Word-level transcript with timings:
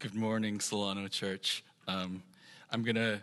Good 0.00 0.16
morning, 0.16 0.58
Solano 0.58 1.06
Church. 1.06 1.62
Um, 1.86 2.20
I'm 2.72 2.82
going 2.82 2.96
to 2.96 3.20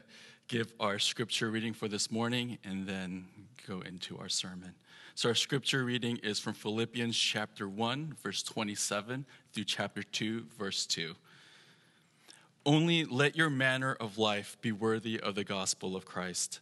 give 0.47 0.71
our 0.79 0.97
scripture 0.97 1.51
reading 1.51 1.74
for 1.74 1.89
this 1.89 2.09
morning 2.09 2.58
and 2.63 2.88
then 2.88 3.25
go 3.67 3.82
into 3.82 4.17
our 4.17 4.29
sermon. 4.29 4.73
So, 5.13 5.27
our 5.27 5.35
scripture 5.35 5.83
reading 5.83 6.21
is 6.23 6.39
from 6.39 6.53
Philippians 6.53 7.17
chapter 7.17 7.67
1, 7.67 8.15
verse 8.23 8.43
27 8.43 9.25
through 9.52 9.63
chapter 9.65 10.04
2, 10.04 10.45
verse 10.57 10.86
2. 10.86 11.13
Only 12.66 13.04
let 13.04 13.36
your 13.36 13.50
manner 13.50 13.98
of 14.00 14.18
life 14.18 14.55
be 14.61 14.71
worthy 14.71 15.20
of 15.20 15.36
the 15.36 15.43
gospel 15.43 15.98
of 15.98 16.05
Christ, 16.05 16.61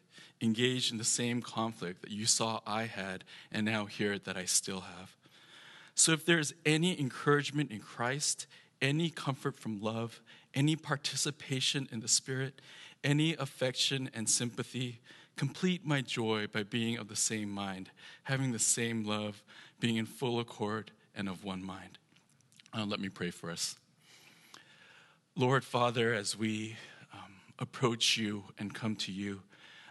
engaged 0.41 0.91
in 0.91 0.97
the 0.97 1.03
same 1.03 1.41
conflict 1.41 2.01
that 2.01 2.11
you 2.11 2.25
saw 2.25 2.59
I 2.65 2.83
had, 2.83 3.23
and 3.51 3.65
now 3.65 3.85
hear 3.85 4.17
that 4.19 4.37
I 4.37 4.45
still 4.45 4.81
have. 4.81 5.15
So 5.93 6.13
if 6.13 6.25
there's 6.25 6.53
any 6.65 6.99
encouragement 6.99 7.71
in 7.71 7.79
Christ, 7.79 8.47
any 8.81 9.09
comfort 9.09 9.55
from 9.55 9.81
love, 9.81 10.21
any 10.53 10.75
participation 10.75 11.87
in 11.91 11.99
the 11.99 12.07
Spirit, 12.07 12.61
any 13.03 13.35
affection 13.35 14.09
and 14.13 14.29
sympathy, 14.29 14.99
complete 15.35 15.85
my 15.85 16.01
joy 16.01 16.47
by 16.47 16.63
being 16.63 16.97
of 16.97 17.07
the 17.07 17.15
same 17.15 17.49
mind, 17.49 17.89
having 18.23 18.51
the 18.51 18.59
same 18.59 19.03
love, 19.05 19.43
being 19.79 19.97
in 19.97 20.05
full 20.05 20.39
accord 20.39 20.91
and 21.15 21.27
of 21.29 21.43
one 21.43 21.63
mind. 21.63 21.97
Uh, 22.73 22.85
let 22.85 22.99
me 22.99 23.09
pray 23.09 23.31
for 23.31 23.51
us. 23.51 23.75
Lord 25.35 25.63
Father, 25.63 26.13
as 26.13 26.37
we 26.37 26.75
um, 27.13 27.33
approach 27.59 28.17
you 28.17 28.43
and 28.57 28.73
come 28.73 28.95
to 28.97 29.11
you, 29.11 29.41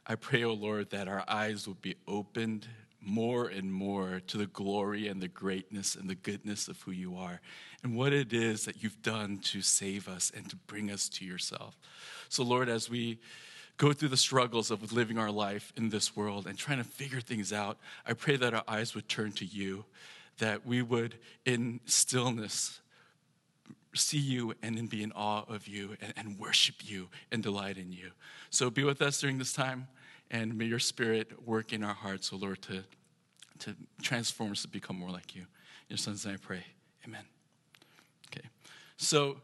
I 0.07 0.15
pray, 0.15 0.45
O 0.45 0.51
oh 0.51 0.55
Lord, 0.55 0.91
that 0.91 1.09
our 1.09 1.25
eyes 1.29 1.67
will 1.67 1.75
be 1.75 1.97
opened 2.09 2.67
more 3.01 3.49
and 3.49 3.73
more 3.73 4.21
to 4.27 4.37
the 4.37 4.47
glory 4.47 5.09
and 5.09 5.23
the 5.23 5.29
greatness 5.29 5.95
and 5.95 6.09
the 6.09 6.15
goodness 6.15 6.69
of 6.69 6.81
who 6.83 6.91
you 6.91 7.17
are 7.17 7.41
and 7.83 7.97
what 7.97 8.13
it 8.13 8.33
is 8.33 8.65
that 8.65 8.83
you've 8.83 9.01
done 9.03 9.39
to 9.39 9.63
save 9.63 10.09
us 10.09 10.31
and 10.35 10.49
to 10.51 10.57
bring 10.57 10.91
us 10.91 11.09
to 11.09 11.25
yourself. 11.25 11.79
So, 12.29 12.43
Lord, 12.43 12.69
as 12.69 12.91
we 12.91 13.19
go 13.79 13.93
through 13.93 14.11
the 14.11 14.17
struggles 14.17 14.71
of 14.71 14.93
living 14.93 15.19
our 15.19 15.31
life 15.31 15.73
in 15.77 15.89
this 15.89 16.15
world 16.15 16.47
and 16.47 16.59
trying 16.59 16.79
to 16.79 16.85
figure 16.85 17.21
things 17.21 17.53
out, 17.53 17.79
I 18.07 18.13
pray 18.13 18.37
that 18.37 18.53
our 18.53 18.65
eyes 18.69 18.95
would 18.95 19.09
turn 19.09 19.33
to 19.33 19.47
you, 19.47 19.87
that 20.39 20.67
we 20.67 20.83
would, 20.83 21.17
in 21.47 21.81
stillness, 21.87 22.81
see 23.95 24.19
you 24.19 24.55
and 24.63 24.77
then 24.77 24.87
be 24.87 25.03
in 25.03 25.13
awe 25.13 25.45
of 25.49 25.67
you 25.67 25.97
and, 26.01 26.13
and 26.17 26.39
worship 26.39 26.77
you 26.81 27.09
and 27.33 27.43
delight 27.43 27.77
in 27.77 27.93
you. 27.93 28.11
So, 28.51 28.71
be 28.71 28.85
with 28.85 29.03
us 29.03 29.21
during 29.21 29.39
this 29.39 29.53
time. 29.53 29.89
And 30.31 30.57
may 30.57 30.67
your 30.67 30.79
spirit 30.79 31.45
work 31.47 31.73
in 31.73 31.83
our 31.83 31.95
hearts, 31.95 32.33
O 32.33 32.37
oh 32.37 32.39
Lord, 32.39 32.63
to, 32.63 32.85
to 33.61 33.75
transform 34.01 34.53
us 34.53 34.63
to 34.63 34.69
become 34.69 34.97
more 34.97 35.11
like 35.11 35.35
you. 35.35 35.43
In 35.43 35.47
your 35.89 35.99
son's 35.99 36.25
name 36.25 36.35
I 36.35 36.47
pray. 36.47 36.65
Amen. 37.05 37.25
Okay. 38.29 38.47
So, 38.97 39.39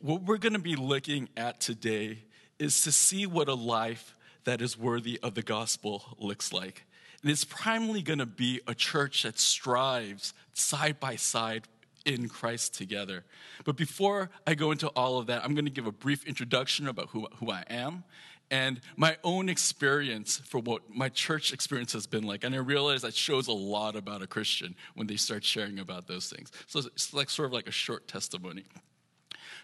what 0.00 0.22
we're 0.22 0.38
going 0.38 0.52
to 0.52 0.58
be 0.58 0.76
looking 0.76 1.28
at 1.36 1.60
today 1.60 2.18
is 2.58 2.82
to 2.82 2.92
see 2.92 3.24
what 3.24 3.48
a 3.48 3.54
life 3.54 4.16
that 4.44 4.60
is 4.60 4.76
worthy 4.76 5.18
of 5.22 5.34
the 5.34 5.42
gospel 5.42 6.16
looks 6.18 6.52
like. 6.52 6.84
And 7.22 7.30
it's 7.30 7.44
primarily 7.44 8.02
going 8.02 8.18
to 8.18 8.26
be 8.26 8.60
a 8.66 8.74
church 8.74 9.22
that 9.22 9.38
strives 9.38 10.34
side 10.52 10.98
by 10.98 11.16
side 11.16 11.68
in 12.04 12.28
Christ 12.28 12.74
together. 12.74 13.24
But 13.64 13.76
before 13.76 14.30
I 14.46 14.54
go 14.54 14.70
into 14.70 14.88
all 14.88 15.18
of 15.18 15.26
that, 15.26 15.44
I'm 15.44 15.54
going 15.54 15.64
to 15.64 15.70
give 15.70 15.86
a 15.86 15.92
brief 15.92 16.24
introduction 16.26 16.88
about 16.88 17.08
who, 17.08 17.28
who 17.38 17.50
I 17.50 17.64
am 17.68 18.04
and 18.52 18.82
my 18.96 19.16
own 19.24 19.48
experience 19.48 20.36
for 20.44 20.58
what 20.58 20.82
my 20.94 21.08
church 21.08 21.54
experience 21.54 21.94
has 21.94 22.06
been 22.06 22.24
like. 22.24 22.44
And 22.44 22.54
I 22.54 22.58
realize 22.58 23.00
that 23.00 23.14
shows 23.14 23.48
a 23.48 23.52
lot 23.52 23.96
about 23.96 24.20
a 24.20 24.26
Christian 24.26 24.76
when 24.94 25.06
they 25.06 25.16
start 25.16 25.42
sharing 25.42 25.78
about 25.78 26.06
those 26.06 26.28
things. 26.28 26.52
So 26.66 26.80
it's 26.80 27.14
like 27.14 27.30
sort 27.30 27.46
of 27.46 27.52
like 27.54 27.66
a 27.66 27.72
short 27.72 28.06
testimony. 28.06 28.64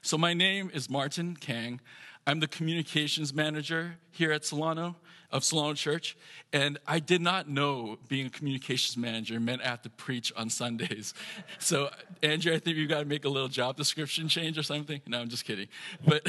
So 0.00 0.16
my 0.16 0.32
name 0.32 0.70
is 0.72 0.88
Martin 0.88 1.36
Kang. 1.36 1.80
I'm 2.26 2.40
the 2.40 2.48
communications 2.48 3.34
manager 3.34 3.96
here 4.10 4.32
at 4.32 4.46
Solano 4.46 4.96
of 5.30 5.44
Solano 5.44 5.74
Church, 5.74 6.16
and 6.52 6.78
I 6.86 7.00
did 7.00 7.20
not 7.20 7.48
know 7.48 7.98
being 8.08 8.26
a 8.26 8.30
communications 8.30 8.96
manager 8.96 9.38
meant 9.38 9.62
I 9.62 9.68
have 9.68 9.82
to 9.82 9.90
preach 9.90 10.32
on 10.36 10.50
Sundays. 10.50 11.14
So, 11.60 11.90
Andrew, 12.22 12.54
I 12.54 12.58
think 12.58 12.76
you've 12.76 12.88
got 12.88 13.00
to 13.00 13.04
make 13.04 13.24
a 13.24 13.28
little 13.28 13.48
job 13.48 13.76
description 13.76 14.28
change 14.28 14.56
or 14.56 14.62
something. 14.62 15.00
No, 15.06 15.20
I'm 15.20 15.28
just 15.28 15.44
kidding. 15.44 15.68
But 16.06 16.26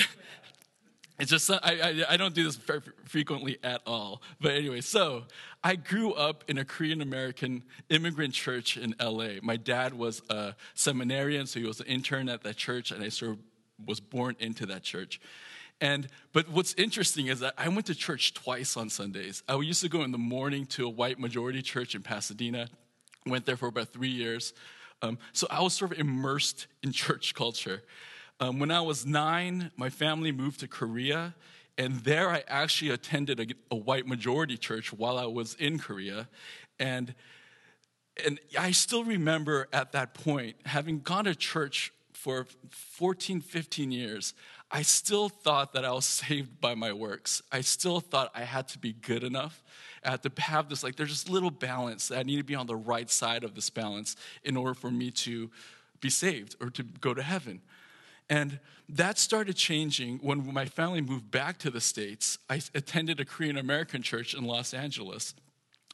it's 1.20 1.30
just, 1.30 1.50
I, 1.50 1.58
I, 1.64 2.04
I, 2.10 2.18
don't 2.18 2.34
do 2.34 2.44
this 2.44 2.56
very 2.56 2.82
frequently 3.06 3.58
at 3.64 3.82
all. 3.86 4.22
But 4.42 4.54
anyway, 4.54 4.82
so 4.82 5.24
I 5.64 5.76
grew 5.76 6.14
up 6.14 6.44
in 6.48 6.58
a 6.58 6.66
Korean 6.66 7.02
American 7.02 7.64
immigrant 7.90 8.34
church 8.34 8.76
in 8.76 8.96
LA. 9.00 9.36
My 9.42 9.56
dad 9.56 9.94
was 9.94 10.22
a 10.30 10.56
seminarian, 10.74 11.46
so 11.46 11.60
he 11.60 11.66
was 11.66 11.80
an 11.80 11.88
intern 11.88 12.28
at 12.28 12.44
that 12.44 12.58
church, 12.58 12.92
and 12.92 13.04
I 13.04 13.10
sort 13.10 13.32
of 13.32 13.38
was 13.86 14.00
born 14.00 14.36
into 14.40 14.66
that 14.68 14.84
church. 14.84 15.22
And 15.82 16.08
but 16.34 16.50
what's 16.50 16.74
interesting 16.74 17.28
is 17.28 17.40
that 17.40 17.54
I 17.58 17.70
went 17.70 17.86
to 17.88 17.96
church 17.96 18.34
twice 18.34 18.76
on 18.76 18.90
Sundays. 18.90 19.44
I 19.48 19.58
used 19.60 19.82
to 19.82 19.90
go 19.90 20.04
in 20.04 20.12
the 20.12 20.18
morning 20.18 20.66
to 20.68 20.86
a 20.86 20.90
white 20.90 21.20
majority 21.20 21.62
church 21.62 21.96
in 21.96 22.02
Pasadena. 22.02 22.68
Went 23.26 23.46
there 23.46 23.58
for 23.58 23.68
about 23.68 23.90
three 23.90 24.10
years. 24.10 24.54
Um, 25.02 25.18
so 25.32 25.48
I 25.50 25.62
was 25.62 25.74
sort 25.74 25.94
of 25.94 26.00
immersed 26.00 26.68
in 26.84 26.92
church 26.94 27.34
culture. 27.34 27.84
Um, 28.42 28.60
when 28.60 28.72
I 28.72 28.82
was 28.82 29.06
nine, 29.06 29.72
my 29.76 29.90
family 29.90 30.32
moved 30.32 30.62
to 30.62 30.68
Korea, 30.68 31.36
and 31.78 31.96
there 32.02 32.30
I 32.30 32.44
actually 32.48 32.92
attended 32.92 33.40
a, 33.40 33.46
a 33.72 33.76
white 33.76 34.08
majority 34.08 34.58
church 34.58 34.94
while 34.94 35.18
I 35.18 35.26
was 35.26 35.56
in 35.56 35.78
Korea. 35.78 36.30
And, 36.80 37.14
and 38.26 38.40
I 38.58 38.72
still 38.72 39.04
remember 39.04 39.68
at 39.74 39.92
that 39.92 40.14
point, 40.14 40.56
having 40.66 41.00
gone 41.00 41.26
to 41.26 41.36
church 41.36 41.94
for 42.14 42.48
14, 42.70 43.42
15 43.42 43.92
years, 43.92 44.34
I 44.72 44.84
still 44.84 45.30
thought 45.30 45.74
that 45.74 45.84
I 45.84 45.92
was 45.92 46.06
saved 46.28 46.62
by 46.62 46.76
my 46.76 46.94
works. 46.94 47.42
I 47.52 47.62
still 47.62 48.00
thought 48.00 48.32
I 48.36 48.44
had 48.44 48.68
to 48.70 48.80
be 48.80 48.94
good 48.94 49.24
enough. 49.24 49.64
I 50.04 50.12
had 50.12 50.24
to 50.24 50.42
have 50.42 50.70
this, 50.70 50.84
like, 50.84 50.96
there's 50.96 51.10
this 51.10 51.30
little 51.30 51.52
balance 51.52 52.08
that 52.08 52.20
I 52.20 52.24
need 52.24 52.38
to 52.38 52.44
be 52.44 52.56
on 52.56 52.68
the 52.68 52.76
right 52.76 53.10
side 53.10 53.44
of 53.44 53.56
this 53.56 53.70
balance 53.70 54.16
in 54.44 54.56
order 54.56 54.74
for 54.74 54.90
me 54.90 55.12
to 55.12 55.50
be 56.00 56.10
saved 56.10 56.56
or 56.62 56.70
to 56.70 56.84
go 56.84 57.14
to 57.14 57.22
heaven. 57.22 57.62
And 58.30 58.60
that 58.88 59.18
started 59.18 59.56
changing 59.56 60.20
when 60.20 60.54
my 60.54 60.66
family 60.66 61.02
moved 61.02 61.32
back 61.32 61.58
to 61.60 61.72
the 61.72 61.82
States. 61.82 62.38
I 62.50 62.62
attended 62.74 63.20
a 63.20 63.26
Korean 63.26 63.58
American 63.58 64.02
church 64.02 64.34
in 64.34 64.44
Los 64.44 64.74
Angeles. 64.74 65.34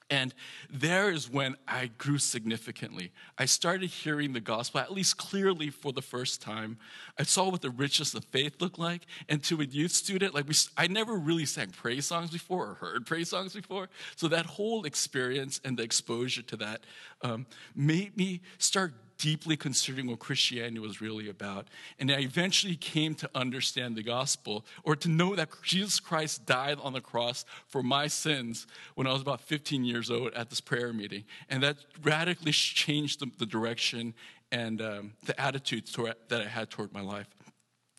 And 0.10 0.36
there 0.70 1.10
is 1.10 1.30
when 1.30 1.56
I 1.68 1.88
grew 1.98 2.20
significantly. 2.20 3.12
I 3.40 3.46
started 3.46 3.90
hearing 3.90 4.34
the 4.34 4.40
gospel, 4.40 4.80
at 4.80 4.92
least 4.92 5.18
clearly 5.18 5.72
for 5.72 5.92
the 5.92 6.02
first 6.02 6.44
time. 6.44 6.78
I 7.18 7.24
saw 7.24 7.50
what 7.50 7.62
the 7.62 7.72
richness 7.72 8.14
of 8.14 8.24
faith 8.26 8.62
looked 8.62 8.78
like. 8.78 9.08
And 9.30 9.44
to 9.46 9.62
a 9.62 9.66
youth 9.66 9.92
student, 9.92 10.36
like 10.36 10.48
we, 10.48 10.54
I 10.78 10.86
never 10.86 11.16
really 11.16 11.46
sang 11.46 11.72
praise 11.72 12.06
songs 12.06 12.30
before 12.30 12.68
or 12.68 12.74
heard 12.76 13.08
praise 13.08 13.30
songs 13.30 13.54
before. 13.54 13.90
So 14.16 14.28
that 14.28 14.46
whole 14.46 14.86
experience 14.86 15.60
and 15.66 15.76
the 15.76 15.84
exposure 15.84 16.44
to 16.44 16.58
that 16.58 16.82
um, 17.24 17.48
made 17.76 18.16
me 18.16 18.42
start 18.60 18.94
deeply 19.18 19.56
considering 19.56 20.08
what 20.08 20.20
Christianity 20.20 20.80
was 20.80 21.02
really 21.02 21.30
about. 21.30 21.68
And 22.00 22.12
I 22.12 22.20
eventually 22.20 22.76
came 22.76 23.16
to 23.16 23.30
understand 23.34 23.96
the 23.96 24.03
gospel 24.03 24.66
or 24.84 24.96
to 24.98 25.09
know 25.09 25.36
that 25.36 25.50
Jesus 25.64 26.00
Christ 26.00 26.45
died 26.45 26.78
on 26.81 26.94
the 26.94 27.01
cross 27.01 27.45
for 27.68 27.81
my 27.81 28.07
sins 28.07 28.68
when 28.95 29.07
I 29.07 29.13
was 29.13 29.22
about 29.22 29.42
15 29.42 29.86
years 29.86 30.12
old 30.12 30.34
at 30.34 30.50
this 30.50 30.62
prayer 30.62 30.94
meeting. 30.94 31.24
And 31.50 31.63
that 31.63 31.78
radically 32.04 32.51
changed 32.51 33.19
the, 33.19 33.31
the 33.38 33.45
direction 33.45 34.13
and 34.51 34.81
um, 34.81 35.13
the 35.25 35.39
attitude 35.39 35.92
toward, 35.92 36.16
that 36.30 36.42
I 36.42 36.48
had 36.48 36.69
toward 36.69 36.94
my 36.94 37.01
life. 37.01 37.28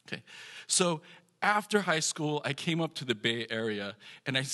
Okay, 0.06 0.22
so 0.66 1.00
after 1.42 1.80
high 1.80 2.00
school, 2.00 2.40
I 2.44 2.52
came 2.52 2.80
up 2.80 2.94
to 2.94 3.04
the 3.04 3.14
Bay 3.14 3.46
Area 3.50 3.96
and 4.24 4.38
I 4.38 4.44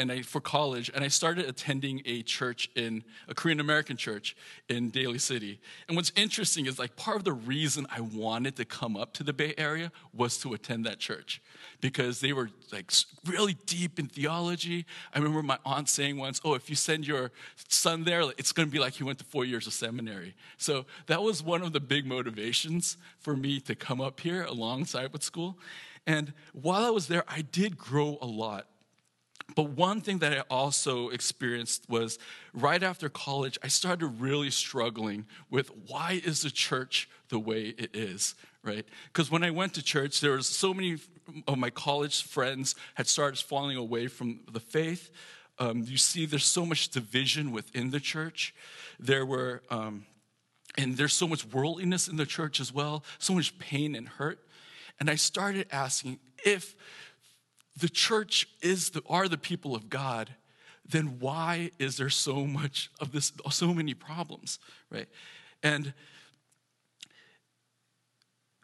and 0.00 0.10
I, 0.10 0.22
for 0.22 0.40
college, 0.40 0.90
and 0.94 1.04
I 1.04 1.08
started 1.08 1.44
attending 1.44 2.00
a 2.06 2.22
church 2.22 2.70
in 2.74 3.04
a 3.28 3.34
Korean 3.34 3.60
American 3.60 3.98
church 3.98 4.34
in 4.70 4.88
Daly 4.88 5.18
City. 5.18 5.60
And 5.88 5.96
what's 5.96 6.10
interesting 6.16 6.64
is 6.64 6.78
like 6.78 6.96
part 6.96 7.18
of 7.18 7.24
the 7.24 7.34
reason 7.34 7.86
I 7.94 8.00
wanted 8.00 8.56
to 8.56 8.64
come 8.64 8.96
up 8.96 9.12
to 9.14 9.22
the 9.22 9.34
Bay 9.34 9.52
Area 9.58 9.92
was 10.14 10.38
to 10.38 10.54
attend 10.54 10.86
that 10.86 11.00
church 11.00 11.42
because 11.82 12.20
they 12.20 12.32
were 12.32 12.48
like 12.72 12.90
really 13.26 13.58
deep 13.66 13.98
in 13.98 14.06
theology. 14.06 14.86
I 15.14 15.18
remember 15.18 15.42
my 15.42 15.58
aunt 15.66 15.90
saying 15.90 16.16
once, 16.16 16.40
"Oh, 16.44 16.54
if 16.54 16.70
you 16.70 16.76
send 16.76 17.06
your 17.06 17.30
son 17.68 18.04
there, 18.04 18.22
it's 18.38 18.52
going 18.52 18.68
to 18.68 18.72
be 18.72 18.78
like 18.78 18.94
he 18.94 19.04
went 19.04 19.18
to 19.18 19.24
four 19.26 19.44
years 19.44 19.66
of 19.66 19.74
seminary." 19.74 20.34
So 20.56 20.86
that 21.08 21.22
was 21.22 21.42
one 21.42 21.60
of 21.60 21.74
the 21.74 21.80
big 21.80 22.06
motivations 22.06 22.96
for 23.18 23.36
me 23.36 23.60
to 23.60 23.74
come 23.74 24.00
up 24.00 24.20
here 24.20 24.44
alongside 24.44 25.12
with 25.12 25.22
school. 25.22 25.58
And 26.06 26.32
while 26.52 26.84
I 26.84 26.90
was 26.90 27.08
there, 27.08 27.24
I 27.28 27.42
did 27.42 27.76
grow 27.76 28.16
a 28.22 28.26
lot. 28.26 28.66
But 29.54 29.70
one 29.70 30.00
thing 30.00 30.18
that 30.18 30.32
I 30.32 30.40
also 30.50 31.08
experienced 31.08 31.88
was 31.88 32.18
right 32.52 32.82
after 32.82 33.08
college, 33.08 33.58
I 33.62 33.68
started 33.68 34.06
really 34.20 34.50
struggling 34.50 35.26
with 35.50 35.70
why 35.86 36.20
is 36.24 36.42
the 36.42 36.50
church 36.50 37.08
the 37.28 37.38
way 37.38 37.74
it 37.78 37.90
is, 37.94 38.34
right? 38.62 38.84
Because 39.06 39.30
when 39.30 39.42
I 39.42 39.50
went 39.50 39.74
to 39.74 39.82
church, 39.82 40.20
there 40.20 40.32
was 40.32 40.46
so 40.46 40.74
many 40.74 40.98
of 41.46 41.58
my 41.58 41.70
college 41.70 42.22
friends 42.22 42.74
had 42.94 43.06
started 43.06 43.38
falling 43.38 43.76
away 43.76 44.08
from 44.08 44.40
the 44.50 44.60
faith. 44.60 45.10
Um, 45.58 45.84
you 45.86 45.96
see, 45.96 46.26
there's 46.26 46.44
so 46.44 46.64
much 46.64 46.88
division 46.88 47.52
within 47.52 47.90
the 47.90 48.00
church. 48.00 48.54
There 48.98 49.26
were, 49.26 49.62
um, 49.70 50.06
and 50.76 50.96
there's 50.96 51.12
so 51.12 51.28
much 51.28 51.44
worldliness 51.46 52.08
in 52.08 52.16
the 52.16 52.26
church 52.26 52.60
as 52.60 52.72
well, 52.72 53.04
so 53.18 53.34
much 53.34 53.58
pain 53.58 53.94
and 53.94 54.08
hurt. 54.08 54.38
And 54.98 55.08
I 55.08 55.14
started 55.14 55.66
asking 55.70 56.18
if 56.44 56.74
the 57.76 57.88
church 57.88 58.48
is 58.62 58.90
the, 58.90 59.02
are 59.08 59.28
the 59.28 59.38
people 59.38 59.74
of 59.74 59.88
God, 59.88 60.34
then 60.84 61.18
why 61.20 61.70
is 61.78 61.96
there 61.96 62.10
so 62.10 62.46
much 62.46 62.90
of 63.00 63.12
this, 63.12 63.32
so 63.50 63.72
many 63.72 63.94
problems, 63.94 64.58
right? 64.90 65.08
And 65.62 65.92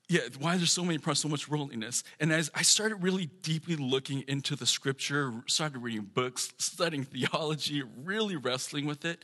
yeah, 0.09 0.21
why 0.39 0.55
is 0.55 0.61
there 0.61 0.67
so 0.67 0.85
many 0.85 0.99
problems, 0.99 1.21
so 1.21 1.29
much 1.29 1.49
worldliness? 1.49 2.05
And 2.21 2.33
as 2.33 2.51
I 2.55 2.63
started 2.63 2.97
really 2.97 3.27
deeply 3.43 3.75
looking 3.77 4.23
into 4.29 4.55
the 4.55 4.67
scripture, 4.67 5.33
started 5.47 5.79
reading 5.79 6.09
books, 6.15 6.53
studying 6.59 7.05
theology, 7.05 7.83
really 8.05 8.37
wrestling 8.37 8.87
with 8.87 9.05
it, 9.05 9.21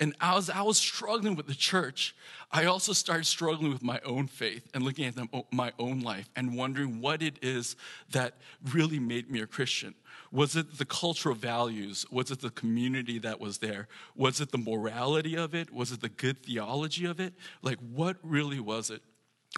and 0.00 0.16
as 0.20 0.48
I 0.48 0.62
was 0.62 0.78
struggling 0.78 1.36
with 1.36 1.46
the 1.46 1.54
church, 1.54 2.16
I 2.50 2.64
also 2.64 2.94
started 2.94 3.26
struggling 3.26 3.70
with 3.70 3.82
my 3.82 4.00
own 4.04 4.26
faith 4.26 4.66
and 4.72 4.82
looking 4.82 5.04
at 5.04 5.14
them, 5.14 5.28
oh, 5.32 5.46
my 5.52 5.72
own 5.78 6.00
life 6.00 6.28
and 6.34 6.56
wondering 6.56 7.02
what 7.02 7.22
it 7.22 7.38
is 7.42 7.76
that 8.12 8.34
really 8.72 8.98
made 8.98 9.30
me 9.30 9.42
a 9.42 9.46
Christian. 9.46 9.94
Was 10.32 10.56
it 10.56 10.78
the 10.78 10.86
cultural 10.86 11.34
values? 11.34 12.06
Was 12.10 12.30
it 12.30 12.40
the 12.40 12.50
community 12.50 13.18
that 13.18 13.40
was 13.40 13.58
there? 13.58 13.88
Was 14.16 14.40
it 14.40 14.52
the 14.52 14.58
morality 14.58 15.36
of 15.36 15.54
it? 15.54 15.70
Was 15.72 15.92
it 15.92 16.00
the 16.00 16.08
good 16.08 16.42
theology 16.42 17.04
of 17.04 17.20
it? 17.20 17.34
Like, 17.62 17.78
what 17.92 18.16
really 18.22 18.58
was 18.58 18.90
it? 18.90 19.02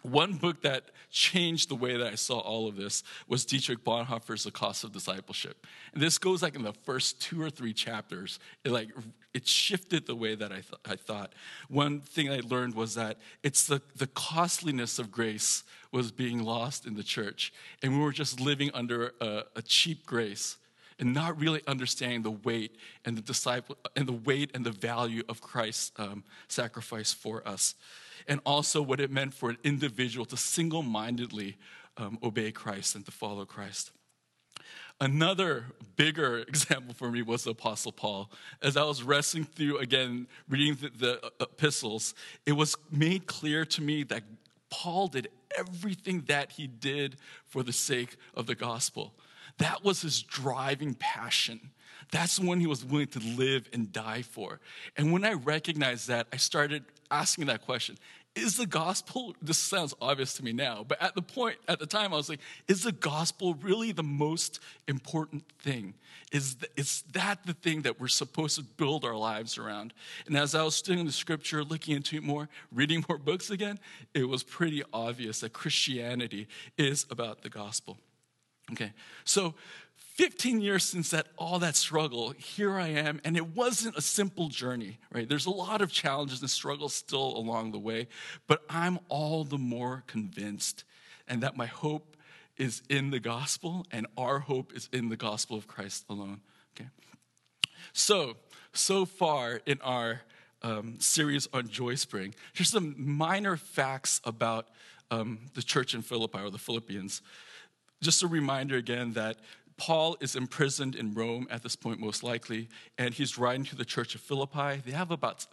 One 0.00 0.34
book 0.34 0.62
that 0.62 0.84
changed 1.10 1.68
the 1.68 1.74
way 1.74 1.98
that 1.98 2.06
I 2.06 2.14
saw 2.14 2.38
all 2.38 2.66
of 2.66 2.76
this 2.76 3.04
was 3.28 3.44
Dietrich 3.44 3.84
Bonhoeffer's 3.84 4.44
The 4.44 4.50
Cost 4.50 4.84
of 4.84 4.92
Discipleship. 4.92 5.66
And 5.92 6.02
this 6.02 6.16
goes 6.16 6.42
like 6.42 6.54
in 6.56 6.62
the 6.62 6.72
first 6.72 7.20
two 7.20 7.40
or 7.42 7.50
three 7.50 7.74
chapters. 7.74 8.40
It 8.64 8.72
like 8.72 8.88
it 9.34 9.46
shifted 9.46 10.06
the 10.06 10.16
way 10.16 10.34
that 10.34 10.50
I, 10.50 10.56
th- 10.56 10.80
I 10.86 10.96
thought. 10.96 11.34
One 11.68 12.00
thing 12.00 12.30
I 12.30 12.40
learned 12.40 12.74
was 12.74 12.94
that 12.94 13.18
it's 13.42 13.66
the, 13.66 13.82
the 13.94 14.06
costliness 14.06 14.98
of 14.98 15.12
grace 15.12 15.62
was 15.92 16.10
being 16.10 16.42
lost 16.42 16.86
in 16.86 16.94
the 16.94 17.04
church. 17.04 17.52
And 17.82 17.92
we 17.92 17.98
were 17.98 18.12
just 18.12 18.40
living 18.40 18.70
under 18.72 19.12
a, 19.20 19.44
a 19.56 19.62
cheap 19.62 20.06
grace 20.06 20.56
and 20.98 21.12
not 21.12 21.38
really 21.38 21.60
understanding 21.66 22.22
the 22.22 22.30
weight 22.30 22.76
and 23.04 23.16
the 23.16 23.22
disciple 23.22 23.76
and 23.94 24.08
the 24.08 24.12
weight 24.12 24.50
and 24.54 24.64
the 24.64 24.70
value 24.70 25.22
of 25.28 25.42
Christ's 25.42 25.92
um, 25.98 26.24
sacrifice 26.48 27.12
for 27.12 27.46
us 27.46 27.74
and 28.28 28.40
also 28.44 28.82
what 28.82 29.00
it 29.00 29.10
meant 29.10 29.34
for 29.34 29.50
an 29.50 29.58
individual 29.64 30.24
to 30.26 30.36
single 30.36 30.82
mindedly 30.82 31.56
um, 31.96 32.18
obey 32.22 32.52
Christ 32.52 32.94
and 32.94 33.04
to 33.04 33.10
follow 33.10 33.44
Christ. 33.44 33.92
Another 35.00 35.66
bigger 35.96 36.38
example 36.48 36.94
for 36.94 37.10
me 37.10 37.22
was 37.22 37.44
the 37.44 37.50
Apostle 37.50 37.92
Paul. 37.92 38.30
As 38.62 38.76
I 38.76 38.84
was 38.84 39.02
wrestling 39.02 39.44
through, 39.44 39.78
again, 39.78 40.26
reading 40.48 40.76
the, 40.80 40.90
the 40.96 41.26
uh, 41.26 41.30
epistles, 41.40 42.14
it 42.46 42.52
was 42.52 42.76
made 42.90 43.26
clear 43.26 43.64
to 43.64 43.82
me 43.82 44.04
that 44.04 44.22
Paul 44.70 45.08
did 45.08 45.28
everything 45.58 46.22
that 46.28 46.52
he 46.52 46.66
did 46.66 47.16
for 47.44 47.62
the 47.62 47.72
sake 47.72 48.16
of 48.34 48.46
the 48.46 48.54
gospel. 48.54 49.12
That 49.58 49.84
was 49.84 50.02
his 50.02 50.22
driving 50.22 50.94
passion. 50.94 51.72
That's 52.10 52.36
the 52.36 52.46
one 52.46 52.60
he 52.60 52.66
was 52.66 52.84
willing 52.84 53.08
to 53.08 53.20
live 53.20 53.68
and 53.72 53.92
die 53.92 54.22
for. 54.22 54.60
And 54.96 55.12
when 55.12 55.24
I 55.24 55.32
recognized 55.32 56.08
that, 56.08 56.26
I 56.32 56.36
started 56.36 56.84
asking 57.12 57.46
that 57.46 57.64
question 57.64 57.96
is 58.34 58.56
the 58.56 58.66
gospel 58.66 59.34
this 59.42 59.58
sounds 59.58 59.94
obvious 60.00 60.34
to 60.34 60.42
me 60.42 60.52
now 60.52 60.84
but 60.86 61.00
at 61.02 61.14
the 61.14 61.22
point 61.22 61.56
at 61.68 61.78
the 61.78 61.86
time 61.86 62.14
i 62.14 62.16
was 62.16 62.28
like 62.28 62.40
is 62.66 62.82
the 62.82 62.92
gospel 62.92 63.54
really 63.54 63.92
the 63.92 64.02
most 64.02 64.60
important 64.88 65.44
thing? 65.60 65.94
Is, 66.32 66.54
th- 66.54 66.72
is 66.76 67.02
that 67.12 67.44
the 67.44 67.52
thing 67.52 67.82
that 67.82 68.00
we're 68.00 68.08
supposed 68.08 68.56
to 68.56 68.62
build 68.62 69.04
our 69.04 69.16
lives 69.16 69.58
around? 69.58 69.92
And 70.26 70.36
as 70.36 70.54
i 70.54 70.62
was 70.62 70.74
studying 70.74 71.06
the 71.06 71.12
scripture 71.12 71.62
looking 71.62 71.96
into 71.96 72.16
it 72.16 72.22
more 72.22 72.48
reading 72.72 73.04
more 73.08 73.18
books 73.18 73.50
again 73.50 73.78
it 74.14 74.24
was 74.28 74.42
pretty 74.42 74.82
obvious 74.92 75.40
that 75.40 75.52
christianity 75.52 76.48
is 76.78 77.06
about 77.10 77.42
the 77.42 77.50
gospel. 77.50 77.98
Okay 78.72 78.92
so 79.24 79.54
15 80.14 80.60
years 80.60 80.84
since 80.84 81.10
that 81.10 81.28
all 81.36 81.58
that 81.58 81.76
struggle 81.76 82.30
here 82.30 82.78
i 82.78 82.88
am 82.88 83.20
and 83.24 83.36
it 83.36 83.54
wasn't 83.56 83.96
a 83.96 84.00
simple 84.00 84.48
journey 84.48 84.98
right? 85.12 85.28
There's 85.28 85.46
a 85.46 85.50
lot 85.50 85.80
of 85.80 85.92
challenges 85.92 86.40
and 86.40 86.50
struggles 86.50 86.94
still 86.94 87.36
along 87.36 87.72
the 87.72 87.78
way 87.78 88.08
but 88.46 88.62
i'm 88.68 88.98
all 89.08 89.44
the 89.44 89.58
more 89.58 90.04
convinced 90.06 90.84
and 91.26 91.42
that 91.42 91.56
my 91.56 91.66
hope 91.66 92.16
is 92.56 92.82
in 92.88 93.10
the 93.10 93.20
gospel 93.20 93.86
and 93.90 94.06
our 94.16 94.40
hope 94.40 94.72
is 94.74 94.88
in 94.92 95.08
the 95.08 95.16
gospel 95.16 95.56
of 95.56 95.66
christ 95.66 96.04
alone 96.08 96.40
okay? 96.76 96.88
So 97.92 98.36
so 98.72 99.04
far 99.04 99.60
in 99.66 99.78
our 99.82 100.22
um, 100.62 101.00
series 101.00 101.48
on 101.52 101.68
joy 101.68 101.94
spring 101.96 102.34
here's 102.52 102.70
some 102.70 102.94
minor 102.98 103.56
facts 103.56 104.20
about 104.24 104.68
um, 105.12 105.38
the 105.54 105.62
church 105.62 105.94
in 105.94 106.02
philippi 106.02 106.38
or 106.38 106.50
the 106.50 106.58
philippians. 106.58 107.20
Just 108.00 108.22
a 108.22 108.26
reminder 108.26 108.76
again 108.76 109.12
that 109.12 109.36
Paul 109.82 110.16
is 110.20 110.36
imprisoned 110.36 110.94
in 110.94 111.12
Rome 111.12 111.48
at 111.50 111.64
this 111.64 111.74
point, 111.74 111.98
most 111.98 112.22
likely, 112.22 112.68
and 112.98 113.12
he's 113.12 113.36
writing 113.36 113.64
to 113.64 113.74
the 113.74 113.84
church 113.84 114.14
of 114.14 114.20
Philippi. 114.20 114.80
They 114.86 114.92
have 114.92 115.10
about, 115.10 115.44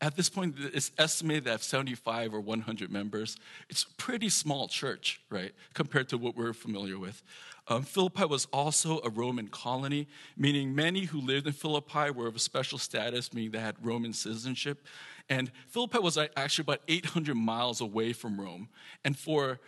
at 0.00 0.16
this 0.16 0.28
point, 0.28 0.56
it's 0.58 0.90
estimated 0.98 1.44
they 1.44 1.52
have 1.52 1.62
75 1.62 2.34
or 2.34 2.40
100 2.40 2.90
members. 2.90 3.36
It's 3.70 3.84
a 3.84 3.94
pretty 3.94 4.28
small 4.28 4.66
church, 4.66 5.20
right, 5.30 5.52
compared 5.72 6.08
to 6.08 6.18
what 6.18 6.36
we're 6.36 6.52
familiar 6.52 6.98
with. 6.98 7.22
Um, 7.68 7.84
Philippi 7.84 8.24
was 8.24 8.46
also 8.46 8.98
a 9.04 9.08
Roman 9.08 9.46
colony, 9.46 10.08
meaning 10.36 10.74
many 10.74 11.04
who 11.04 11.20
lived 11.20 11.46
in 11.46 11.52
Philippi 11.52 12.10
were 12.10 12.26
of 12.26 12.34
a 12.34 12.40
special 12.40 12.78
status, 12.78 13.32
meaning 13.32 13.52
they 13.52 13.60
had 13.60 13.76
Roman 13.80 14.12
citizenship. 14.12 14.84
And 15.28 15.52
Philippi 15.68 16.00
was 16.00 16.18
actually 16.36 16.62
about 16.62 16.80
800 16.88 17.36
miles 17.36 17.80
away 17.80 18.12
from 18.12 18.40
Rome. 18.40 18.68
And 19.04 19.16
for 19.16 19.60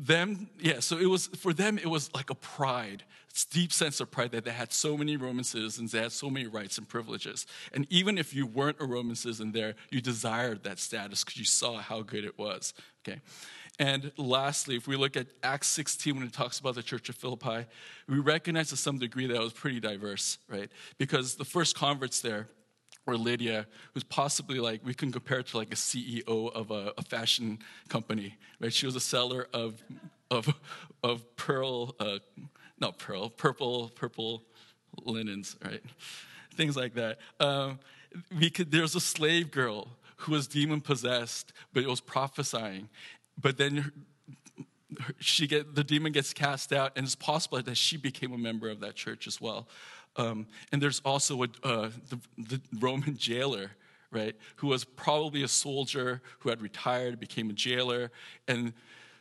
them, 0.00 0.48
yeah, 0.58 0.80
so 0.80 0.98
it 0.98 1.06
was, 1.06 1.26
for 1.28 1.52
them, 1.52 1.78
it 1.78 1.88
was 1.88 2.12
like 2.14 2.30
a 2.30 2.34
pride, 2.34 3.04
deep 3.50 3.72
sense 3.72 4.00
of 4.00 4.10
pride 4.10 4.32
that 4.32 4.44
they 4.44 4.50
had 4.50 4.72
so 4.72 4.96
many 4.96 5.16
Roman 5.16 5.44
citizens, 5.44 5.92
they 5.92 6.00
had 6.00 6.12
so 6.12 6.30
many 6.30 6.46
rights 6.46 6.78
and 6.78 6.88
privileges. 6.88 7.46
And 7.72 7.86
even 7.90 8.18
if 8.18 8.34
you 8.34 8.46
weren't 8.46 8.78
a 8.80 8.86
Roman 8.86 9.14
citizen 9.14 9.52
there, 9.52 9.74
you 9.90 10.00
desired 10.00 10.62
that 10.64 10.78
status 10.78 11.22
because 11.22 11.38
you 11.38 11.44
saw 11.44 11.78
how 11.78 12.02
good 12.02 12.24
it 12.24 12.38
was, 12.38 12.72
okay? 13.06 13.20
And 13.78 14.12
lastly, 14.16 14.76
if 14.76 14.86
we 14.86 14.96
look 14.96 15.16
at 15.16 15.26
Acts 15.42 15.68
16 15.68 16.14
when 16.16 16.26
it 16.26 16.32
talks 16.32 16.58
about 16.58 16.74
the 16.74 16.82
church 16.82 17.08
of 17.08 17.16
Philippi, 17.16 17.66
we 18.08 18.18
recognize 18.18 18.68
to 18.70 18.76
some 18.76 18.98
degree 18.98 19.26
that 19.26 19.34
it 19.34 19.40
was 19.40 19.52
pretty 19.52 19.80
diverse, 19.80 20.38
right? 20.48 20.70
Because 20.98 21.36
the 21.36 21.44
first 21.44 21.76
converts 21.76 22.20
there, 22.20 22.48
or 23.10 23.16
Lydia, 23.16 23.66
who's 23.94 24.04
possibly 24.04 24.58
like, 24.60 24.80
we 24.84 24.94
can 24.94 25.10
compare 25.10 25.40
it 25.40 25.48
to 25.48 25.56
like 25.56 25.72
a 25.72 25.76
CEO 25.76 26.52
of 26.52 26.70
a, 26.70 26.92
a 26.96 27.02
fashion 27.02 27.58
company, 27.88 28.36
right? 28.60 28.72
She 28.72 28.86
was 28.86 28.96
a 28.96 29.00
seller 29.00 29.48
of, 29.52 29.82
of, 30.30 30.48
of 31.02 31.36
pearl, 31.36 31.94
uh, 31.98 32.18
not 32.78 32.98
pearl, 32.98 33.28
purple, 33.30 33.90
purple 33.94 34.42
linens, 35.04 35.56
right? 35.64 35.82
Things 36.54 36.76
like 36.76 36.94
that. 36.94 37.18
Um, 37.38 37.78
we 38.38 38.50
could, 38.50 38.70
there's 38.70 38.94
a 38.94 39.00
slave 39.00 39.50
girl 39.50 39.88
who 40.16 40.32
was 40.32 40.46
demon 40.46 40.80
possessed, 40.80 41.52
but 41.72 41.82
it 41.82 41.88
was 41.88 42.00
prophesying. 42.00 42.88
But 43.40 43.56
then 43.56 43.92
she 45.18 45.46
get 45.46 45.74
the 45.74 45.84
demon 45.84 46.12
gets 46.12 46.32
cast 46.32 46.72
out, 46.72 46.92
and 46.96 47.04
it's 47.04 47.14
possible 47.14 47.62
that 47.62 47.76
she 47.76 47.96
became 47.96 48.32
a 48.32 48.38
member 48.38 48.68
of 48.68 48.80
that 48.80 48.96
church 48.96 49.26
as 49.26 49.40
well. 49.40 49.68
Um, 50.16 50.46
and 50.72 50.82
there's 50.82 51.00
also 51.04 51.42
a, 51.42 51.48
uh, 51.62 51.90
the, 52.08 52.20
the 52.36 52.60
Roman 52.78 53.16
jailer, 53.16 53.72
right, 54.10 54.34
who 54.56 54.68
was 54.68 54.84
probably 54.84 55.42
a 55.42 55.48
soldier 55.48 56.20
who 56.40 56.48
had 56.48 56.60
retired, 56.60 57.20
became 57.20 57.50
a 57.50 57.52
jailer, 57.52 58.10
and 58.48 58.72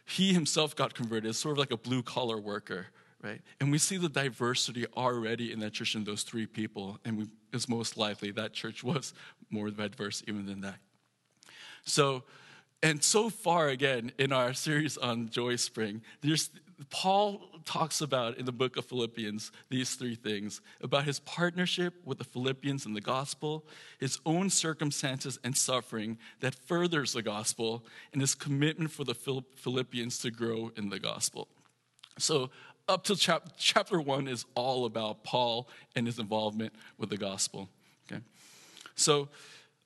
he 0.06 0.34
himself 0.34 0.76
got 0.76 0.94
converted, 0.94 1.36
sort 1.36 1.54
of 1.54 1.60
like 1.60 1.72
a 1.72 1.78
blue 1.78 2.02
collar 2.02 2.40
worker, 2.40 2.88
right? 3.22 3.42
And 3.60 3.72
we 3.72 3.78
see 3.78 3.98
the 3.98 4.10
diversity 4.10 4.88
already 4.98 5.52
in 5.52 5.60
that 5.60 5.74
church 5.74 5.96
in 5.96 6.04
those 6.04 6.24
three 6.24 6.48
people, 6.48 7.00
and 7.06 7.18
we, 7.18 7.28
it's 7.54 7.70
most 7.70 7.98
likely 7.98 8.32
that 8.32 8.54
church 8.54 8.84
was 8.84 9.14
more 9.52 9.70
diverse 9.70 10.24
even 10.28 10.48
than 10.48 10.62
that. 10.62 10.78
So, 11.84 12.24
and 12.82 13.04
so 13.04 13.30
far, 13.30 13.68
again, 13.68 14.12
in 14.18 14.32
our 14.32 14.54
series 14.54 14.98
on 14.98 15.30
Joy 15.30 15.58
Spring, 15.58 16.02
there's 16.22 16.50
Paul 16.90 17.42
talks 17.66 18.00
about 18.00 18.38
in 18.38 18.46
the 18.46 18.54
book 18.54 18.78
of 18.78 18.86
Philippians 18.86 19.52
these 19.70 19.96
three 19.96 20.16
things 20.16 20.62
about 20.82 21.04
his 21.04 21.20
partnership 21.20 21.94
with 22.06 22.18
the 22.18 22.24
Philippians 22.24 22.86
in 22.86 22.94
the 22.94 23.02
gospel, 23.02 23.66
his 24.00 24.20
own 24.26 24.50
circumstances 24.50 25.38
and 25.44 25.58
suffering 25.58 26.18
that 26.40 26.56
furthers 26.56 27.14
the 27.14 27.22
gospel, 27.22 27.86
and 28.14 28.22
his 28.22 28.34
commitment 28.34 28.92
for 28.92 29.04
the 29.04 29.14
Philippians 29.14 30.20
to 30.20 30.32
grow 30.32 30.72
in 30.78 30.90
the 30.90 31.00
gospel. 31.00 31.50
So, 32.18 32.50
up 32.88 33.04
till 33.04 33.18
chap- 33.18 33.54
chapter 33.58 34.02
one 34.02 34.28
is 34.28 34.46
all 34.56 34.86
about 34.86 35.24
Paul 35.24 35.70
and 35.96 36.08
his 36.08 36.18
involvement 36.18 36.74
with 36.98 37.10
the 37.10 37.18
gospel. 37.18 37.70
Okay? 38.12 38.22
So, 38.96 39.30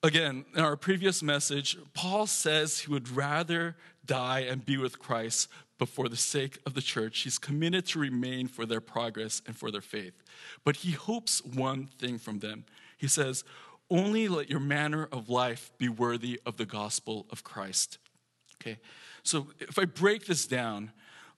again, 0.03 0.45
in 0.53 0.61
our 0.61 0.75
previous 0.75 1.23
message, 1.23 1.77
Paul 1.93 2.27
says 2.27 2.79
he 2.79 2.91
would 2.91 3.09
rather 3.09 3.75
die 4.05 4.41
and 4.41 4.65
be 4.65 4.77
with 4.77 4.99
Christ, 4.99 5.47
but 5.79 5.87
for 5.89 6.09
the 6.09 6.17
sake 6.17 6.59
of 6.65 6.73
the 6.73 6.81
church, 6.81 7.21
he's 7.21 7.39
committed 7.39 7.85
to 7.87 7.99
remain 7.99 8.47
for 8.47 8.65
their 8.65 8.81
progress 8.81 9.41
and 9.47 9.55
for 9.55 9.71
their 9.71 9.81
faith. 9.81 10.21
But 10.63 10.77
he 10.77 10.91
hopes 10.91 11.43
one 11.43 11.87
thing 11.97 12.19
from 12.19 12.39
them. 12.39 12.65
He 12.97 13.07
says, 13.07 13.43
Only 13.89 14.27
let 14.27 14.49
your 14.49 14.59
manner 14.59 15.07
of 15.11 15.29
life 15.29 15.71
be 15.77 15.89
worthy 15.89 16.39
of 16.45 16.57
the 16.57 16.65
gospel 16.65 17.25
of 17.31 17.43
Christ. 17.43 17.97
Okay, 18.61 18.79
so 19.23 19.47
if 19.59 19.79
I 19.79 19.85
break 19.85 20.25
this 20.25 20.45
down, 20.45 20.91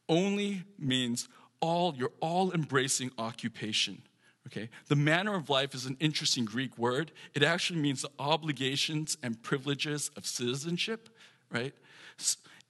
only 0.09 0.63
means 0.77 1.27
all 1.59 1.95
your 1.95 2.11
all 2.19 2.51
embracing 2.51 3.11
occupation. 3.17 4.03
Okay, 4.47 4.69
the 4.87 4.95
manner 4.95 5.35
of 5.35 5.49
life 5.49 5.73
is 5.73 5.85
an 5.87 5.97
interesting 5.99 6.45
Greek 6.45 6.77
word. 6.77 7.11
It 7.33 7.41
actually 7.41 7.79
means 7.79 8.03
the 8.03 8.11
obligations 8.19 9.17
and 9.23 9.41
privileges 9.41 10.11
of 10.15 10.27
citizenship, 10.27 11.09
right? 11.51 11.73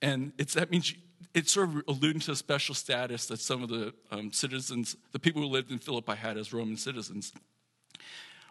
And 0.01 0.31
it's, 0.37 0.53
that 0.53 0.71
means 0.71 0.93
it's 1.33 1.51
sort 1.51 1.69
of 1.69 1.83
alluding 1.89 2.21
to 2.21 2.27
the 2.27 2.35
special 2.37 2.75
status 2.75 3.25
that 3.25 3.41
some 3.41 3.61
of 3.61 3.67
the 3.67 3.93
um, 4.09 4.31
citizens, 4.31 4.95
the 5.11 5.19
people 5.19 5.41
who 5.41 5.49
lived 5.49 5.69
in 5.69 5.79
Philippi, 5.79 6.15
had 6.15 6.37
as 6.37 6.53
Roman 6.53 6.77
citizens. 6.77 7.33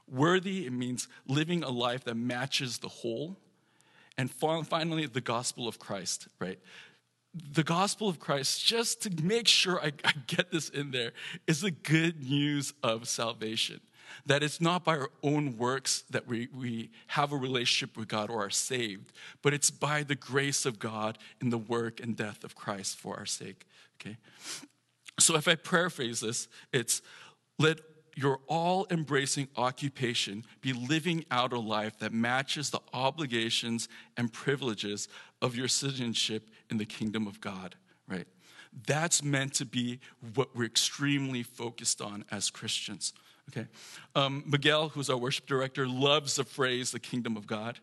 Worthy, 0.07 0.67
it 0.67 0.73
means 0.73 1.09
living 1.27 1.65
a 1.65 1.71
life 1.71 2.05
that 2.05 2.17
matches 2.17 2.79
the 2.79 2.89
whole. 2.89 3.39
And 4.19 4.31
finally, 4.31 5.07
the 5.07 5.23
gospel 5.23 5.67
of 5.67 5.79
Christ, 5.79 6.29
right? 6.39 6.59
The 7.53 7.65
gospel 7.65 8.09
of 8.09 8.21
Christ, 8.21 8.65
just 8.65 9.03
to 9.03 9.23
make 9.23 9.49
sure 9.49 9.81
I, 9.81 9.93
I 10.05 10.13
get 10.27 10.53
this 10.53 10.69
in 10.69 10.93
there, 10.93 11.13
is 11.47 11.61
the 11.61 11.73
good 11.73 12.23
news 12.23 12.73
of 12.83 13.09
salvation 13.09 13.81
that 14.27 14.43
it's 14.43 14.61
not 14.61 14.85
by 14.85 14.97
our 14.97 15.11
own 15.23 15.57
works 15.57 16.05
that 16.11 16.27
we, 16.27 16.49
we 16.55 16.91
have 17.09 17.33
a 17.33 17.37
relationship 17.37 17.97
with 17.97 18.09
God 18.09 18.31
or 18.31 18.47
are 18.47 18.51
saved, 18.51 19.13
but 19.43 19.53
it's 19.53 19.71
by 19.71 20.03
the 20.03 20.15
grace 20.15 20.67
of 20.67 20.79
God 20.79 21.19
in 21.41 21.51
the 21.51 21.59
work 21.59 22.01
and 22.01 22.17
death 22.17 22.45
of 22.45 22.55
Christ 22.55 22.97
for 22.97 23.17
our 23.17 23.27
sake. 23.27 23.67
Okay? 24.01 24.17
So 25.19 25.37
if 25.37 25.47
I 25.49 25.55
paraphrase 25.55 26.21
this, 26.21 26.49
it's 26.73 27.03
let 27.59 27.81
your 28.17 28.41
all 28.47 28.87
embracing 28.91 29.49
occupation 29.57 30.45
be 30.61 30.73
living 30.73 31.25
out 31.31 31.53
a 31.53 31.59
life 31.59 31.99
that 31.99 32.13
matches 32.13 32.71
the 32.71 32.81
obligations 32.93 33.89
and 34.17 34.33
privileges 34.33 35.09
of 35.43 35.57
your 35.57 35.69
citizenship 35.69 36.49
in 36.75 36.79
the 36.79 36.85
kingdom 36.85 37.29
of 37.29 37.41
God, 37.41 37.77
right? 38.09 38.27
That's 38.87 39.23
meant 39.23 39.55
to 39.55 39.65
be 39.65 40.01
what 40.35 40.57
we're 40.57 40.65
extremely 40.65 41.45
focused 41.45 42.03
on 42.03 42.25
as 42.33 42.51
Christians. 42.51 43.13
Okay. 43.51 43.69
Um, 44.17 44.43
Miguel, 44.45 44.89
who's 44.89 45.09
our 45.09 45.17
worship 45.17 45.47
director, 45.47 45.87
loves 45.87 46.35
the 46.35 46.45
phrase 46.45 46.91
the 46.91 46.99
kingdom 46.99 47.37
of 47.37 47.47
God, 47.47 47.79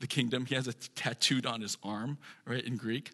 the 0.00 0.06
kingdom. 0.08 0.46
He 0.46 0.56
has 0.56 0.66
it 0.66 0.88
tattooed 0.96 1.46
on 1.46 1.60
his 1.60 1.78
arm, 1.84 2.18
right, 2.44 2.64
in 2.64 2.76
Greek. 2.76 3.12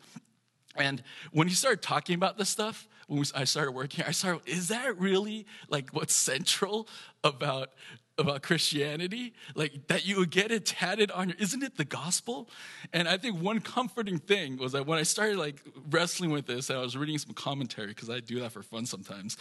And 0.77 1.03
when 1.33 1.49
he 1.49 1.55
started 1.55 1.83
talking 1.83 2.15
about 2.15 2.39
this 2.39 2.49
stuff, 2.49 2.89
when 3.09 3.21
we, 3.21 3.27
I 3.35 3.45
started 3.45 3.73
working, 3.73 4.05
I 4.07 4.13
started, 4.13 4.41
is 4.47 4.69
that 4.69 4.99
really 4.99 5.47
like 5.69 5.91
what's 5.91 6.15
central 6.15 6.89
about 7.23 7.73
about 8.21 8.43
Christianity, 8.43 9.33
like 9.55 9.87
that 9.89 10.07
you 10.07 10.19
would 10.19 10.31
get 10.31 10.51
it 10.51 10.67
tatted 10.67 11.11
on 11.11 11.31
your, 11.31 11.39
isn't 11.39 11.63
it 11.63 11.77
the 11.77 11.85
gospel? 11.85 12.49
And 12.93 13.09
I 13.09 13.17
think 13.17 13.41
one 13.41 13.61
comforting 13.61 14.19
thing 14.19 14.59
was 14.59 14.73
that 14.73 14.87
when 14.87 14.99
I 14.99 15.03
started 15.03 15.39
like 15.39 15.63
wrestling 15.91 16.31
with 16.31 16.47
this, 16.47 16.71
I 16.71 16.77
was 16.77 16.97
reading 16.97 17.19
some 17.19 17.35
commentary 17.35 17.89
because 17.89 18.11
I 18.11 18.21
do 18.21 18.41
that 18.41 18.53
for 18.53 18.63
fun 18.63 18.87
sometimes. 18.87 19.37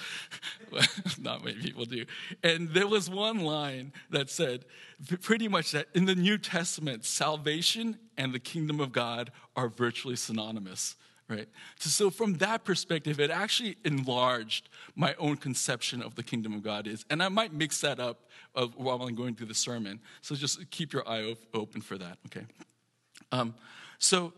Not 1.19 1.43
many 1.43 1.57
people 1.57 1.85
do. 1.85 2.05
And 2.43 2.69
there 2.69 2.87
was 2.87 3.09
one 3.09 3.39
line 3.39 3.93
that 4.09 4.29
said 4.29 4.65
pretty 5.21 5.47
much 5.47 5.71
that 5.71 5.87
in 5.93 6.05
the 6.05 6.15
New 6.15 6.37
Testament, 6.37 7.05
salvation 7.05 7.97
and 8.17 8.33
the 8.33 8.39
kingdom 8.39 8.79
of 8.79 8.91
God 8.91 9.31
are 9.55 9.69
virtually 9.69 10.15
synonymous 10.15 10.95
right? 11.29 11.47
So, 11.77 12.09
from 12.09 12.33
that 12.35 12.65
perspective, 12.65 13.19
it 13.19 13.29
actually 13.29 13.77
enlarged 13.85 14.67
my 14.95 15.13
own 15.19 15.37
conception 15.37 16.01
of 16.01 16.15
the 16.15 16.23
kingdom 16.23 16.53
of 16.53 16.63
God 16.63 16.87
is. 16.87 17.05
And 17.09 17.21
I 17.21 17.29
might 17.29 17.53
mix 17.53 17.81
that 17.81 17.99
up 17.99 18.27
while 18.75 19.01
I'm 19.03 19.15
going 19.15 19.35
through 19.35 19.47
the 19.47 19.53
sermon. 19.53 19.99
So, 20.21 20.35
just 20.35 20.69
keep 20.71 20.91
your 20.91 21.07
eye 21.07 21.35
open 21.53 21.81
for 21.81 21.97
that, 21.97 22.17
okay? 22.25 22.45
Um, 23.31 23.53
so, 23.99 24.33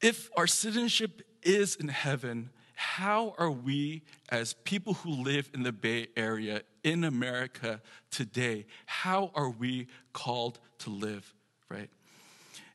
if 0.00 0.30
our 0.36 0.46
citizenship 0.46 1.22
is 1.42 1.74
in 1.76 1.88
heaven, 1.88 2.50
how 2.74 3.34
are 3.38 3.50
we, 3.50 4.02
as 4.30 4.52
people 4.52 4.94
who 4.94 5.10
live 5.10 5.50
in 5.54 5.62
the 5.62 5.72
Bay 5.72 6.08
Area 6.16 6.62
in 6.82 7.04
America 7.04 7.80
today, 8.10 8.66
how 8.86 9.30
are 9.34 9.50
we 9.50 9.88
called 10.12 10.60
to 10.80 10.90
live, 10.90 11.32
right? 11.68 11.90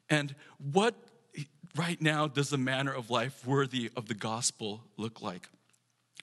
And 0.10 0.34
what 0.72 0.96
right 1.76 2.02
now 2.02 2.28
does 2.28 2.50
the 2.50 2.58
manner 2.58 2.94
of 2.94 3.10
life 3.10 3.46
worthy 3.46 3.92
of 3.96 4.08
the 4.08 4.14
gospel 4.14 4.82
look 4.98 5.22
like? 5.22 5.50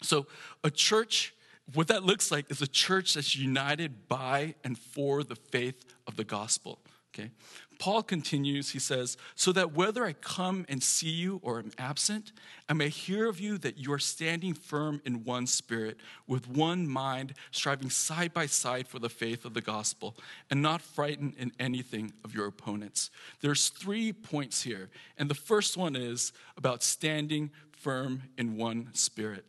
So, 0.02 0.26
a 0.62 0.70
church, 0.70 1.34
what 1.72 1.88
that 1.88 2.02
looks 2.02 2.30
like 2.30 2.50
is 2.50 2.60
a 2.60 2.66
church 2.66 3.14
that's 3.14 3.34
united 3.34 4.08
by 4.08 4.54
and 4.64 4.78
for 4.78 5.22
the 5.22 5.36
faith 5.36 5.84
of 6.06 6.16
the 6.16 6.24
gospel. 6.24 6.78
Okay? 7.14 7.30
Paul 7.78 8.02
continues, 8.02 8.70
he 8.70 8.78
says, 8.78 9.16
so 9.34 9.52
that 9.52 9.72
whether 9.72 10.04
I 10.04 10.14
come 10.14 10.64
and 10.68 10.82
see 10.82 11.10
you 11.10 11.40
or 11.42 11.58
am 11.58 11.72
absent, 11.78 12.32
I 12.68 12.72
may 12.72 12.88
hear 12.88 13.28
of 13.28 13.38
you 13.38 13.58
that 13.58 13.78
you 13.78 13.92
are 13.92 13.98
standing 13.98 14.54
firm 14.54 15.02
in 15.04 15.24
one 15.24 15.46
spirit, 15.46 15.98
with 16.26 16.48
one 16.48 16.88
mind, 16.88 17.34
striving 17.50 17.90
side 17.90 18.32
by 18.32 18.46
side 18.46 18.88
for 18.88 18.98
the 18.98 19.08
faith 19.08 19.44
of 19.44 19.54
the 19.54 19.60
gospel, 19.60 20.16
and 20.50 20.62
not 20.62 20.80
frightened 20.80 21.34
in 21.38 21.52
anything 21.60 22.12
of 22.24 22.34
your 22.34 22.46
opponents. 22.46 23.10
There's 23.40 23.68
three 23.68 24.12
points 24.12 24.62
here, 24.62 24.88
and 25.18 25.28
the 25.28 25.34
first 25.34 25.76
one 25.76 25.96
is 25.96 26.32
about 26.56 26.82
standing 26.82 27.50
firm 27.72 28.22
in 28.38 28.56
one 28.56 28.88
spirit. 28.94 29.44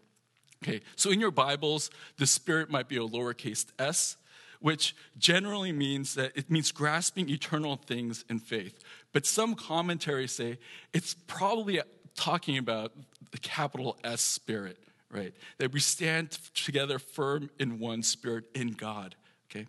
Okay, 0.64 0.82
so 0.96 1.12
in 1.12 1.20
your 1.20 1.32
Bibles, 1.32 1.92
the 2.18 2.26
spirit 2.26 2.70
might 2.70 2.88
be 2.88 2.98
a 2.98 3.02
lowercase 3.02 3.66
s, 3.78 4.18
which 4.60 4.96
generally 5.18 5.72
means 5.72 6.16
that 6.16 6.32
it 6.36 6.50
means 6.50 6.72
grasping 6.72 7.30
eternal 7.30 7.76
things 7.76 8.26
in 8.30 8.40
faith. 8.40 8.80
But 9.14 9.26
some 9.26 9.56
commentaries 9.56 10.32
say 10.32 10.60
it's 10.94 11.16
probably 11.28 11.82
talking 12.16 12.58
about 12.58 12.94
the 13.32 13.38
capital 13.38 13.98
S 14.04 14.22
spirit, 14.22 14.78
right? 15.12 15.34
That 15.60 15.72
we 15.72 15.80
stand 15.80 16.32
together 16.54 17.00
firm 17.00 17.50
in 17.60 17.80
one 17.80 18.04
spirit 18.04 18.46
in 18.56 18.72
God, 18.72 19.16
okay? 19.50 19.68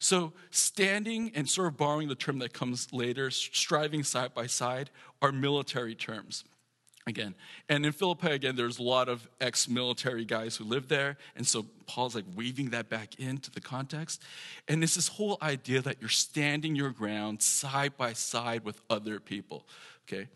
So, 0.00 0.32
standing 0.50 1.32
and 1.34 1.48
sort 1.48 1.66
of 1.68 1.76
borrowing 1.76 2.06
the 2.06 2.14
term 2.14 2.38
that 2.38 2.52
comes 2.52 2.92
later, 2.92 3.30
striving 3.32 4.04
side 4.04 4.32
by 4.32 4.46
side, 4.46 4.90
are 5.20 5.32
military 5.32 5.96
terms 5.96 6.44
again. 7.08 7.34
And 7.68 7.84
in 7.84 7.92
Philippi, 7.92 8.28
again, 8.28 8.56
there's 8.56 8.78
a 8.78 8.82
lot 8.82 9.08
of 9.08 9.26
ex 9.40 9.68
military 9.68 10.24
guys 10.24 10.56
who 10.56 10.64
live 10.64 10.88
there. 10.88 11.16
And 11.36 11.46
so 11.46 11.66
Paul's 11.86 12.14
like 12.14 12.24
weaving 12.36 12.70
that 12.70 12.88
back 12.88 13.18
into 13.18 13.50
the 13.50 13.60
context. 13.60 14.22
And 14.68 14.82
it's 14.84 14.94
this 14.94 15.08
whole 15.08 15.38
idea 15.42 15.82
that 15.82 15.96
you're 16.00 16.08
standing 16.08 16.76
your 16.76 16.90
ground 16.90 17.42
side 17.42 17.96
by 17.96 18.12
side 18.12 18.64
with 18.64 18.80
other 18.88 19.18
people, 19.18 19.66
okay? 20.06 20.28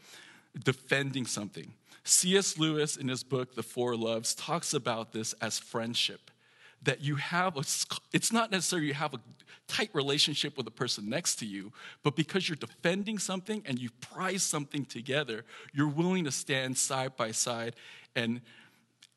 Defending 0.65 1.27
something. 1.27 1.73
C.S. 2.05 2.59
Lewis, 2.59 2.97
in 2.97 3.07
his 3.07 3.23
book, 3.23 3.55
The 3.55 3.63
Four 3.63 3.97
Loves, 3.97 4.35
talks 4.35 4.75
about 4.75 5.13
this 5.13 5.35
as 5.35 5.59
friendship. 5.61 6.32
That 6.85 7.01
you 7.01 7.17
have 7.17 7.57
a, 7.57 7.61
it's 8.13 8.33
not 8.33 8.51
necessarily 8.51 8.89
you 8.89 8.95
have 8.95 9.15
a 9.15 9.21
tight 9.69 9.91
relationship 9.93 10.57
with 10.57 10.67
the 10.67 10.73
person 10.73 11.09
next 11.09 11.37
to 11.37 11.47
you, 11.47 11.73
but 12.03 12.17
because 12.17 12.49
you're 12.49 12.57
defending 12.57 13.19
something 13.19 13.63
and 13.67 13.79
you 13.79 13.91
prize 14.01 14.43
something 14.43 14.85
together, 14.85 15.45
you're 15.73 15.89
willing 15.89 16.25
to 16.25 16.33
stand 16.33 16.77
side 16.77 17.17
by 17.17 17.31
side 17.31 17.77
and 18.17 18.41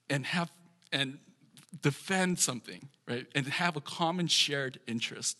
and 0.09 0.25
have 0.25 0.51
and 0.91 1.17
defend 1.81 2.39
something, 2.39 2.87
right? 3.07 3.25
And 3.33 3.47
have 3.47 3.75
a 3.75 3.81
common 3.81 4.27
shared 4.27 4.79
interest. 4.87 5.37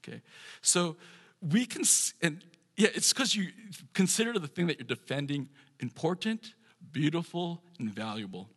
Okay. 0.00 0.20
So 0.60 0.96
we 1.40 1.64
can 1.64 1.82
and 2.20 2.42
yeah, 2.76 2.88
it's 2.94 3.12
because 3.12 3.34
you 3.34 3.48
consider 3.94 4.38
the 4.38 4.48
thing 4.48 4.66
that 4.68 4.78
you're 4.78 4.86
defending 4.86 5.48
important, 5.80 6.54
beautiful, 6.92 7.62
and 7.78 7.90
valuable 7.90 8.48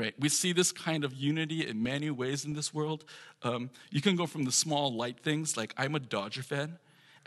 right? 0.00 0.14
We 0.18 0.28
see 0.28 0.52
this 0.52 0.72
kind 0.72 1.04
of 1.04 1.14
unity 1.14 1.66
in 1.66 1.82
many 1.82 2.10
ways 2.10 2.44
in 2.44 2.54
this 2.54 2.72
world. 2.72 3.04
Um, 3.42 3.70
you 3.90 4.00
can 4.00 4.16
go 4.16 4.26
from 4.26 4.44
the 4.44 4.52
small, 4.52 4.92
light 4.94 5.20
things, 5.20 5.56
like 5.56 5.74
I'm 5.76 5.94
a 5.94 6.00
Dodger 6.00 6.42
fan, 6.42 6.78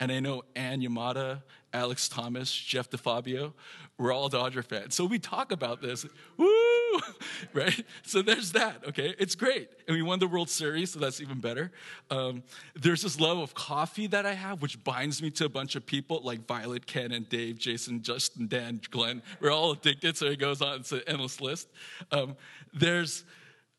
and 0.04 0.12
I 0.12 0.20
know 0.20 0.44
Ann 0.54 0.82
Yamada, 0.82 1.44
Alex 1.72 2.10
Thomas, 2.10 2.52
Jeff 2.54 2.90
DeFabio, 2.90 3.54
we're 3.98 4.12
all 4.12 4.28
Dodger 4.28 4.62
fans. 4.62 4.96
So 4.96 5.06
we 5.06 5.18
talk 5.18 5.54
about 5.54 5.82
this. 5.82 6.06
Woo! 6.36 7.00
right? 7.54 7.86
So 8.02 8.22
there's 8.22 8.52
that, 8.52 8.86
okay? 8.90 9.16
It's 9.18 9.36
great. 9.36 9.70
And 9.88 9.96
we 9.96 10.02
won 10.02 10.20
the 10.20 10.28
World 10.28 10.50
Series, 10.50 10.92
so 10.92 11.00
that's 11.00 11.22
even 11.22 11.40
better. 11.40 11.72
Um, 12.12 12.44
there's 12.76 13.02
this 13.02 13.18
love 13.18 13.38
of 13.38 13.54
coffee 13.54 14.08
that 14.08 14.26
I 14.26 14.34
have, 14.34 14.62
which 14.62 14.84
binds 14.84 15.22
me 15.22 15.32
to 15.32 15.46
a 15.46 15.50
bunch 15.50 15.78
of 15.78 15.86
people 15.86 16.20
like 16.22 16.46
Violet, 16.48 16.86
Ken, 16.86 17.14
and 17.14 17.30
Dave, 17.30 17.58
Jason, 17.58 18.02
Justin, 18.02 18.48
Dan, 18.48 18.82
Glenn. 18.92 19.22
We're 19.40 19.52
all 19.52 19.72
addicted, 19.72 20.18
so 20.18 20.26
it 20.26 20.40
goes 20.40 20.62
on. 20.62 20.82
It's 20.82 20.92
an 20.92 21.04
endless 21.08 21.40
list. 21.40 21.70
Um, 22.12 22.36
there's 22.74 23.24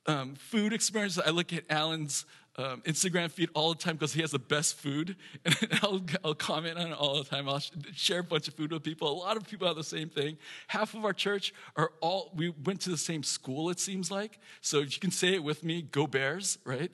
um, 0.06 0.36
food 0.36 0.72
experiences. 0.72 1.22
I 1.24 1.30
look 1.30 1.52
at 1.52 1.64
Alan's 1.68 2.24
um, 2.56 2.82
Instagram 2.82 3.30
feed 3.30 3.50
all 3.54 3.70
the 3.70 3.78
time 3.78 3.96
because 3.96 4.12
he 4.12 4.20
has 4.20 4.30
the 4.30 4.38
best 4.38 4.76
food. 4.76 5.16
And 5.44 5.80
I'll, 5.82 6.02
I'll, 6.24 6.34
comment 6.34 6.78
on 6.78 6.88
it 6.88 6.92
all 6.92 7.16
the 7.22 7.28
time. 7.28 7.48
I'll 7.48 7.62
share 7.94 8.20
a 8.20 8.24
bunch 8.24 8.48
of 8.48 8.54
food 8.54 8.72
with 8.72 8.82
people. 8.82 9.10
A 9.10 9.12
lot 9.12 9.36
of 9.36 9.46
people 9.48 9.66
have 9.66 9.76
the 9.76 9.84
same 9.84 10.08
thing. 10.08 10.36
Half 10.68 10.94
of 10.94 11.04
our 11.04 11.12
church 11.12 11.54
are 11.76 11.92
all, 12.00 12.32
we 12.34 12.50
went 12.64 12.80
to 12.82 12.90
the 12.90 12.98
same 12.98 13.22
school, 13.22 13.70
it 13.70 13.80
seems 13.80 14.10
like. 14.10 14.38
So 14.60 14.80
if 14.80 14.94
you 14.94 15.00
can 15.00 15.10
say 15.10 15.34
it 15.34 15.42
with 15.42 15.64
me, 15.64 15.82
go 15.82 16.06
Bears, 16.06 16.58
right? 16.64 16.90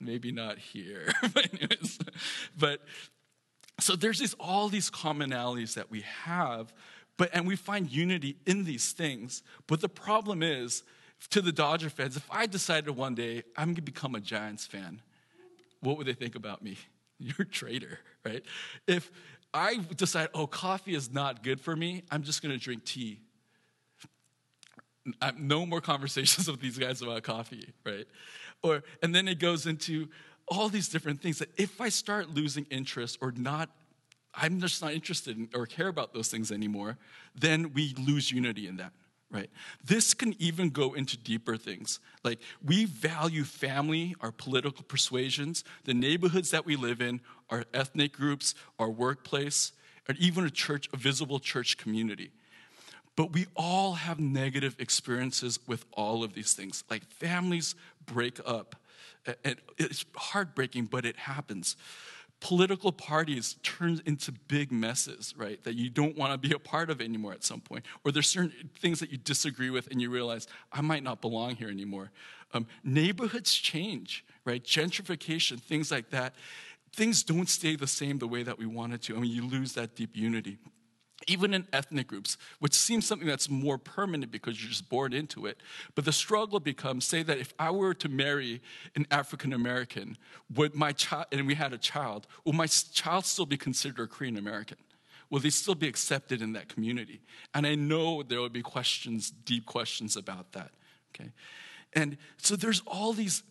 Maybe 0.00 0.32
not 0.32 0.58
here. 0.58 1.12
but, 1.34 1.48
anyways, 1.52 1.98
but 2.56 2.80
so 3.80 3.94
there's 3.94 4.34
all 4.40 4.68
these 4.68 4.90
commonalities 4.90 5.74
that 5.74 5.90
we 5.90 6.02
have, 6.24 6.72
but 7.16 7.30
and 7.32 7.46
we 7.46 7.56
find 7.56 7.90
unity 7.90 8.36
in 8.46 8.64
these 8.64 8.92
things. 8.92 9.42
But 9.66 9.80
the 9.80 9.88
problem 9.88 10.42
is, 10.42 10.82
to 11.30 11.40
the 11.40 11.52
Dodger 11.52 11.90
fans, 11.90 12.16
if 12.16 12.26
I 12.30 12.46
decided 12.46 12.90
one 12.90 13.14
day 13.14 13.42
I'm 13.56 13.68
going 13.68 13.76
to 13.76 13.82
become 13.82 14.14
a 14.14 14.20
Giants 14.20 14.66
fan, 14.66 15.00
what 15.80 15.98
would 15.98 16.06
they 16.06 16.14
think 16.14 16.34
about 16.34 16.62
me? 16.62 16.76
You're 17.18 17.34
a 17.40 17.44
traitor, 17.44 17.98
right? 18.24 18.42
If 18.86 19.10
I 19.52 19.80
decide, 19.96 20.28
oh, 20.34 20.46
coffee 20.46 20.94
is 20.94 21.12
not 21.12 21.42
good 21.42 21.60
for 21.60 21.74
me, 21.74 22.04
I'm 22.10 22.22
just 22.22 22.42
going 22.42 22.56
to 22.56 22.62
drink 22.62 22.84
tea. 22.84 23.18
no 25.36 25.66
more 25.66 25.80
conversations 25.80 26.48
with 26.50 26.60
these 26.60 26.78
guys 26.78 27.02
about 27.02 27.22
coffee, 27.22 27.72
right? 27.84 28.06
Or 28.62 28.82
and 29.02 29.14
then 29.14 29.28
it 29.28 29.38
goes 29.38 29.66
into 29.66 30.08
all 30.48 30.68
these 30.68 30.88
different 30.88 31.20
things 31.20 31.38
that 31.38 31.50
if 31.56 31.80
I 31.80 31.88
start 31.88 32.30
losing 32.30 32.66
interest 32.70 33.18
or 33.20 33.32
not, 33.32 33.68
I'm 34.34 34.60
just 34.60 34.82
not 34.82 34.92
interested 34.92 35.36
in 35.36 35.48
or 35.54 35.66
care 35.66 35.88
about 35.88 36.14
those 36.14 36.28
things 36.28 36.52
anymore, 36.52 36.98
then 37.34 37.72
we 37.72 37.94
lose 37.98 38.30
unity 38.30 38.66
in 38.66 38.76
that 38.76 38.92
right? 39.30 39.50
This 39.84 40.14
can 40.14 40.34
even 40.38 40.70
go 40.70 40.94
into 40.94 41.16
deeper 41.16 41.56
things. 41.56 42.00
Like 42.24 42.40
we 42.64 42.86
value 42.86 43.44
family, 43.44 44.14
our 44.20 44.32
political 44.32 44.84
persuasions, 44.84 45.64
the 45.84 45.94
neighborhoods 45.94 46.50
that 46.50 46.64
we 46.64 46.76
live 46.76 47.00
in, 47.00 47.20
our 47.50 47.64
ethnic 47.74 48.12
groups, 48.12 48.54
our 48.78 48.88
workplace, 48.88 49.72
and 50.06 50.16
even 50.18 50.44
a 50.44 50.50
church, 50.50 50.88
a 50.92 50.96
visible 50.96 51.38
church 51.38 51.76
community. 51.76 52.30
But 53.16 53.32
we 53.32 53.46
all 53.56 53.94
have 53.94 54.20
negative 54.20 54.76
experiences 54.78 55.58
with 55.66 55.84
all 55.92 56.22
of 56.22 56.34
these 56.34 56.54
things. 56.54 56.84
Like 56.88 57.04
families 57.10 57.74
break 58.06 58.40
up. 58.46 58.76
And 59.44 59.56
it's 59.76 60.06
heartbreaking, 60.16 60.86
but 60.86 61.04
it 61.04 61.16
happens 61.16 61.76
political 62.40 62.92
parties 62.92 63.56
turn 63.62 64.00
into 64.06 64.32
big 64.32 64.70
messes, 64.70 65.34
right? 65.36 65.62
That 65.64 65.74
you 65.74 65.90
don't 65.90 66.16
want 66.16 66.32
to 66.32 66.48
be 66.48 66.54
a 66.54 66.58
part 66.58 66.90
of 66.90 67.00
anymore 67.00 67.32
at 67.32 67.44
some 67.44 67.60
point. 67.60 67.84
Or 68.04 68.12
there's 68.12 68.28
certain 68.28 68.70
things 68.78 69.00
that 69.00 69.10
you 69.10 69.18
disagree 69.18 69.70
with 69.70 69.90
and 69.90 70.00
you 70.00 70.10
realize, 70.10 70.46
I 70.72 70.80
might 70.80 71.02
not 71.02 71.20
belong 71.20 71.56
here 71.56 71.68
anymore. 71.68 72.10
Um, 72.54 72.66
neighborhoods 72.84 73.54
change, 73.54 74.24
right? 74.44 74.62
Gentrification, 74.62 75.60
things 75.60 75.90
like 75.90 76.10
that. 76.10 76.34
Things 76.92 77.22
don't 77.22 77.48
stay 77.48 77.76
the 77.76 77.86
same 77.86 78.18
the 78.18 78.28
way 78.28 78.42
that 78.42 78.58
we 78.58 78.66
wanted 78.66 79.02
to. 79.02 79.16
I 79.16 79.20
mean, 79.20 79.30
you 79.30 79.46
lose 79.46 79.74
that 79.74 79.94
deep 79.94 80.16
unity 80.16 80.58
even 81.26 81.52
in 81.52 81.66
ethnic 81.72 82.06
groups, 82.06 82.38
which 82.60 82.74
seems 82.74 83.06
something 83.06 83.26
that's 83.26 83.50
more 83.50 83.76
permanent 83.76 84.30
because 84.30 84.62
you're 84.62 84.70
just 84.70 84.88
born 84.88 85.12
into 85.12 85.46
it. 85.46 85.58
But 85.94 86.04
the 86.04 86.12
struggle 86.12 86.60
becomes 86.60 87.04
say 87.04 87.22
that 87.22 87.38
if 87.38 87.52
I 87.58 87.70
were 87.70 87.94
to 87.94 88.08
marry 88.08 88.62
an 88.94 89.06
African 89.10 89.52
American, 89.52 90.16
would 90.54 90.74
my 90.74 90.92
child, 90.92 91.26
and 91.32 91.46
we 91.46 91.54
had 91.54 91.72
a 91.72 91.78
child, 91.78 92.26
will 92.44 92.52
my 92.52 92.66
child 92.66 93.26
still 93.26 93.46
be 93.46 93.56
considered 93.56 94.04
a 94.04 94.06
Korean 94.06 94.36
American? 94.36 94.78
Will 95.30 95.40
they 95.40 95.50
still 95.50 95.74
be 95.74 95.88
accepted 95.88 96.40
in 96.40 96.52
that 96.54 96.68
community? 96.68 97.20
And 97.52 97.66
I 97.66 97.74
know 97.74 98.22
there 98.22 98.40
will 98.40 98.48
be 98.48 98.62
questions, 98.62 99.30
deep 99.30 99.66
questions 99.66 100.16
about 100.16 100.52
that. 100.52 100.70
Okay? 101.14 101.32
And 101.92 102.16
so 102.38 102.56
there's 102.56 102.80
all 102.86 103.12
these 103.12 103.42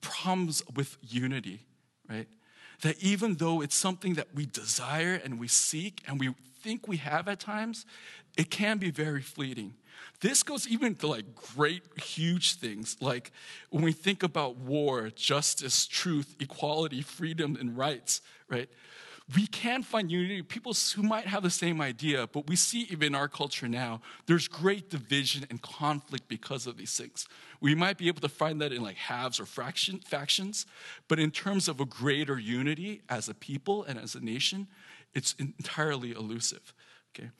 problems 0.00 0.62
with 0.74 0.96
unity, 1.02 1.60
right? 2.08 2.26
That 2.82 3.00
even 3.00 3.36
though 3.36 3.60
it's 3.60 3.76
something 3.76 4.14
that 4.14 4.28
we 4.34 4.46
desire 4.46 5.20
and 5.22 5.38
we 5.38 5.46
seek 5.46 6.02
and 6.08 6.18
we 6.18 6.34
think 6.64 6.88
we 6.88 6.96
have 6.96 7.28
at 7.28 7.40
times, 7.40 7.84
it 8.38 8.50
can 8.50 8.78
be 8.78 8.90
very 8.90 9.20
fleeting. 9.20 9.74
This 10.20 10.42
goes 10.42 10.66
even 10.66 10.94
to 10.96 11.06
like 11.06 11.34
great, 11.54 11.82
huge 12.02 12.54
things, 12.54 12.96
like 13.00 13.30
when 13.68 13.84
we 13.84 13.92
think 13.92 14.22
about 14.22 14.56
war, 14.56 15.10
justice, 15.14 15.86
truth, 15.86 16.34
equality, 16.40 17.02
freedom, 17.02 17.56
and 17.60 17.76
rights, 17.76 18.22
right? 18.48 18.68
We 19.34 19.46
can 19.46 19.82
find 19.82 20.10
unity, 20.10 20.42
people 20.42 20.74
who 20.94 21.02
might 21.02 21.26
have 21.26 21.42
the 21.42 21.50
same 21.50 21.80
idea, 21.80 22.26
but 22.26 22.46
we 22.46 22.56
see 22.56 22.86
even 22.90 23.08
in 23.08 23.14
our 23.14 23.28
culture 23.28 23.68
now, 23.68 24.02
there's 24.26 24.48
great 24.48 24.90
division 24.90 25.46
and 25.48 25.60
conflict 25.62 26.28
because 26.28 26.66
of 26.66 26.76
these 26.76 26.96
things. 26.96 27.26
We 27.60 27.74
might 27.74 27.96
be 27.96 28.08
able 28.08 28.20
to 28.20 28.28
find 28.28 28.60
that 28.60 28.72
in 28.72 28.82
like 28.82 28.96
halves 28.96 29.40
or 29.40 29.46
fraction, 29.46 30.00
factions, 30.00 30.66
but 31.08 31.18
in 31.18 31.30
terms 31.30 31.68
of 31.68 31.80
a 31.80 31.86
greater 31.86 32.38
unity 32.38 33.02
as 33.08 33.28
a 33.28 33.34
people 33.34 33.84
and 33.84 33.98
as 33.98 34.14
a 34.14 34.20
nation, 34.20 34.68
it's 35.14 35.34
entirely 35.38 36.12
elusive. 36.12 36.74
Okay? 37.14 37.30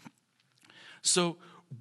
So, 1.03 1.37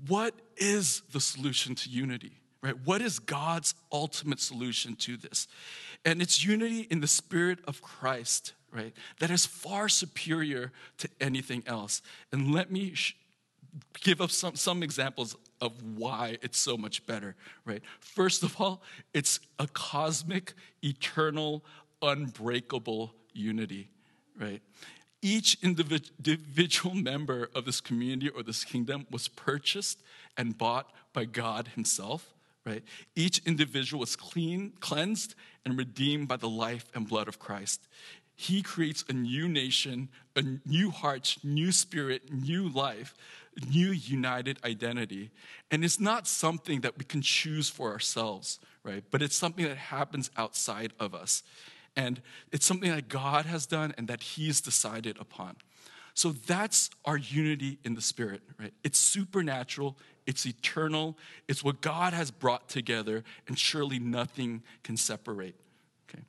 what 0.08 0.34
is 0.58 1.02
the 1.12 1.20
solution 1.20 1.76
to 1.76 1.90
unity? 1.90 2.34
Right? 2.62 2.76
What 2.86 3.02
is 3.02 3.20
God's 3.20 3.76
ultimate 3.92 4.40
solution 4.40 4.96
to 4.98 5.18
this? 5.18 5.48
And 6.06 6.22
it's 6.22 6.44
unity 6.44 6.88
in 6.90 7.02
the 7.02 7.08
spirit 7.08 7.60
of 7.68 7.82
Christ, 7.82 8.54
right? 8.72 8.94
That 9.20 9.32
is 9.32 9.46
far 9.46 9.90
superior 9.90 10.72
to 11.00 11.10
anything 11.20 11.64
else. 11.68 12.02
And 12.32 12.54
let 12.54 12.72
me 12.72 12.94
sh- 12.94 13.16
give 14.02 14.22
up 14.22 14.32
some, 14.32 14.56
some 14.56 14.82
examples 14.82 15.36
of 15.62 15.72
why 15.98 16.38
it's 16.42 16.58
so 16.58 16.78
much 16.78 17.06
better, 17.06 17.36
right? 17.66 17.82
First 18.00 18.44
of 18.44 18.60
all, 18.60 18.82
it's 19.14 19.40
a 19.60 19.68
cosmic, 19.68 20.54
eternal, 20.82 21.64
unbreakable 22.02 23.14
unity, 23.34 23.90
right? 24.40 24.62
Each 25.24 25.58
individual 25.64 26.94
member 26.94 27.50
of 27.56 27.66
this 27.66 27.80
community 27.80 28.30
or 28.30 28.44
this 28.44 28.66
kingdom 28.66 29.08
was 29.10 29.30
purchased 29.30 30.04
and 30.38 30.58
bought 30.58 30.92
by 31.14 31.24
God 31.24 31.70
Himself, 31.70 32.34
right? 32.66 32.84
Each 33.16 33.42
individual 33.46 34.02
was 34.02 34.18
clean, 34.18 34.74
cleansed, 34.82 35.34
and 35.66 35.78
redeemed 35.78 36.28
by 36.28 36.36
the 36.36 36.50
life 36.50 36.86
and 36.94 37.08
blood 37.08 37.30
of 37.30 37.40
Christ. 37.40 37.88
He 38.36 38.62
creates 38.62 39.06
a 39.08 39.14
new 39.14 39.48
nation, 39.48 40.10
a 40.36 40.44
new 40.66 40.92
heart, 40.92 41.38
new 41.42 41.72
spirit, 41.72 42.34
new 42.34 42.68
life, 42.68 43.16
new 43.70 43.92
united 43.92 44.58
identity. 44.66 45.32
And 45.72 45.86
it's 45.86 46.00
not 46.00 46.28
something 46.28 46.82
that 46.82 46.98
we 46.98 47.06
can 47.06 47.22
choose 47.22 47.70
for 47.70 47.92
ourselves, 47.92 48.60
right? 48.84 49.04
But 49.10 49.22
it's 49.22 49.36
something 49.36 49.66
that 49.66 49.78
happens 49.78 50.32
outside 50.36 50.92
of 51.00 51.16
us. 51.16 51.44
And 51.96 52.22
it's 52.52 52.66
something 52.66 52.90
that 52.90 53.08
God 53.08 53.46
has 53.46 53.66
done 53.66 53.94
and 53.98 54.08
that 54.08 54.24
He's 54.24 54.62
decided 54.62 55.18
upon. 55.20 55.58
So 56.16 56.32
that's 56.32 56.90
our 57.06 57.18
unity 57.18 57.80
in 57.84 57.96
the 57.96 58.02
Spirit, 58.02 58.42
right? 58.60 58.74
It's 58.84 59.00
supernatural, 59.00 59.98
it's 60.28 60.46
eternal, 60.46 61.18
it's 61.48 61.64
what 61.64 61.82
God 61.82 62.14
has 62.14 62.30
brought 62.30 62.70
together, 62.70 63.24
and 63.48 63.58
surely 63.58 64.00
nothing 64.00 64.62
can 64.84 64.96
separate. 64.96 65.56
Okay. 66.08 66.24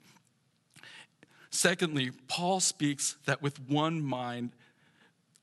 Secondly, 1.50 2.12
Paul 2.28 2.60
speaks 2.60 3.16
that 3.26 3.42
with 3.42 3.60
one 3.68 4.02
mind, 4.02 4.52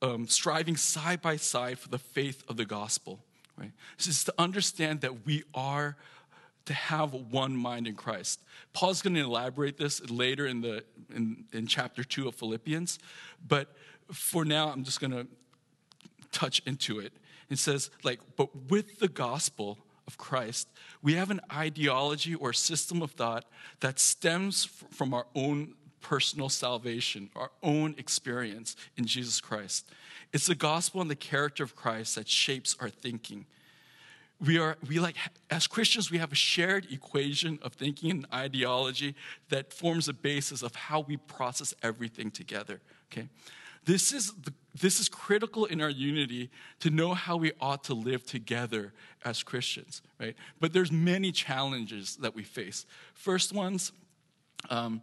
um, 0.02 0.28
striving 0.28 0.76
side 0.76 1.22
by 1.22 1.36
side 1.36 1.78
for 1.78 1.90
the 1.90 2.00
faith 2.00 2.44
of 2.48 2.58
the 2.58 2.66
gospel, 2.66 3.20
right? 3.58 3.72
This 3.98 4.08
is 4.08 4.24
to 4.24 4.34
understand 4.40 5.02
that 5.02 5.26
we 5.26 5.44
are 5.54 5.98
to 6.66 6.74
have 6.74 7.14
one 7.14 7.56
mind 7.56 7.88
in 7.88 7.96
Christ. 7.96 8.42
Paul's 8.74 9.02
going 9.02 9.16
to 9.16 9.22
elaborate 9.22 9.78
this 9.78 10.10
later 10.10 10.46
in, 10.48 10.62
the, 10.62 10.84
in, 11.14 11.46
in 11.54 11.68
chapter 11.68 12.04
2 12.04 12.28
of 12.28 12.36
Philippians, 12.36 13.00
but 13.48 13.76
for 14.12 14.46
now, 14.46 14.70
I'm 14.70 14.84
just 14.84 15.00
going 15.00 15.12
to 15.12 15.28
touch 16.32 16.62
into 16.66 17.00
it. 17.00 17.14
It 17.50 17.60
says, 17.60 17.90
like, 18.04 18.20
but 18.36 18.50
with 18.70 19.00
the 19.00 19.08
gospel 19.08 19.78
of 20.08 20.18
Christ, 20.18 20.70
we 21.02 21.14
have 21.16 21.32
an 21.32 21.42
ideology 21.54 22.36
or 22.36 22.54
system 22.54 23.02
of 23.02 23.12
thought 23.12 23.46
that 23.80 24.00
stems 24.00 24.66
from 24.92 25.14
our 25.14 25.26
own 25.36 25.76
personal 26.02 26.50
salvation, 26.50 27.30
our 27.36 27.52
own 27.62 27.96
experience 27.98 28.76
in 28.98 29.06
Jesus 29.06 29.40
Christ. 29.40 29.90
It's 30.34 30.48
the 30.48 30.56
gospel 30.56 31.02
and 31.02 31.10
the 31.10 31.16
character 31.16 31.64
of 31.64 31.76
Christ 31.76 32.16
that 32.16 32.28
shapes 32.28 32.76
our 32.80 32.90
thinking 32.90 33.46
we 34.46 34.58
are 34.58 34.78
we 34.88 35.00
like 35.00 35.16
as 35.50 35.68
christians 35.68 36.12
we 36.12 36.18
have 36.18 36.32
a 36.32 36.36
shared 36.36 36.88
equation 36.92 37.60
of 37.62 37.74
thinking 37.74 38.12
and 38.12 38.26
ideology 38.34 39.16
that 39.50 39.72
forms 39.72 40.08
a 40.08 40.14
basis 40.14 40.62
of 40.62 40.76
how 40.76 41.02
we 41.02 41.18
process 41.18 41.74
everything 41.84 42.32
together 42.32 42.82
okay? 43.12 43.28
This 43.84 44.14
is 44.14 44.32
the, 44.34 44.54
this 44.80 45.00
is 45.00 45.10
critical 45.10 45.66
in 45.66 45.82
our 45.82 45.90
unity 45.90 46.52
to 46.82 46.92
know 46.92 47.16
how 47.16 47.36
we 47.36 47.52
ought 47.60 47.84
to 47.86 47.94
live 47.94 48.26
together 48.26 48.94
as 49.24 49.44
christians 49.44 50.02
right? 50.20 50.36
But 50.60 50.74
there's 50.74 50.92
many 50.92 51.32
challenges 51.32 52.18
that 52.18 52.36
we 52.36 52.44
face. 52.44 52.86
First 53.14 53.54
ones 53.54 53.92
um, 54.70 55.02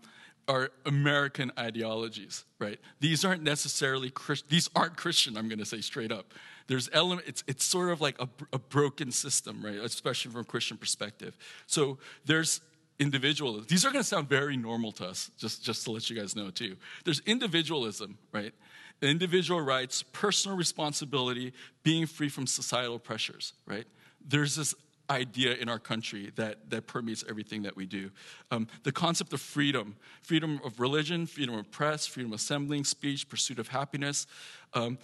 are 0.49 0.71
American 0.87 1.53
ideologies, 1.59 2.45
right? 2.59 2.79
These 3.01 3.25
aren't 3.25 3.43
necessarily 3.43 4.11
Christian. 4.11 4.49
These 4.51 4.71
aren't 4.75 4.97
Christian. 4.97 5.37
I'm 5.37 5.49
going 5.49 5.59
to 5.59 5.67
say 5.67 5.81
straight 5.81 6.11
up. 6.11 6.33
There's 6.67 6.89
element. 6.93 7.29
It's 7.29 7.45
it's 7.47 7.65
sort 7.65 7.91
of 7.91 8.01
like 8.01 8.21
a, 8.21 8.29
a 8.53 8.59
broken 8.59 9.13
system, 9.13 9.65
right? 9.65 9.77
Especially 9.77 10.31
from 10.33 10.41
a 10.41 10.45
Christian 10.45 10.77
perspective. 10.77 11.37
So 11.67 11.99
there's 12.25 12.61
individualism. 12.99 13.67
These 13.69 13.85
are 13.85 13.91
going 13.91 14.03
to 14.03 14.09
sound 14.09 14.29
very 14.29 14.57
normal 14.57 14.93
to 14.93 15.07
us, 15.07 15.31
just 15.39 15.63
just 15.65 15.85
to 15.85 15.91
let 15.91 16.09
you 16.11 16.17
guys 16.19 16.35
know 16.35 16.51
too. 16.51 16.77
There's 17.05 17.21
individualism, 17.21 18.19
right? 18.33 18.53
Individual 19.01 19.61
rights, 19.61 20.03
personal 20.03 20.57
responsibility, 20.57 21.53
being 21.83 22.07
free 22.07 22.29
from 22.29 22.47
societal 22.47 22.99
pressures, 22.99 23.53
right? 23.67 23.87
There's 24.27 24.57
this 24.57 24.75
idea 25.11 25.55
in 25.55 25.69
our 25.69 25.79
country 25.79 26.33
that, 26.37 26.71
that 26.71 26.87
permeates 26.87 27.25
everything 27.29 27.63
that 27.63 27.77
we 27.77 27.87
do. 27.87 28.11
Um, 28.51 28.69
the 28.83 28.93
concept 28.93 29.33
of 29.33 29.41
freedom 29.41 29.97
freedom 30.23 30.61
of 30.65 30.79
religion, 30.81 31.27
freedom 31.27 31.55
of 31.55 31.71
press, 31.71 32.07
freedom 32.07 32.33
of 32.33 32.37
assembling, 32.37 32.85
speech, 32.85 33.29
pursuit 33.29 33.59
of 33.59 33.69
happiness. 33.69 34.27
Um, 34.75 34.99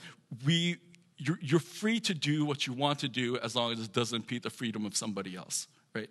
we, 0.45 0.77
you're, 1.17 1.39
you're 1.41 1.61
free 1.61 2.01
to 2.01 2.15
do 2.15 2.45
what 2.45 2.67
you 2.67 2.73
want 2.73 2.99
to 3.01 3.09
do 3.09 3.39
as 3.39 3.57
long 3.57 3.73
as 3.73 3.81
it 3.81 3.93
doesn't 3.93 4.17
impede 4.17 4.43
the 4.43 4.51
freedom 4.51 4.85
of 4.85 4.97
somebody 4.97 5.37
else, 5.37 5.69
right? 5.95 6.11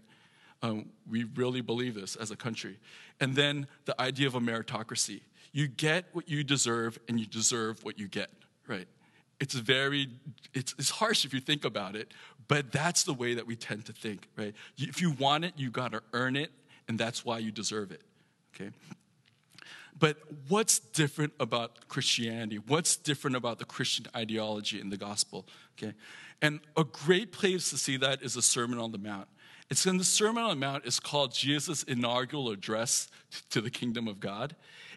Um, 0.62 0.90
we 1.10 1.26
really 1.36 1.62
believe 1.62 1.96
this 1.96 2.16
as 2.16 2.32
a 2.32 2.36
country. 2.36 2.78
And 3.20 3.36
then 3.36 3.68
the 3.86 4.00
idea 4.02 4.28
of 4.28 4.36
a 4.36 4.40
meritocracy. 4.40 5.22
You 5.52 5.68
get 5.68 6.06
what 6.14 6.28
you 6.28 6.44
deserve, 6.44 6.98
and 7.08 7.20
you 7.20 7.28
deserve 7.28 7.84
what 7.84 8.00
you 8.00 8.08
get, 8.08 8.32
right? 8.68 8.88
It's 9.40 9.54
very, 9.54 10.08
it's, 10.54 10.74
it's 10.78 10.90
harsh 10.90 11.26
if 11.26 11.34
you 11.34 11.40
think 11.40 11.66
about 11.66 11.96
it, 11.96 12.14
but 12.48 12.72
that's 12.72 13.04
the 13.04 13.14
way 13.14 13.34
that 13.34 13.48
we 13.48 13.56
tend 13.56 13.86
to 13.86 13.94
think, 13.94 14.28
right? 14.38 14.54
If 14.78 15.02
you 15.02 15.12
want 15.12 15.46
it, 15.46 15.54
you 15.58 15.70
got 15.70 15.92
to 15.92 16.02
earn 16.14 16.36
it, 16.36 16.52
and 16.88 17.00
that's 17.00 17.26
why 17.26 17.40
you 17.40 17.52
deserve 17.52 17.92
it, 17.92 18.02
okay? 18.56 18.72
But 19.98 20.18
what's 20.48 20.80
different 20.80 21.34
about 21.40 21.88
Christianity? 21.88 22.58
What's 22.58 22.96
different 22.96 23.36
about 23.36 23.60
the 23.60 23.66
Christian 23.66 24.06
ideology 24.16 24.82
in 24.82 24.90
the 24.90 24.98
gospel? 24.98 25.46
Okay? 25.78 25.94
And 26.42 26.60
a 26.76 26.84
great 26.84 27.32
place 27.32 27.70
to 27.70 27.78
see 27.78 27.98
that 27.98 28.22
is 28.22 28.34
the 28.34 28.42
Sermon 28.42 28.80
on 28.80 28.92
the 28.92 28.98
Mount. 28.98 29.28
It's 29.70 29.86
in 29.86 29.98
the 29.98 30.04
Sermon 30.04 30.44
on 30.44 30.50
the 30.50 30.56
Mount, 30.56 30.86
it's 30.86 31.00
called 31.00 31.34
Jesus' 31.34 31.84
inaugural 31.84 32.50
address 32.50 33.08
to 33.50 33.62
the 33.62 33.70
kingdom 33.70 34.08
of 34.08 34.20
God. 34.20 34.56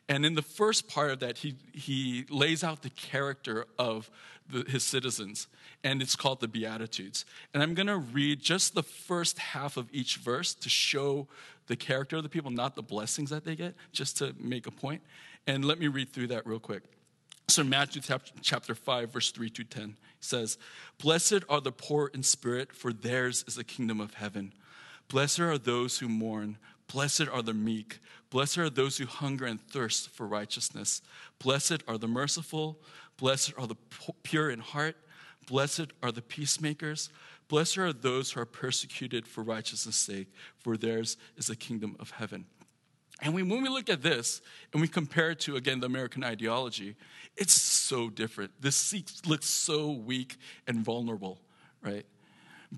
And 0.09 0.25
in 0.25 0.35
the 0.35 0.42
first 0.42 0.88
part 0.88 1.11
of 1.11 1.21
that, 1.21 1.38
he, 1.38 1.57
he 1.73 2.25
lays 2.31 2.62
out 2.62 2.83
the 2.83 2.90
character 2.90 3.66
of 3.79 4.11
the, 4.49 4.62
his 4.69 4.85
citizens, 4.85 5.49
and 5.83 6.01
it's 6.01 6.14
called 6.14 6.40
the 6.40 6.49
Beatitudes. 6.49 7.25
And 7.53 7.62
I'm 7.62 7.75
going 7.75 7.88
to 7.88 7.97
read 7.97 8.40
just 8.40 8.75
the 8.75 8.83
first 8.83 9.38
half 9.38 9.77
of 9.77 9.88
each 9.92 10.16
verse 10.16 10.55
to 10.55 10.69
show 10.69 11.27
the 11.66 11.77
character 11.77 12.16
of 12.16 12.23
the 12.23 12.29
people, 12.29 12.51
not 12.51 12.77
the 12.77 12.83
blessings 12.83 13.31
that 13.31 13.45
they 13.45 13.57
get, 13.57 13.75
just 13.92 14.16
to 14.19 14.35
make 14.38 14.66
a 14.66 14.71
point. 14.71 15.03
And 15.47 15.64
let 15.64 15.81
me 15.81 15.88
read 15.88 16.12
through 16.12 16.29
that 16.29 16.47
real 16.47 16.61
quick. 16.61 16.83
So, 17.49 17.62
Matthew 17.62 18.03
chapter 18.42 18.75
5, 18.75 19.12
verse 19.12 19.31
3 19.31 19.51
to 19.51 19.64
10 19.64 19.97
says, 20.21 20.59
Blessed 21.01 21.45
are 21.49 21.61
the 21.61 21.73
poor 21.73 22.11
in 22.12 22.23
spirit, 22.23 22.73
for 22.73 22.92
theirs 22.92 23.45
is 23.47 23.55
the 23.55 23.64
kingdom 23.64 24.01
of 24.01 24.14
heaven. 24.14 24.53
Blessed 25.09 25.40
are 25.40 25.59
those 25.59 25.99
who 25.99 26.09
mourn. 26.09 26.59
Blessed 26.92 27.29
are 27.29 27.42
the 27.42 27.55
meek. 27.55 27.99
Blessed 28.31 28.59
are 28.59 28.70
those 28.70 28.99
who 28.99 29.07
hunger 29.07 29.46
and 29.46 29.61
thirst 29.61 30.11
for 30.11 30.27
righteousness. 30.27 31.03
Blessed 31.38 31.83
are 31.88 31.99
the 31.99 32.09
merciful. 32.09 32.81
Blessed 33.16 33.55
are 33.59 33.66
the 33.66 33.77
pure 34.22 34.51
in 34.51 34.61
heart. 34.61 34.96
Blessed 35.46 35.92
are 36.03 36.12
the 36.12 36.22
peacemakers. 36.22 37.09
Blessed 37.49 37.79
are 37.79 37.92
those 37.92 38.33
who 38.33 38.40
are 38.40 38.46
persecuted 38.46 39.27
for 39.27 39.42
righteousness' 39.42 39.96
sake, 39.96 40.29
for 40.59 40.77
theirs 40.77 41.16
is 41.37 41.46
the 41.46 41.57
kingdom 41.57 41.96
of 42.01 42.11
heaven. 42.11 42.46
And 43.22 43.33
when 43.33 43.49
we 43.49 43.68
look 43.68 43.88
at 43.88 44.03
this 44.03 44.42
and 44.72 44.83
we 44.83 44.88
compare 44.88 45.31
it 45.31 45.40
to, 45.40 45.57
again, 45.57 45.81
the 45.81 45.87
American 45.87 46.22
ideology, 46.22 46.96
it's 47.37 47.55
so 47.55 48.11
different. 48.11 48.51
This 48.61 48.94
looks 49.27 49.46
so 49.46 49.90
weak 49.90 50.37
and 50.66 50.85
vulnerable, 50.85 51.40
right? 51.81 52.05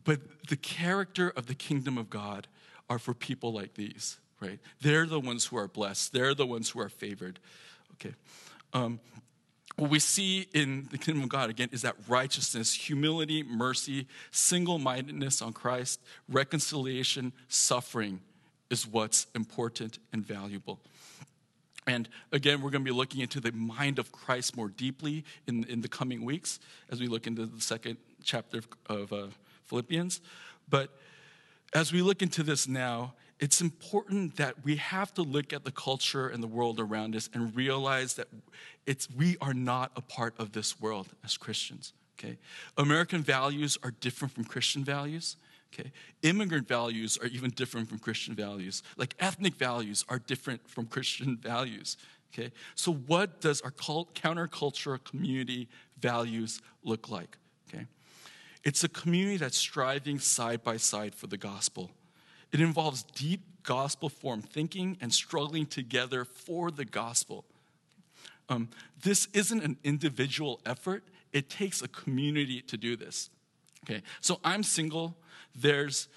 But 0.05 0.21
the 0.49 0.57
character 0.57 1.31
of 1.31 1.47
the 1.47 1.55
kingdom 1.55 1.99
of 1.99 2.09
God 2.11 2.47
are 2.89 2.99
for 2.99 3.15
people 3.15 3.53
like 3.53 3.75
these, 3.75 4.19
right? 4.41 4.59
They're 4.81 5.07
the 5.07 5.21
ones 5.21 5.47
who 5.47 5.57
are 5.57 5.69
blessed, 5.69 6.13
they're 6.13 6.35
the 6.35 6.47
ones 6.47 6.71
who 6.71 6.81
are 6.81 6.89
favored, 6.89 7.39
okay? 7.95 8.15
Um, 8.73 9.01
what 9.77 9.91
we 9.91 10.01
see 10.01 10.49
in 10.55 10.89
the 10.91 10.99
kingdom 10.99 11.23
of 11.23 11.29
God 11.29 11.51
again 11.51 11.69
is 11.71 11.83
that 11.83 11.95
righteousness, 12.09 12.75
humility, 12.75 13.45
mercy, 13.45 14.09
single 14.33 14.79
mindedness 14.79 15.41
on 15.41 15.53
Christ, 15.53 16.01
reconciliation, 16.29 17.33
suffering 17.47 18.21
is 18.71 18.87
what's 18.87 19.29
important 19.37 19.99
and 20.13 20.27
valuable. 20.27 20.81
And 21.87 22.09
again, 22.33 22.61
we're 22.61 22.71
going 22.71 22.85
to 22.85 22.91
be 22.91 22.97
looking 22.97 23.21
into 23.21 23.41
the 23.41 23.53
mind 23.53 23.99
of 23.99 24.13
Christ 24.13 24.57
more 24.57 24.69
deeply 24.69 25.25
in, 25.47 25.65
in 25.65 25.81
the 25.81 25.89
coming 25.89 26.25
weeks 26.25 26.59
as 26.91 27.01
we 27.01 27.07
look 27.07 27.27
into 27.27 27.47
the 27.47 27.61
second 27.61 27.97
chapter 28.23 28.59
of, 28.59 28.69
of 28.87 29.13
uh, 29.13 29.27
Philippians. 29.65 30.21
But 30.69 30.91
as 31.75 31.93
we 31.93 32.03
look 32.03 32.23
into 32.23 32.43
this 32.43 32.67
now, 32.67 33.15
it's 33.41 33.61
important 33.61 34.37
that 34.37 34.65
we 34.65 34.77
have 34.77 35.15
to 35.15 35.23
look 35.23 35.53
at 35.53 35.65
the 35.65 35.71
culture 35.71 36.29
and 36.29 36.43
the 36.43 36.49
world 36.49 36.81
around 36.81 37.15
us 37.15 37.31
and 37.33 37.55
realize 37.55 38.15
that 38.15 38.29
it's, 38.87 39.09
we 39.11 39.37
are 39.41 39.55
not 39.55 39.93
a 39.97 40.01
part 40.01 40.35
of 40.39 40.53
this 40.53 40.81
world 40.81 41.09
as 41.25 41.37
Christians. 41.37 41.93
Okay? 42.19 42.39
American 42.77 43.23
values 43.23 43.79
are 43.83 43.93
different 43.93 44.35
from 44.35 44.45
Christian 44.45 44.83
values. 44.83 45.37
Okay? 45.73 45.93
Immigrant 46.23 46.67
values 46.67 47.17
are 47.23 47.29
even 47.29 47.51
different 47.51 47.89
from 47.89 47.99
Christian 47.99 48.35
values. 48.35 48.83
Like 48.97 49.15
ethnic 49.21 49.55
values 49.55 50.05
are 50.09 50.19
different 50.19 50.69
from 50.69 50.87
Christian 50.87 51.37
values. 51.43 51.97
Okay? 52.33 52.51
So, 52.75 52.93
what 52.93 53.41
does 53.41 53.61
our 53.61 53.71
cult, 53.71 54.15
counterculture 54.15 55.03
community 55.03 55.69
values 56.01 56.61
look 56.83 57.09
like? 57.09 57.39
Okay? 57.69 57.87
It's 58.65 58.85
a 58.85 58.89
community 58.89 59.37
that's 59.37 59.57
striving 59.57 60.19
side 60.19 60.63
by 60.63 60.77
side 60.77 61.15
for 61.15 61.27
the 61.27 61.37
gospel. 61.37 61.91
It 62.53 62.61
involves 62.61 63.03
deep 63.03 63.43
gospel 63.63 64.09
form 64.09 64.43
thinking 64.43 64.97
and 65.01 65.13
struggling 65.13 65.67
together 65.67 66.25
for 66.25 66.71
the 66.71 66.85
gospel. 66.85 67.45
Um, 68.49 68.69
this 69.03 69.29
isn't 69.35 69.63
an 69.63 69.77
individual 69.85 70.61
effort, 70.65 71.05
it 71.33 71.51
takes 71.51 71.83
a 71.83 71.89
community 71.89 72.63
to 72.63 72.77
do 72.77 72.97
this. 72.97 73.31
Okay, 73.85 74.03
so 74.21 74.41
I'm 74.43 74.63
single. 74.63 75.17
There's 75.55 76.09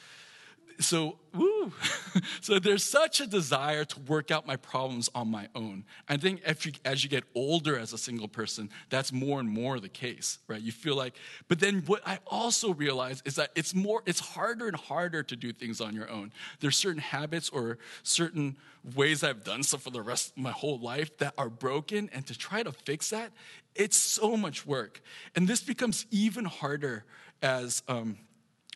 so 0.81 1.17
woo. 1.33 1.71
so 2.41 2.59
there's 2.59 2.83
such 2.83 3.21
a 3.21 3.27
desire 3.27 3.85
to 3.85 3.99
work 4.01 4.31
out 4.31 4.45
my 4.45 4.55
problems 4.55 5.09
on 5.15 5.29
my 5.29 5.47
own. 5.55 5.85
I 6.09 6.17
think 6.17 6.41
you, 6.65 6.71
as 6.83 7.03
you 7.03 7.09
get 7.09 7.23
older 7.35 7.77
as 7.77 7.93
a 7.93 7.97
single 7.97 8.27
person, 8.27 8.69
that's 8.89 9.11
more 9.11 9.39
and 9.39 9.49
more 9.49 9.79
the 9.79 9.89
case, 9.89 10.39
right? 10.47 10.61
You 10.61 10.71
feel 10.71 10.95
like, 10.95 11.15
but 11.47 11.59
then 11.59 11.83
what 11.85 12.01
I 12.05 12.19
also 12.27 12.73
realize 12.73 13.21
is 13.25 13.35
that 13.35 13.51
it's 13.55 13.73
more, 13.73 14.03
it's 14.05 14.19
harder 14.19 14.67
and 14.67 14.75
harder 14.75 15.23
to 15.23 15.35
do 15.35 15.53
things 15.53 15.81
on 15.81 15.95
your 15.95 16.09
own. 16.09 16.31
There's 16.59 16.77
certain 16.77 17.01
habits 17.01 17.49
or 17.49 17.77
certain 18.03 18.57
ways 18.95 19.23
I've 19.23 19.43
done 19.43 19.63
stuff 19.63 19.83
for 19.83 19.91
the 19.91 20.01
rest 20.01 20.31
of 20.31 20.37
my 20.37 20.51
whole 20.51 20.79
life 20.79 21.17
that 21.19 21.33
are 21.37 21.49
broken, 21.49 22.09
and 22.13 22.25
to 22.27 22.37
try 22.37 22.63
to 22.63 22.71
fix 22.71 23.11
that, 23.11 23.31
it's 23.75 23.97
so 23.97 24.35
much 24.35 24.65
work. 24.65 25.01
And 25.35 25.47
this 25.47 25.61
becomes 25.61 26.05
even 26.11 26.45
harder 26.45 27.05
as 27.41 27.83
um, 27.87 28.17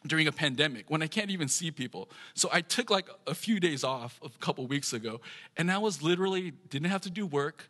during 0.06 0.28
a 0.28 0.32
pandemic 0.32 0.90
when 0.90 1.02
I 1.02 1.08
can't 1.08 1.32
even 1.32 1.48
see 1.48 1.72
people. 1.72 2.10
So 2.34 2.50
I 2.52 2.62
took 2.62 2.90
like 2.90 3.10
a 3.28 3.34
few 3.34 3.60
days 3.60 3.84
off 3.84 4.20
a 4.24 4.30
couple 4.40 4.66
weeks 4.68 4.94
ago, 4.94 5.22
and 5.58 5.72
I 5.72 5.78
was 5.78 6.02
literally 6.02 6.52
didn't 6.70 6.90
have 6.90 7.02
to 7.02 7.10
do 7.10 7.26
work. 7.26 7.70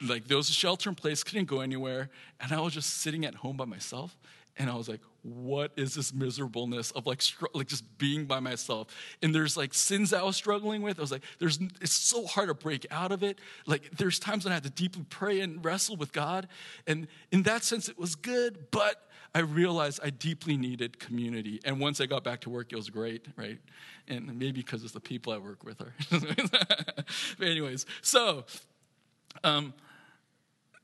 Like 0.00 0.26
there 0.26 0.36
was 0.36 0.50
a 0.50 0.52
shelter 0.52 0.90
in 0.90 0.96
place, 0.96 1.22
couldn't 1.22 1.46
go 1.46 1.60
anywhere, 1.60 2.10
and 2.40 2.52
I 2.52 2.60
was 2.60 2.74
just 2.74 2.98
sitting 2.98 3.24
at 3.24 3.34
home 3.36 3.56
by 3.56 3.64
myself. 3.64 4.16
And 4.56 4.70
I 4.70 4.76
was 4.76 4.88
like, 4.88 5.00
what 5.22 5.72
is 5.76 5.94
this 5.94 6.14
miserableness 6.14 6.92
of 6.92 7.06
like, 7.06 7.20
str- 7.20 7.46
like 7.54 7.66
just 7.66 7.98
being 7.98 8.24
by 8.24 8.38
myself? 8.38 8.86
And 9.20 9.34
there's 9.34 9.56
like 9.56 9.74
sins 9.74 10.12
I 10.12 10.22
was 10.22 10.36
struggling 10.36 10.82
with. 10.82 10.98
I 10.98 11.02
was 11.02 11.10
like, 11.10 11.24
there's, 11.40 11.58
it's 11.80 11.96
so 11.96 12.24
hard 12.26 12.48
to 12.48 12.54
break 12.54 12.86
out 12.90 13.10
of 13.10 13.24
it. 13.24 13.40
Like 13.66 13.96
there's 13.96 14.20
times 14.20 14.44
when 14.44 14.52
I 14.52 14.54
had 14.54 14.62
to 14.62 14.70
deeply 14.70 15.04
pray 15.08 15.40
and 15.40 15.64
wrestle 15.64 15.96
with 15.96 16.12
God. 16.12 16.46
And 16.86 17.08
in 17.32 17.42
that 17.44 17.64
sense, 17.64 17.88
it 17.88 17.98
was 17.98 18.14
good, 18.14 18.70
but 18.70 19.08
I 19.34 19.40
realized 19.40 20.00
I 20.02 20.10
deeply 20.10 20.56
needed 20.56 21.00
community. 21.00 21.60
And 21.64 21.80
once 21.80 22.00
I 22.00 22.06
got 22.06 22.22
back 22.22 22.40
to 22.42 22.50
work, 22.50 22.72
it 22.72 22.76
was 22.76 22.88
great, 22.88 23.26
right? 23.36 23.58
And 24.06 24.26
maybe 24.38 24.60
because 24.60 24.84
it's 24.84 24.92
the 24.92 25.00
people 25.00 25.32
I 25.32 25.38
work 25.38 25.64
with 25.64 25.80
are. 25.80 25.92
but 27.38 27.48
anyways, 27.48 27.84
so 28.00 28.44
um, 29.42 29.74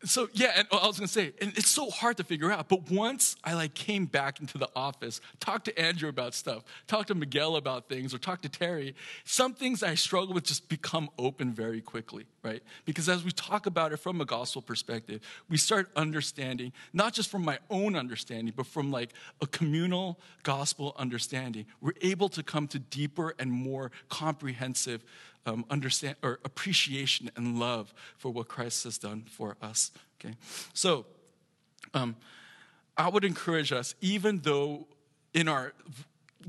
so 0.04 0.28
yeah, 0.32 0.52
and 0.56 0.68
I 0.72 0.86
was 0.86 0.98
gonna 0.98 1.08
say, 1.08 1.32
and 1.40 1.52
it's 1.56 1.68
so 1.68 1.90
hard 1.90 2.16
to 2.16 2.24
figure 2.24 2.50
out. 2.50 2.68
But 2.68 2.90
once 2.90 3.36
I 3.44 3.54
like 3.54 3.74
came 3.74 4.06
back 4.06 4.40
into 4.40 4.56
the 4.56 4.68
office, 4.74 5.20
talked 5.40 5.66
to 5.66 5.78
Andrew 5.78 6.08
about 6.08 6.34
stuff, 6.34 6.64
talked 6.86 7.08
to 7.08 7.14
Miguel 7.14 7.56
about 7.56 7.88
things, 7.88 8.14
or 8.14 8.18
talked 8.18 8.42
to 8.42 8.48
Terry, 8.48 8.94
some 9.24 9.52
things 9.52 9.82
I 9.82 9.94
struggle 9.94 10.34
with 10.34 10.44
just 10.44 10.68
become 10.68 11.10
open 11.18 11.52
very 11.52 11.82
quickly, 11.82 12.24
right? 12.42 12.62
Because 12.86 13.08
as 13.08 13.24
we 13.24 13.30
talk 13.30 13.66
about 13.66 13.92
it 13.92 13.98
from 13.98 14.20
a 14.20 14.24
gospel 14.24 14.62
perspective, 14.62 15.20
we 15.50 15.58
start 15.58 15.90
understanding 15.96 16.72
not 16.92 17.12
just 17.12 17.30
from 17.30 17.44
my 17.44 17.58
own 17.68 17.94
understanding, 17.94 18.54
but 18.56 18.66
from 18.66 18.90
like 18.90 19.12
a 19.42 19.46
communal 19.46 20.18
gospel 20.42 20.94
understanding. 20.98 21.66
We're 21.80 21.92
able 22.00 22.30
to 22.30 22.42
come 22.42 22.68
to 22.68 22.78
deeper 22.78 23.34
and 23.38 23.52
more 23.52 23.90
comprehensive 24.08 25.04
um, 25.46 25.64
understand 25.70 26.16
or 26.22 26.38
appreciation 26.44 27.30
and 27.36 27.58
love 27.58 27.92
for 28.16 28.30
what 28.30 28.48
Christ 28.48 28.84
has 28.84 28.98
done 28.98 29.24
for 29.30 29.56
us. 29.62 29.90
Okay, 30.20 30.34
so 30.74 31.06
um, 31.94 32.16
I 32.96 33.08
would 33.08 33.24
encourage 33.24 33.72
us, 33.72 33.94
even 34.00 34.40
though 34.40 34.86
in 35.32 35.48
our 35.48 35.72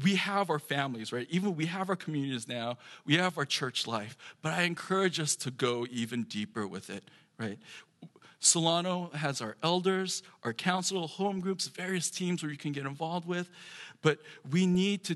we 0.03 0.15
have 0.15 0.49
our 0.49 0.59
families, 0.59 1.11
right? 1.11 1.27
Even 1.29 1.55
we 1.55 1.65
have 1.65 1.89
our 1.89 1.95
communities 1.95 2.47
now, 2.47 2.77
we 3.05 3.15
have 3.15 3.37
our 3.37 3.45
church 3.45 3.87
life, 3.87 4.17
but 4.41 4.53
I 4.53 4.63
encourage 4.63 5.19
us 5.19 5.35
to 5.37 5.51
go 5.51 5.85
even 5.91 6.23
deeper 6.23 6.65
with 6.65 6.89
it, 6.89 7.03
right? 7.37 7.59
Solano 8.39 9.11
has 9.13 9.41
our 9.41 9.55
elders, 9.61 10.23
our 10.43 10.53
council, 10.53 11.07
home 11.07 11.41
groups, 11.41 11.67
various 11.67 12.09
teams 12.09 12.41
where 12.41 12.51
you 12.51 12.57
can 12.57 12.71
get 12.71 12.85
involved 12.85 13.27
with, 13.27 13.49
but 14.01 14.17
we 14.49 14.65
need 14.65 15.03
to 15.05 15.15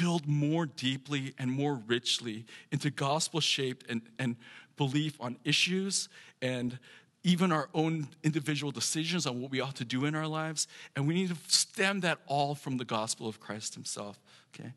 build 0.00 0.26
more 0.26 0.64
deeply 0.64 1.34
and 1.38 1.50
more 1.50 1.74
richly 1.86 2.46
into 2.72 2.90
gospel 2.90 3.40
shaped 3.40 3.84
and, 3.90 4.00
and 4.18 4.36
belief 4.76 5.14
on 5.20 5.36
issues 5.44 6.08
and 6.40 6.78
even 7.22 7.52
our 7.52 7.68
own 7.74 8.08
individual 8.24 8.72
decisions 8.72 9.26
on 9.26 9.42
what 9.42 9.50
we 9.50 9.60
ought 9.60 9.76
to 9.76 9.84
do 9.84 10.06
in 10.06 10.14
our 10.14 10.26
lives. 10.26 10.66
And 10.96 11.06
we 11.06 11.12
need 11.12 11.28
to 11.28 11.36
stem 11.48 12.00
that 12.00 12.18
all 12.26 12.54
from 12.54 12.78
the 12.78 12.84
gospel 12.86 13.28
of 13.28 13.40
Christ 13.40 13.74
Himself. 13.74 14.18
Okay? 14.54 14.72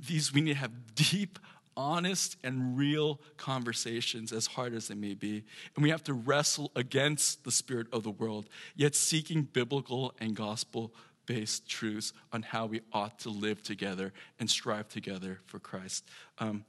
These 0.00 0.32
we 0.32 0.40
need 0.40 0.54
to 0.54 0.60
have 0.60 0.94
deep, 0.94 1.38
honest, 1.76 2.38
and 2.42 2.78
real 2.78 3.20
conversations, 3.36 4.32
as 4.32 4.46
hard 4.46 4.72
as 4.72 4.88
they 4.88 4.94
may 4.94 5.12
be. 5.12 5.44
And 5.76 5.82
we 5.82 5.90
have 5.90 6.02
to 6.04 6.14
wrestle 6.14 6.70
against 6.74 7.44
the 7.44 7.52
spirit 7.52 7.88
of 7.92 8.04
the 8.04 8.10
world, 8.10 8.48
yet 8.74 8.94
seeking 8.94 9.42
biblical 9.42 10.14
and 10.18 10.34
gospel 10.34 10.94
based 11.32 11.66
truths 11.66 12.12
on 12.30 12.42
how 12.42 12.66
we 12.66 12.82
ought 12.92 13.18
to 13.18 13.30
live 13.30 13.62
together 13.62 14.12
and 14.38 14.50
strive 14.50 14.86
together 14.86 15.40
for 15.46 15.58
Christ. 15.58 16.04
Um, 16.38 16.66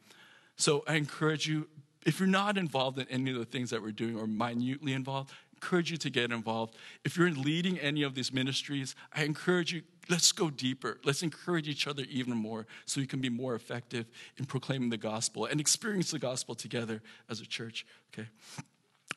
so 0.55 0.85
I 0.87 0.95
encourage 0.95 1.47
you, 1.47 1.67
if 2.05 2.17
you're 2.17 2.29
not 2.29 2.57
involved 2.57 2.97
in 2.97 3.05
any 3.09 3.31
of 3.31 3.37
the 3.37 3.45
things 3.45 3.71
that 3.71 3.81
we're 3.81 3.91
doing 3.91 4.17
or 4.17 4.25
minutely 4.25 4.93
involved, 4.93 5.33
encourage 5.53 5.91
you 5.91 5.97
to 5.97 6.09
get 6.09 6.31
involved. 6.31 6.77
If 7.03 7.17
you're 7.17 7.31
leading 7.31 7.77
any 7.77 8.03
of 8.03 8.15
these 8.15 8.31
ministries, 8.31 8.95
I 9.11 9.25
encourage 9.25 9.73
you, 9.73 9.81
let's 10.09 10.31
go 10.31 10.49
deeper. 10.49 10.97
Let's 11.03 11.23
encourage 11.23 11.67
each 11.67 11.85
other 11.85 12.03
even 12.09 12.37
more 12.37 12.65
so 12.85 13.01
we 13.01 13.07
can 13.07 13.19
be 13.19 13.29
more 13.29 13.55
effective 13.55 14.05
in 14.37 14.45
proclaiming 14.45 14.91
the 14.91 14.97
gospel 14.97 15.43
and 15.43 15.59
experience 15.59 16.11
the 16.11 16.19
gospel 16.19 16.55
together 16.55 17.01
as 17.29 17.41
a 17.41 17.45
church. 17.45 17.85
Okay. 18.13 18.29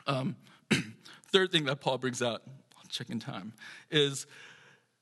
Um, 0.09 0.35
third 1.31 1.53
thing 1.53 1.67
that 1.67 1.81
Paul 1.81 1.99
brings 1.99 2.21
out, 2.21 2.43
checking 2.89 3.21
time, 3.21 3.53
is 3.93 4.27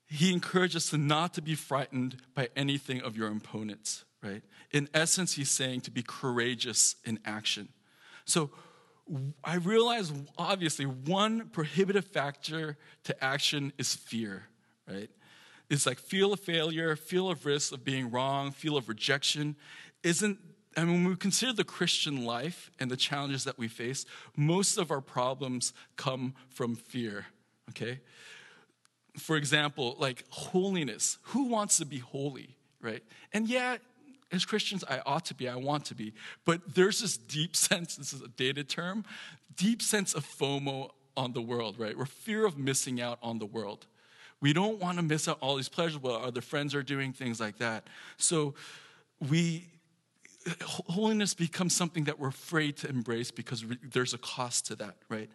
he 0.07 0.33
encourages 0.33 0.77
us 0.77 0.91
to 0.91 0.99
not 0.99 1.35
to 1.35 1.43
be 1.43 1.55
frightened 1.55 2.17
by 2.35 2.49
anything 2.57 3.01
of 3.01 3.17
your 3.17 3.31
opponents, 3.31 4.05
right? 4.23 4.43
In 4.71 4.89
essence, 4.95 5.35
he's 5.35 5.51
saying 5.51 5.83
to 5.83 5.91
be 5.91 6.03
courageous 6.03 6.97
in 7.05 7.19
action. 7.25 7.69
So 8.25 8.51
I 9.43 9.57
realize, 9.57 10.13
obviously, 10.39 10.87
one 10.87 11.49
prohibitive 11.49 12.07
factor 12.07 12.77
to 13.05 13.25
action 13.25 13.73
is 13.79 13.95
fear, 13.95 14.45
right? 14.89 15.11
It's 15.71 15.87
like 15.87 15.99
feel 15.99 16.33
of 16.33 16.41
failure, 16.41 16.97
feel 16.97 17.31
of 17.31 17.45
risk 17.47 17.73
of 17.73 17.85
being 17.85 18.11
wrong, 18.11 18.53
feel 18.53 18.77
of 18.77 18.89
rejection. 18.89 19.57
Isn't 20.03 20.39
and 20.77 20.91
when 20.91 21.05
we 21.05 21.17
consider 21.17 21.53
the 21.53 21.65
Christian 21.65 22.25
life 22.25 22.71
and 22.81 22.91
the 22.91 22.97
challenges 22.97 23.45
that 23.45 23.59
we 23.59 23.69
face, 23.69 24.05
most 24.37 24.77
of 24.77 24.91
our 24.91 25.01
problems 25.01 25.73
come 25.97 26.35
from 26.49 26.75
fear, 26.75 27.27
okay? 27.71 28.01
For 29.17 29.37
example, 29.37 29.97
like 29.99 30.25
holiness. 30.31 31.19
Who 31.23 31.45
wants 31.45 31.79
to 31.79 31.87
be 31.87 31.99
holy, 31.99 32.57
right? 32.81 33.03
And 33.33 33.49
yeah, 33.49 33.77
as 34.33 34.45
Christians, 34.45 34.85
I 34.89 35.01
ought 35.07 35.25
to 35.27 35.35
be, 35.35 35.49
I 35.49 35.57
want 35.57 35.85
to 35.87 35.95
be. 35.95 36.13
But 36.45 36.75
there's 36.75 37.01
this 37.01 37.17
deep 37.17 37.57
sense, 37.69 37.97
this 37.97 38.13
is 38.13 38.23
a 38.23 38.29
dated 38.29 38.69
term, 38.69 39.05
deep 39.57 39.83
sense 39.83 40.15
of 40.15 40.27
FOMO 40.27 40.91
on 41.17 41.33
the 41.33 41.43
world, 41.43 41.79
right? 41.79 41.95
Or 41.97 42.07
fear 42.07 42.45
of 42.45 42.59
missing 42.59 43.01
out 43.01 43.19
on 43.23 43.39
the 43.39 43.47
world. 43.47 43.87
We 44.41 44.53
don't 44.53 44.81
want 44.81 44.99
to 44.99 45.03
miss 45.03 45.29
out 45.29 45.39
all 45.41 45.57
these 45.57 45.69
pleasures 45.69 46.03
while 46.03 46.17
other 46.17 46.41
friends 46.41 46.75
are 46.75 46.83
doing 46.83 47.13
things 47.13 47.41
like 47.41 47.59
that. 47.59 47.87
So 48.17 48.55
we 49.31 49.69
holiness 50.63 51.33
becomes 51.35 51.75
something 51.75 52.05
that 52.05 52.19
we're 52.19 52.29
afraid 52.29 52.77
to 52.79 52.89
embrace 52.89 53.31
because 53.31 53.65
there's 53.83 54.13
a 54.13 54.19
cost 54.19 54.67
to 54.67 54.77
that, 54.77 54.97
right? 55.09 55.31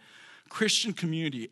Christian 0.50 0.94
community, 0.94 1.50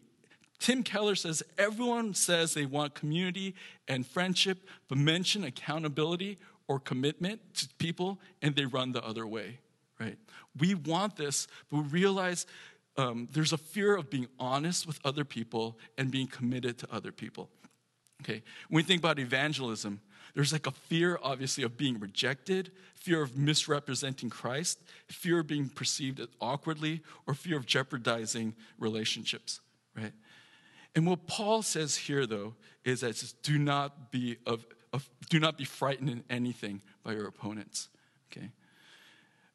Tim 0.59 0.83
Keller 0.83 1.15
says 1.15 1.43
everyone 1.57 2.13
says 2.13 2.53
they 2.53 2.65
want 2.65 2.95
community 2.95 3.55
and 3.87 4.05
friendship, 4.05 4.67
but 4.87 4.97
mention 4.97 5.43
accountability 5.43 6.37
or 6.67 6.79
commitment 6.79 7.41
to 7.55 7.67
people 7.77 8.19
and 8.41 8.55
they 8.55 8.65
run 8.65 8.91
the 8.91 9.03
other 9.03 9.25
way, 9.27 9.59
right? 9.99 10.17
We 10.59 10.75
want 10.75 11.15
this, 11.15 11.47
but 11.69 11.77
we 11.77 11.87
realize 11.87 12.45
um, 12.97 13.27
there's 13.31 13.53
a 13.53 13.57
fear 13.57 13.95
of 13.95 14.09
being 14.09 14.27
honest 14.39 14.87
with 14.87 14.99
other 15.05 15.23
people 15.23 15.77
and 15.97 16.09
being 16.09 16.27
committed 16.27 16.77
to 16.79 16.87
other 16.91 17.11
people. 17.11 17.49
Okay, 18.23 18.41
when 18.69 18.77
we 18.77 18.83
think 18.83 18.99
about 18.99 19.19
evangelism, 19.19 20.01
there's 20.33 20.51
like 20.51 20.67
a 20.67 20.71
fear, 20.71 21.19
obviously, 21.21 21.63
of 21.63 21.77
being 21.77 21.99
rejected, 21.99 22.71
fear 22.95 23.21
of 23.21 23.37
misrepresenting 23.37 24.29
Christ, 24.29 24.81
fear 25.07 25.39
of 25.39 25.47
being 25.47 25.69
perceived 25.69 26.19
awkwardly, 26.41 27.01
or 27.27 27.33
fear 27.33 27.57
of 27.57 27.65
jeopardizing 27.65 28.55
relationships, 28.79 29.61
right? 29.95 30.13
And 30.97 31.05
what 31.05 31.27
Paul 31.27 31.61
says 31.61 31.95
here, 31.95 32.25
though, 32.25 32.55
is 32.83 33.01
that 33.01 33.31
do 33.43 33.59
not 33.59 34.11
be 34.11 34.37
of, 34.47 34.65
of, 34.91 35.07
do 35.29 35.39
not 35.39 35.55
be 35.55 35.63
frightened 35.63 36.09
in 36.09 36.23
anything 36.27 36.81
by 37.03 37.11
your 37.11 37.27
opponents. 37.27 37.89
Okay. 38.31 38.49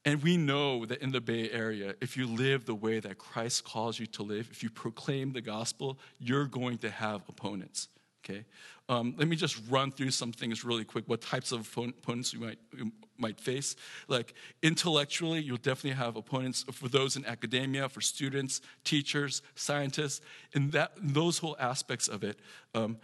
And 0.05 0.23
we 0.23 0.37
know 0.37 0.87
that 0.87 1.03
in 1.03 1.11
the 1.11 1.21
Bay 1.21 1.51
Area, 1.51 1.97
if 2.01 2.17
you 2.17 2.29
live 2.29 2.65
the 2.65 2.77
way 2.77 3.01
that 3.01 3.19
Christ 3.19 3.65
calls 3.65 3.99
you 3.99 4.07
to 4.07 4.23
live, 4.23 4.51
if 4.53 4.63
you 4.63 4.71
proclaim 4.71 5.33
the 5.33 5.41
gospel, 5.41 5.99
you're 6.21 6.47
going 6.47 6.79
to 6.79 6.91
have 6.91 7.23
opponents. 7.29 7.89
Okay. 8.25 8.45
Um, 8.89 9.15
let 9.17 9.27
me 9.27 9.37
just 9.37 9.59
run 9.69 9.91
through 9.91 10.11
some 10.11 10.33
things 10.33 10.65
really 10.65 10.85
quick. 10.85 11.09
What 11.09 11.21
types 11.21 11.51
of 11.51 11.69
opponents 11.77 12.33
you 12.33 12.41
might 12.41 12.59
you 12.77 12.93
might 13.19 13.41
face? 13.41 13.75
Like 14.07 14.35
intellectually, 14.63 15.41
you'll 15.41 15.57
definitely 15.57 15.99
have 15.99 16.17
opponents 16.17 16.65
for 16.71 16.89
those 16.89 17.17
in 17.17 17.25
academia, 17.25 17.89
for 17.89 18.01
students, 18.01 18.61
teachers, 18.85 19.43
scientists, 19.55 20.21
and 20.55 20.71
that 20.73 20.93
those 21.01 21.39
whole 21.39 21.57
aspects 21.59 22.07
of 22.09 22.23
it. 22.23 22.39
Um, 22.75 22.99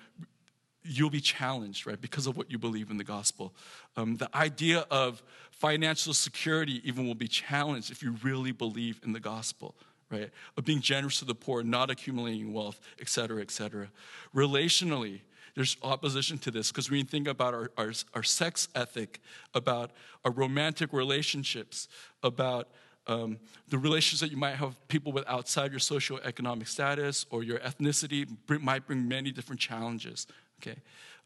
you'll 0.84 1.10
be 1.10 1.20
challenged, 1.20 1.86
right, 1.86 2.00
because 2.00 2.26
of 2.26 2.36
what 2.36 2.50
you 2.50 2.58
believe 2.58 2.90
in 2.90 2.96
the 2.96 3.04
gospel. 3.04 3.54
Um, 3.96 4.16
the 4.16 4.34
idea 4.34 4.86
of 4.90 5.22
financial 5.50 6.14
security 6.14 6.80
even 6.84 7.06
will 7.06 7.14
be 7.14 7.28
challenged 7.28 7.90
if 7.90 8.02
you 8.02 8.16
really 8.22 8.52
believe 8.52 9.00
in 9.04 9.12
the 9.12 9.20
gospel 9.20 9.74
right? 10.10 10.30
Of 10.56 10.64
being 10.64 10.80
generous 10.80 11.18
to 11.18 11.24
the 11.24 11.34
poor, 11.34 11.62
not 11.62 11.90
accumulating 11.90 12.52
wealth, 12.52 12.80
et 13.00 13.08
cetera, 13.08 13.40
et 13.40 13.50
cetera. 13.50 13.88
Relationally, 14.34 15.20
there's 15.54 15.76
opposition 15.82 16.38
to 16.38 16.50
this 16.50 16.70
because 16.70 16.88
when 16.88 17.00
you 17.00 17.04
think 17.04 17.26
about 17.26 17.52
our, 17.52 17.70
our, 17.76 17.92
our, 18.14 18.22
sex 18.22 18.68
ethic, 18.74 19.20
about 19.54 19.90
our 20.24 20.30
romantic 20.30 20.92
relationships, 20.92 21.88
about 22.22 22.68
um, 23.08 23.38
the 23.68 23.78
relations 23.78 24.20
that 24.20 24.30
you 24.30 24.36
might 24.36 24.54
have 24.54 24.76
people 24.88 25.10
with 25.10 25.24
outside 25.26 25.72
your 25.72 25.80
socioeconomic 25.80 26.68
status 26.68 27.26
or 27.30 27.42
your 27.42 27.58
ethnicity 27.58 28.28
bring, 28.46 28.64
might 28.64 28.86
bring 28.86 29.08
many 29.08 29.32
different 29.32 29.60
challenges. 29.60 30.26
Okay, 30.62 30.78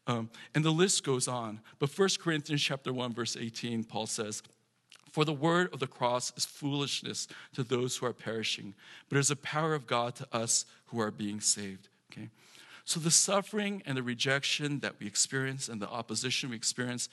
um, 0.07 0.29
and 0.55 0.65
the 0.65 0.71
list 0.71 1.03
goes 1.03 1.27
on. 1.27 1.59
But 1.79 1.95
1 1.95 2.09
Corinthians 2.19 2.61
chapter 2.61 2.91
one 2.91 3.13
verse 3.13 3.37
18, 3.37 3.83
Paul 3.83 4.07
says. 4.07 4.41
For 5.13 5.25
the 5.25 5.31
word 5.31 5.71
of 5.71 5.79
the 5.79 5.85
cross 5.85 6.33
is 6.35 6.43
foolishness 6.43 7.27
to 7.53 7.61
those 7.61 7.95
who 7.95 8.07
are 8.07 8.13
perishing, 8.13 8.73
but 9.09 9.19
is 9.19 9.27
the 9.27 9.35
power 9.35 9.75
of 9.75 9.85
God 9.85 10.15
to 10.15 10.27
us 10.31 10.65
who 10.87 10.99
are 10.99 11.11
being 11.11 11.39
saved. 11.39 11.87
Okay? 12.11 12.29
So, 12.83 12.99
the 12.99 13.11
suffering 13.11 13.83
and 13.85 13.95
the 13.95 14.01
rejection 14.01 14.79
that 14.79 14.95
we 14.99 15.05
experience 15.05 15.69
and 15.69 15.79
the 15.79 15.87
opposition 15.87 16.49
we 16.49 16.55
experience 16.55 17.09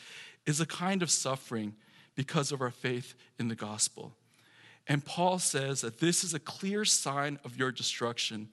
is 0.47 0.63
a 0.63 0.67
kind 0.67 1.03
of 1.03 1.11
suffering 1.11 1.75
because 2.15 2.53
of 2.53 2.63
our 2.63 2.71
faith 2.71 3.13
in 3.39 3.49
the 3.49 3.55
gospel. 3.55 4.15
And 4.89 5.05
Paul 5.05 5.39
says 5.39 5.83
that 5.83 6.01
this 6.01 6.25
is 6.25 6.33
a 6.33 6.41
clear 6.41 6.87
sign 6.87 7.39
of 7.45 7.59
your 7.59 7.71
destruction. 7.71 8.49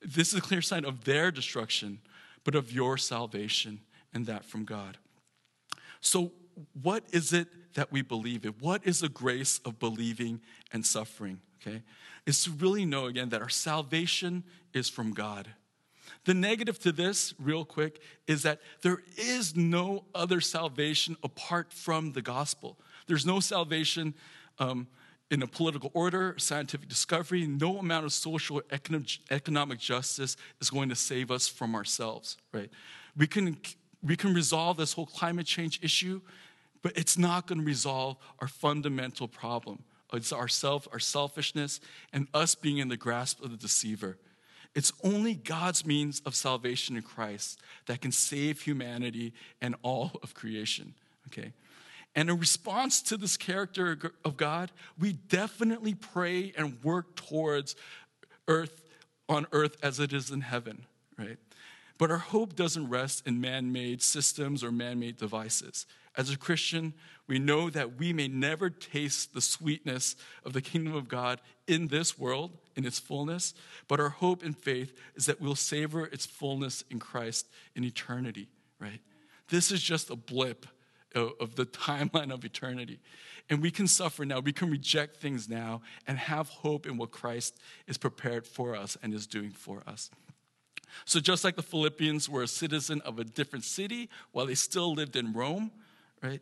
This 0.00 0.28
is 0.32 0.38
a 0.38 0.40
clear 0.40 0.62
sign 0.62 0.86
of 0.86 1.04
their 1.04 1.30
destruction, 1.30 1.98
but 2.42 2.54
of 2.54 2.72
your 2.72 2.96
salvation 2.96 3.80
and 4.14 4.24
that 4.24 4.46
from 4.46 4.64
God. 4.64 4.96
So, 6.00 6.32
what 6.82 7.04
is 7.12 7.34
it 7.34 7.48
that 7.74 7.92
we 7.92 8.02
believe 8.02 8.44
in? 8.44 8.52
What 8.60 8.86
is 8.86 9.00
the 9.00 9.08
grace 9.08 9.60
of 9.64 9.78
believing 9.78 10.40
and 10.72 10.84
suffering? 10.84 11.40
okay, 11.66 11.82
is 12.26 12.44
to 12.44 12.50
really 12.50 12.84
know 12.84 13.06
again 13.06 13.28
that 13.30 13.40
our 13.40 13.48
salvation 13.48 14.44
is 14.72 14.88
from 14.88 15.12
God. 15.12 15.48
The 16.24 16.34
negative 16.34 16.78
to 16.80 16.92
this, 16.92 17.34
real 17.38 17.64
quick, 17.64 18.00
is 18.26 18.42
that 18.42 18.60
there 18.82 19.02
is 19.16 19.56
no 19.56 20.04
other 20.14 20.40
salvation 20.40 21.16
apart 21.22 21.72
from 21.72 22.12
the 22.12 22.22
gospel. 22.22 22.78
There's 23.06 23.26
no 23.26 23.40
salvation 23.40 24.14
um, 24.58 24.86
in 25.30 25.42
a 25.42 25.46
political 25.46 25.90
order, 25.94 26.36
scientific 26.38 26.88
discovery. 26.88 27.46
No 27.46 27.78
amount 27.78 28.04
of 28.04 28.12
social 28.12 28.62
economic 28.70 29.78
justice 29.78 30.36
is 30.60 30.70
going 30.70 30.90
to 30.90 30.94
save 30.94 31.30
us 31.30 31.48
from 31.48 31.74
ourselves, 31.74 32.36
right? 32.52 32.70
We 33.16 33.26
can, 33.26 33.56
we 34.02 34.16
can 34.16 34.32
resolve 34.32 34.76
this 34.76 34.92
whole 34.92 35.06
climate 35.06 35.46
change 35.46 35.80
issue, 35.82 36.20
but 36.82 36.96
it's 36.96 37.16
not 37.16 37.46
going 37.46 37.58
to 37.60 37.64
resolve 37.64 38.16
our 38.40 38.48
fundamental 38.48 39.28
problem. 39.28 39.84
It's 40.12 40.32
ourself, 40.32 40.86
our 40.92 40.98
selfishness, 40.98 41.80
and 42.12 42.28
us 42.34 42.54
being 42.54 42.78
in 42.78 42.88
the 42.88 42.96
grasp 42.96 43.42
of 43.42 43.50
the 43.50 43.56
deceiver. 43.56 44.18
It's 44.74 44.92
only 45.02 45.34
God's 45.34 45.86
means 45.86 46.20
of 46.26 46.34
salvation 46.34 46.96
in 46.96 47.02
Christ 47.02 47.60
that 47.86 48.00
can 48.00 48.12
save 48.12 48.62
humanity 48.62 49.32
and 49.60 49.74
all 49.82 50.12
of 50.22 50.34
creation. 50.34 50.94
Okay? 51.28 51.52
And 52.14 52.28
in 52.28 52.38
response 52.38 53.00
to 53.02 53.16
this 53.16 53.36
character 53.36 54.12
of 54.24 54.36
God, 54.36 54.70
we 54.98 55.14
definitely 55.14 55.94
pray 55.94 56.52
and 56.56 56.82
work 56.82 57.16
towards 57.16 57.74
earth 58.48 58.82
on 59.28 59.46
earth 59.52 59.76
as 59.82 59.98
it 59.98 60.12
is 60.12 60.30
in 60.30 60.42
heaven, 60.42 60.84
right? 61.18 61.38
But 61.96 62.10
our 62.10 62.18
hope 62.18 62.54
doesn't 62.54 62.88
rest 62.88 63.26
in 63.26 63.40
man 63.40 63.72
made 63.72 64.02
systems 64.02 64.62
or 64.62 64.70
man 64.70 64.98
made 64.98 65.16
devices. 65.16 65.86
As 66.16 66.30
a 66.30 66.36
Christian, 66.36 66.92
we 67.26 67.38
know 67.38 67.70
that 67.70 67.98
we 67.98 68.12
may 68.12 68.28
never 68.28 68.68
taste 68.68 69.32
the 69.32 69.40
sweetness 69.40 70.16
of 70.44 70.52
the 70.52 70.60
kingdom 70.60 70.94
of 70.94 71.08
God 71.08 71.40
in 71.66 71.88
this 71.88 72.18
world, 72.18 72.58
in 72.76 72.84
its 72.84 72.98
fullness, 72.98 73.54
but 73.88 74.00
our 74.00 74.10
hope 74.10 74.42
and 74.42 74.56
faith 74.56 74.92
is 75.14 75.26
that 75.26 75.40
we'll 75.40 75.54
savor 75.54 76.04
its 76.06 76.26
fullness 76.26 76.84
in 76.90 76.98
Christ 76.98 77.48
in 77.74 77.84
eternity, 77.84 78.48
right? 78.78 79.00
This 79.48 79.70
is 79.70 79.82
just 79.82 80.10
a 80.10 80.16
blip 80.16 80.66
of 81.14 81.56
the 81.56 81.66
timeline 81.66 82.32
of 82.32 82.44
eternity. 82.44 83.00
And 83.48 83.62
we 83.62 83.70
can 83.70 83.86
suffer 83.86 84.24
now, 84.24 84.40
we 84.40 84.52
can 84.52 84.70
reject 84.70 85.16
things 85.16 85.48
now, 85.48 85.82
and 86.06 86.18
have 86.18 86.48
hope 86.48 86.86
in 86.86 86.96
what 86.96 87.10
Christ 87.10 87.58
is 87.86 87.98
prepared 87.98 88.46
for 88.46 88.76
us 88.76 88.96
and 89.02 89.12
is 89.12 89.26
doing 89.26 89.50
for 89.50 89.82
us. 89.86 90.10
So, 91.04 91.20
just 91.20 91.42
like 91.42 91.56
the 91.56 91.62
Philippians 91.62 92.28
were 92.28 92.42
a 92.42 92.48
citizen 92.48 93.00
of 93.02 93.18
a 93.18 93.24
different 93.24 93.64
city 93.64 94.10
while 94.32 94.46
they 94.46 94.54
still 94.54 94.92
lived 94.92 95.16
in 95.16 95.32
Rome, 95.32 95.70
right? 96.22 96.40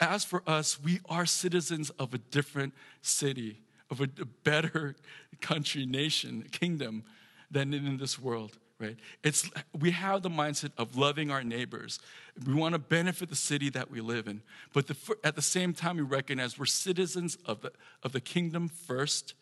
As 0.00 0.24
for 0.24 0.42
us, 0.46 0.80
we 0.80 1.00
are 1.08 1.26
citizens 1.26 1.90
of 1.90 2.14
a 2.14 2.18
different 2.18 2.74
city, 3.02 3.60
of 3.90 4.00
a 4.00 4.06
better 4.44 4.96
country, 5.40 5.86
nation, 5.86 6.44
kingdom 6.50 7.04
than 7.50 7.74
in 7.74 7.96
this 7.96 8.18
world 8.18 8.56
right? 8.80 8.96
It's, 9.22 9.48
we 9.78 9.90
have 9.90 10.22
the 10.22 10.30
mindset 10.30 10.70
of 10.78 10.96
loving 10.96 11.30
our 11.30 11.44
neighbors. 11.44 12.00
We 12.46 12.54
want 12.54 12.72
to 12.72 12.78
benefit 12.78 13.28
the 13.28 13.36
city 13.36 13.68
that 13.70 13.90
we 13.90 14.00
live 14.00 14.26
in. 14.26 14.42
But 14.72 14.86
the, 14.86 14.96
at 15.22 15.36
the 15.36 15.42
same 15.42 15.74
time, 15.74 15.96
we 15.96 16.02
recognize 16.02 16.58
we're 16.58 16.66
citizens 16.66 17.36
of 17.44 17.60
the, 17.60 17.72
of 18.02 18.12
the 18.12 18.20
kingdom 18.20 18.68
first, 18.68 19.34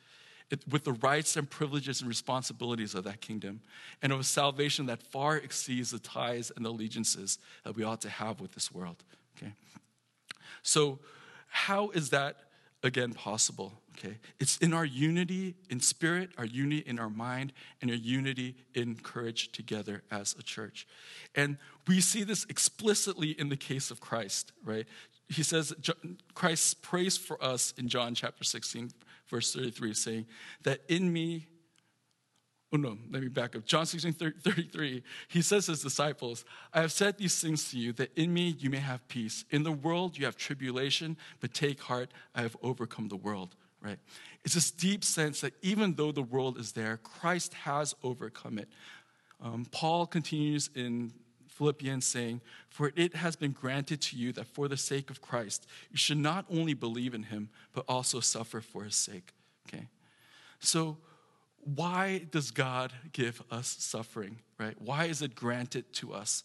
it, 0.50 0.64
with 0.68 0.84
the 0.84 0.92
rights 0.94 1.36
and 1.36 1.48
privileges 1.48 2.00
and 2.00 2.08
responsibilities 2.08 2.94
of 2.94 3.04
that 3.04 3.20
kingdom, 3.20 3.60
and 4.02 4.12
of 4.12 4.20
a 4.20 4.24
salvation 4.24 4.86
that 4.86 5.02
far 5.02 5.36
exceeds 5.36 5.92
the 5.92 6.00
ties 6.00 6.50
and 6.56 6.66
allegiances 6.66 7.38
that 7.64 7.76
we 7.76 7.84
ought 7.84 8.00
to 8.00 8.10
have 8.10 8.40
with 8.40 8.52
this 8.52 8.72
world, 8.72 9.04
okay? 9.38 9.52
So, 10.62 10.98
how 11.48 11.90
is 11.90 12.10
that 12.10 12.36
again 12.82 13.12
possible? 13.12 13.72
Okay? 13.96 14.18
It's 14.38 14.58
in 14.58 14.72
our 14.72 14.84
unity 14.84 15.56
in 15.70 15.80
spirit, 15.80 16.30
our 16.38 16.44
unity 16.44 16.84
in 16.86 16.98
our 16.98 17.10
mind, 17.10 17.52
and 17.82 17.90
our 17.90 17.96
unity 17.96 18.56
in 18.74 18.96
courage 18.96 19.50
together 19.50 20.02
as 20.10 20.36
a 20.38 20.42
church. 20.42 20.86
And 21.34 21.58
we 21.86 22.00
see 22.00 22.22
this 22.22 22.44
explicitly 22.48 23.30
in 23.30 23.48
the 23.48 23.56
case 23.56 23.90
of 23.90 24.00
Christ, 24.00 24.52
right? 24.64 24.86
He 25.28 25.42
says, 25.42 25.74
Christ 26.34 26.80
prays 26.82 27.16
for 27.16 27.42
us 27.42 27.74
in 27.76 27.88
John 27.88 28.14
chapter 28.14 28.44
16, 28.44 28.90
verse 29.28 29.52
33, 29.52 29.94
saying 29.94 30.26
that 30.62 30.80
in 30.88 31.12
me, 31.12 31.48
Oh 32.72 32.76
no, 32.76 32.98
let 33.10 33.22
me 33.22 33.28
back 33.28 33.56
up. 33.56 33.64
John 33.64 33.86
16, 33.86 34.12
33, 34.12 35.02
he 35.28 35.40
says 35.40 35.66
to 35.66 35.72
his 35.72 35.82
disciples, 35.82 36.44
I 36.74 36.82
have 36.82 36.92
said 36.92 37.16
these 37.16 37.40
things 37.40 37.70
to 37.70 37.78
you 37.78 37.94
that 37.94 38.10
in 38.14 38.34
me 38.34 38.56
you 38.58 38.68
may 38.68 38.78
have 38.78 39.06
peace. 39.08 39.44
In 39.50 39.62
the 39.62 39.72
world 39.72 40.18
you 40.18 40.26
have 40.26 40.36
tribulation, 40.36 41.16
but 41.40 41.54
take 41.54 41.80
heart, 41.80 42.10
I 42.34 42.42
have 42.42 42.56
overcome 42.62 43.08
the 43.08 43.16
world 43.16 43.56
right? 43.80 43.98
It's 44.44 44.54
this 44.54 44.70
deep 44.70 45.04
sense 45.04 45.40
that 45.40 45.52
even 45.62 45.94
though 45.94 46.12
the 46.12 46.22
world 46.22 46.58
is 46.58 46.72
there, 46.72 46.98
Christ 46.98 47.54
has 47.54 47.94
overcome 48.02 48.58
it. 48.58 48.68
Um, 49.40 49.66
Paul 49.70 50.06
continues 50.06 50.70
in 50.74 51.12
Philippians 51.48 52.06
saying, 52.06 52.40
For 52.70 52.92
it 52.96 53.16
has 53.16 53.36
been 53.36 53.52
granted 53.52 54.00
to 54.02 54.16
you 54.16 54.32
that 54.32 54.46
for 54.46 54.68
the 54.68 54.76
sake 54.76 55.10
of 55.10 55.20
Christ, 55.20 55.66
you 55.90 55.96
should 55.96 56.18
not 56.18 56.44
only 56.50 56.74
believe 56.74 57.14
in 57.14 57.24
him, 57.24 57.50
but 57.72 57.84
also 57.88 58.20
suffer 58.20 58.60
for 58.60 58.84
his 58.84 58.96
sake. 58.96 59.32
Okay? 59.68 59.88
So, 60.60 60.98
why 61.62 62.26
does 62.30 62.50
God 62.50 62.92
give 63.12 63.42
us 63.50 63.76
suffering, 63.78 64.38
right? 64.58 64.74
Why 64.80 65.06
is 65.06 65.22
it 65.22 65.34
granted 65.34 65.92
to 65.94 66.14
us? 66.14 66.44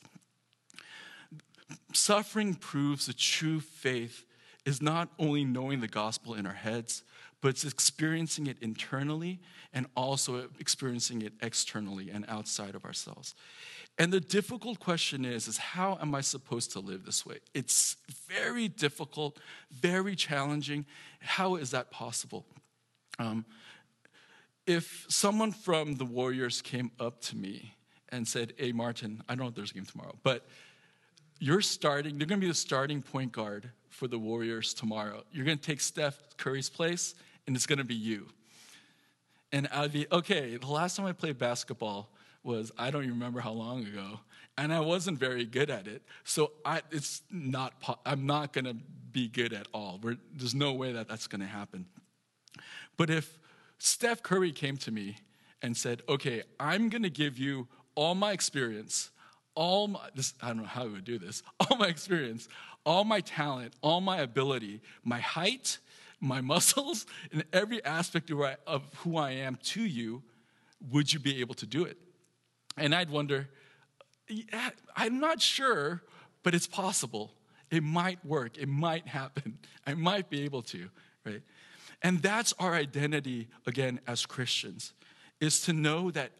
Suffering 1.93 2.56
proves 2.56 3.06
the 3.06 3.13
true 3.13 3.60
faith 3.60 4.26
is 4.65 4.82
not 4.82 5.10
only 5.19 5.43
knowing 5.43 5.80
the 5.80 5.88
gospel 5.88 6.34
in 6.34 6.45
our 6.45 6.54
heads, 6.54 7.04
but 7.41 7.49
it's 7.49 7.65
experiencing 7.65 8.47
it 8.47 8.58
internally 8.62 9.39
and 9.73 9.86
also 9.97 10.47
experiencing 10.60 11.21
it 11.21 11.34
externally 11.41 12.10
and 12.10 12.26
outside 12.30 12.73
of 12.73 12.86
ourselves. 12.86 13.36
And 13.97 14.13
the 14.13 14.21
difficult 14.21 14.80
question 14.80 15.26
is, 15.26 15.47
is 15.47 15.58
how 15.58 15.97
am 16.02 16.15
I 16.15 16.21
supposed 16.21 16.71
to 16.71 16.80
live 16.80 17.06
this 17.06 17.26
way? 17.26 17.39
It's 17.54 17.97
very 18.28 18.67
difficult, 18.67 19.39
very 19.71 20.15
challenging. 20.15 20.86
How 21.19 21.56
is 21.56 21.71
that 21.71 21.91
possible? 21.91 22.45
Um, 23.19 23.45
if 24.65 25.06
someone 25.10 25.52
from 25.52 25.95
the 25.95 26.06
Warriors 26.06 26.62
came 26.62 26.91
up 26.99 27.21
to 27.21 27.36
me 27.36 27.76
and 28.10 28.28
said, 28.28 28.54
Hey, 28.58 28.71
Martin, 28.71 29.21
I 29.28 29.36
don't 29.36 29.45
know 29.45 29.49
if 29.49 29.56
there's 29.56 29.71
a 29.71 29.73
game 29.73 29.86
tomorrow, 29.86 30.15
but 30.23 30.45
you're 31.39 31.62
starting, 31.62 32.19
you're 32.19 32.28
gonna 32.28 32.39
be 32.39 32.47
the 32.47 32.54
starting 32.54 33.02
point 33.02 33.32
guard 33.32 33.69
for 33.89 34.08
the 34.08 34.17
Warriors 34.17 34.73
tomorrow. 34.73 35.23
You're 35.32 35.45
gonna 35.45 35.58
take 35.58 35.82
Steph 35.82 36.17
Curry's 36.38 36.69
place, 36.69 37.15
and 37.45 37.56
it's 37.56 37.65
gonna 37.65 37.84
be 37.84 37.95
you. 37.95 38.28
And 39.52 39.67
I'd 39.67 39.91
be, 39.91 40.08
okay, 40.12 40.58
the 40.58 40.67
last 40.67 40.95
time 40.95 41.06
I 41.06 41.12
played 41.12 41.38
basketball 41.38 42.10
was, 42.43 42.71
I 42.78 42.91
don't 42.91 43.04
even 43.04 43.15
remember 43.15 43.39
how 43.39 43.52
long 43.52 43.86
ago, 43.86 44.19
and 44.58 44.73
I 44.73 44.80
wasn't 44.80 45.19
very 45.19 45.45
good 45.45 45.69
at 45.69 45.88
it. 45.88 46.02
So 46.23 46.52
I, 46.63 46.82
it's 46.91 47.21
not, 47.30 47.73
I'm 48.06 48.26
not 48.26 48.54
gonna 48.54 48.76
be 49.12 49.28
good 49.28 49.54
at 49.54 49.67
all. 49.73 49.99
We're, 50.02 50.17
there's 50.34 50.56
no 50.56 50.73
way 50.73 50.93
that 50.93 51.08
that's 51.08 51.28
gonna 51.28 51.45
happen. 51.45 51.86
But 52.95 53.10
if 53.10 53.38
Steph 53.86 54.24
Curry 54.24 54.54
came 54.54 54.78
to 54.78 54.91
me 54.91 55.17
and 55.62 55.76
said, 55.76 56.04
okay, 56.08 56.43
I'm 56.58 56.88
gonna 56.88 57.10
give 57.10 57.38
you 57.38 57.67
all 57.96 58.15
my 58.15 58.32
experience, 58.32 59.12
all 59.56 59.89
my, 59.89 60.00
this, 60.15 60.34
I 60.41 60.48
don't 60.48 60.60
know 60.60 60.63
how 60.63 60.86
we 60.86 60.93
would 60.93 61.04
do 61.04 61.19
this, 61.19 61.43
all 61.60 61.76
my 61.76 61.88
experience, 61.88 62.48
all 62.86 63.04
my 63.04 63.19
talent, 63.19 63.74
all 63.82 64.00
my 64.00 64.19
ability, 64.19 64.80
my 65.04 65.19
height, 65.19 65.80
my 66.22 66.39
muscles, 66.54 67.06
and 67.34 67.43
every 67.52 67.84
aspect 67.84 68.32
of 68.32 68.84
who 69.00 69.17
I 69.17 69.32
am 69.32 69.58
to 69.63 69.84
you, 69.84 70.24
would 70.89 71.12
you 71.12 71.19
be 71.19 71.41
able 71.41 71.56
to 71.56 71.65
do 71.65 71.84
it? 71.84 71.98
And 72.78 72.96
I'd 72.96 73.10
wonder, 73.10 73.50
yeah, 74.30 74.69
I'm 74.96 75.19
not 75.19 75.41
sure, 75.41 76.04
but 76.41 76.56
it's 76.56 76.67
possible. 76.67 77.34
It 77.69 77.84
might 77.84 78.26
work. 78.26 78.58
It 78.58 78.69
might 78.69 79.10
happen. 79.10 79.58
I 79.86 79.93
might 79.93 80.30
be 80.30 80.43
able 80.43 80.62
to, 80.62 80.89
right? 81.26 81.41
And 82.04 82.22
that's 82.22 82.54
our 82.60 82.76
identity, 82.76 83.48
again, 83.66 84.02
as 84.06 84.26
Christians, 84.26 84.94
is 85.39 85.62
to 85.62 85.74
know 85.74 86.12
that 86.12 86.32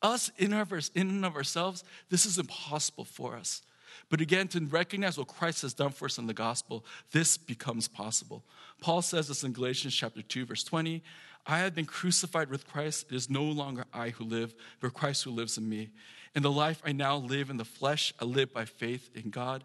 us 0.00 0.30
in, 0.38 0.52
our, 0.52 0.66
in 0.94 1.08
and 1.08 1.24
of 1.24 1.36
ourselves, 1.36 1.84
this 2.08 2.24
is 2.24 2.38
impossible 2.38 3.04
for 3.04 3.36
us. 3.36 3.62
But 4.10 4.20
again, 4.20 4.48
to 4.48 4.64
recognize 4.64 5.18
what 5.18 5.28
Christ 5.28 5.62
has 5.62 5.74
done 5.74 5.90
for 5.90 6.06
us 6.06 6.18
in 6.18 6.26
the 6.26 6.34
gospel, 6.34 6.84
this 7.12 7.36
becomes 7.36 7.88
possible. 7.88 8.44
Paul 8.80 9.02
says 9.02 9.28
this 9.28 9.44
in 9.44 9.52
Galatians 9.52 9.94
chapter 9.94 10.22
2, 10.22 10.46
verse 10.46 10.64
20. 10.64 11.02
I 11.46 11.58
have 11.58 11.74
been 11.74 11.86
crucified 11.86 12.48
with 12.50 12.66
Christ. 12.66 13.06
It 13.10 13.16
is 13.16 13.28
no 13.28 13.42
longer 13.42 13.84
I 13.92 14.10
who 14.10 14.24
live, 14.24 14.54
but 14.80 14.94
Christ 14.94 15.24
who 15.24 15.30
lives 15.30 15.58
in 15.58 15.68
me. 15.68 15.90
In 16.34 16.42
the 16.42 16.50
life 16.50 16.82
I 16.84 16.92
now 16.92 17.16
live 17.16 17.50
in 17.50 17.56
the 17.56 17.64
flesh, 17.64 18.14
I 18.20 18.24
live 18.24 18.52
by 18.52 18.64
faith 18.64 19.10
in 19.14 19.30
God, 19.30 19.64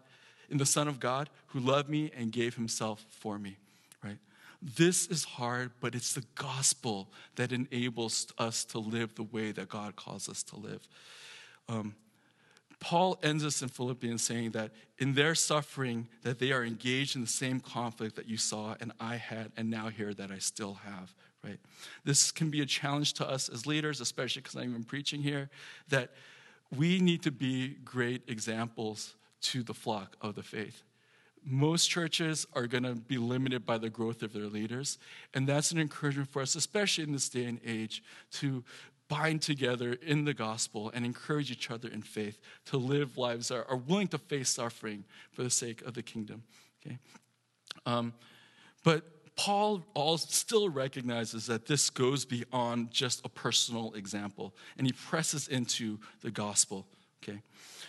in 0.50 0.58
the 0.58 0.66
Son 0.66 0.88
of 0.88 0.98
God, 0.98 1.30
who 1.48 1.60
loved 1.60 1.88
me 1.88 2.10
and 2.16 2.32
gave 2.32 2.56
himself 2.56 3.04
for 3.10 3.38
me. 3.38 3.58
This 4.64 5.06
is 5.08 5.24
hard, 5.24 5.72
but 5.82 5.94
it's 5.94 6.14
the 6.14 6.24
gospel 6.36 7.12
that 7.36 7.52
enables 7.52 8.26
us 8.38 8.64
to 8.66 8.78
live 8.78 9.14
the 9.14 9.22
way 9.22 9.52
that 9.52 9.68
God 9.68 9.94
calls 9.94 10.26
us 10.26 10.42
to 10.44 10.56
live. 10.56 10.88
Um, 11.68 11.94
Paul 12.80 13.18
ends 13.22 13.44
us 13.44 13.60
in 13.60 13.68
Philippians 13.68 14.22
saying 14.22 14.52
that 14.52 14.70
in 14.98 15.12
their 15.12 15.34
suffering 15.34 16.08
that 16.22 16.38
they 16.38 16.50
are 16.50 16.64
engaged 16.64 17.14
in 17.14 17.20
the 17.20 17.28
same 17.28 17.60
conflict 17.60 18.16
that 18.16 18.26
you 18.26 18.38
saw 18.38 18.74
and 18.80 18.92
I 18.98 19.16
had 19.16 19.52
and 19.56 19.70
now 19.70 19.88
here 19.88 20.14
that 20.14 20.30
I 20.30 20.38
still 20.38 20.74
have, 20.74 21.14
right? 21.44 21.58
This 22.04 22.32
can 22.32 22.48
be 22.48 22.62
a 22.62 22.66
challenge 22.66 23.12
to 23.14 23.28
us 23.28 23.50
as 23.50 23.66
leaders, 23.66 24.00
especially 24.00 24.40
because 24.40 24.56
I'm 24.56 24.70
even 24.70 24.84
preaching 24.84 25.22
here, 25.22 25.50
that 25.88 26.10
we 26.74 27.00
need 27.00 27.22
to 27.24 27.30
be 27.30 27.76
great 27.84 28.22
examples 28.28 29.14
to 29.42 29.62
the 29.62 29.74
flock 29.74 30.16
of 30.22 30.34
the 30.34 30.42
faith. 30.42 30.82
Most 31.46 31.90
churches 31.90 32.46
are 32.54 32.66
going 32.66 32.84
to 32.84 32.94
be 32.94 33.18
limited 33.18 33.66
by 33.66 33.76
the 33.78 33.90
growth 33.90 34.22
of 34.22 34.32
their 34.32 34.46
leaders, 34.46 34.98
and 35.34 35.46
that's 35.46 35.72
an 35.72 35.78
encouragement 35.78 36.30
for 36.30 36.40
us, 36.40 36.54
especially 36.54 37.04
in 37.04 37.12
this 37.12 37.28
day 37.28 37.44
and 37.44 37.60
age, 37.64 38.02
to 38.32 38.64
bind 39.08 39.42
together 39.42 39.92
in 40.02 40.24
the 40.24 40.32
gospel 40.32 40.90
and 40.94 41.04
encourage 41.04 41.50
each 41.50 41.70
other 41.70 41.88
in 41.88 42.02
faith 42.02 42.38
to 42.64 42.78
live 42.78 43.18
lives 43.18 43.48
that 43.48 43.66
are 43.68 43.76
willing 43.76 44.08
to 44.08 44.18
face 44.18 44.48
suffering 44.48 45.04
for 45.32 45.42
the 45.42 45.50
sake 45.50 45.82
of 45.82 45.94
the 45.94 46.02
kingdom. 46.02 46.42
Okay, 46.84 46.98
um, 47.84 48.14
but 48.82 49.04
Paul 49.36 49.84
all 49.94 50.16
still 50.16 50.68
recognizes 50.68 51.46
that 51.46 51.66
this 51.66 51.90
goes 51.90 52.24
beyond 52.24 52.90
just 52.90 53.24
a 53.24 53.28
personal 53.28 53.92
example, 53.94 54.54
and 54.78 54.86
he 54.86 54.92
presses 54.92 55.48
into 55.48 55.98
the 56.22 56.30
gospel. 56.30 56.86
Okay, 57.22 57.40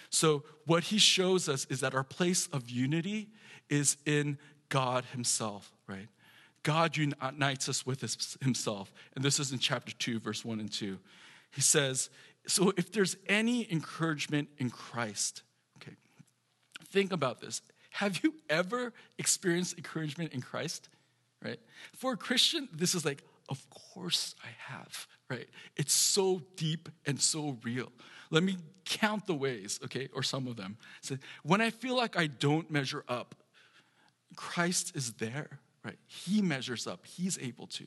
so 0.10 0.44
what 0.66 0.86
he 0.86 0.98
shows 0.98 1.48
us 1.48 1.66
is 1.70 1.80
that 1.82 1.94
our 1.94 2.04
place 2.04 2.48
of 2.48 2.70
unity 2.70 3.30
is 3.70 3.98
in 4.06 4.38
God 4.70 5.06
Himself, 5.06 5.72
right? 5.88 6.08
God 6.64 6.98
unites 6.98 7.70
us 7.70 7.86
with 7.86 8.02
Himself, 8.42 8.92
and 9.16 9.24
this 9.24 9.40
is 9.40 9.52
in 9.52 9.60
chapter 9.60 9.94
two, 9.94 10.20
verse 10.20 10.44
one 10.44 10.60
and 10.60 10.72
two. 10.72 11.00
He 11.52 11.62
says, 11.62 12.10
"So 12.48 12.74
if 12.78 12.92
there's 12.92 13.18
any 13.28 13.72
encouragement 13.72 14.50
in 14.58 14.70
Christ, 14.70 15.44
okay, 15.78 15.96
think 16.90 17.12
about 17.12 17.40
this. 17.40 17.62
Have 17.92 18.24
you 18.24 18.34
ever 18.50 18.94
experienced 19.18 19.78
encouragement 19.78 20.34
in 20.34 20.42
Christ?" 20.42 20.90
right? 21.46 21.60
For 21.94 22.14
a 22.14 22.18
Christian, 22.18 22.68
this 22.74 22.96
is 22.96 23.06
like, 23.06 23.24
of 23.50 23.66
course 23.70 24.36
I 24.44 24.48
have, 24.74 25.08
right? 25.30 25.48
It's 25.78 25.94
so 25.94 26.42
deep 26.56 26.90
and 27.06 27.22
so 27.22 27.58
real. 27.64 27.92
Let 28.32 28.44
me 28.44 28.58
count 28.86 29.28
the 29.28 29.36
ways, 29.36 29.80
okay, 29.84 30.10
or 30.14 30.24
some 30.24 30.48
of 30.48 30.56
them. 30.56 30.78
So 31.02 31.18
when 31.44 31.62
I 31.62 31.70
feel 31.70 31.96
like 31.96 32.18
I 32.18 32.28
don't 32.28 32.70
measure 32.72 33.04
up, 33.08 33.36
Christ 34.36 34.96
is 34.96 35.14
there, 35.14 35.60
right? 35.84 35.98
He 36.08 36.42
measures 36.42 36.88
up, 36.88 37.06
He's 37.06 37.38
able 37.40 37.68
to. 37.68 37.86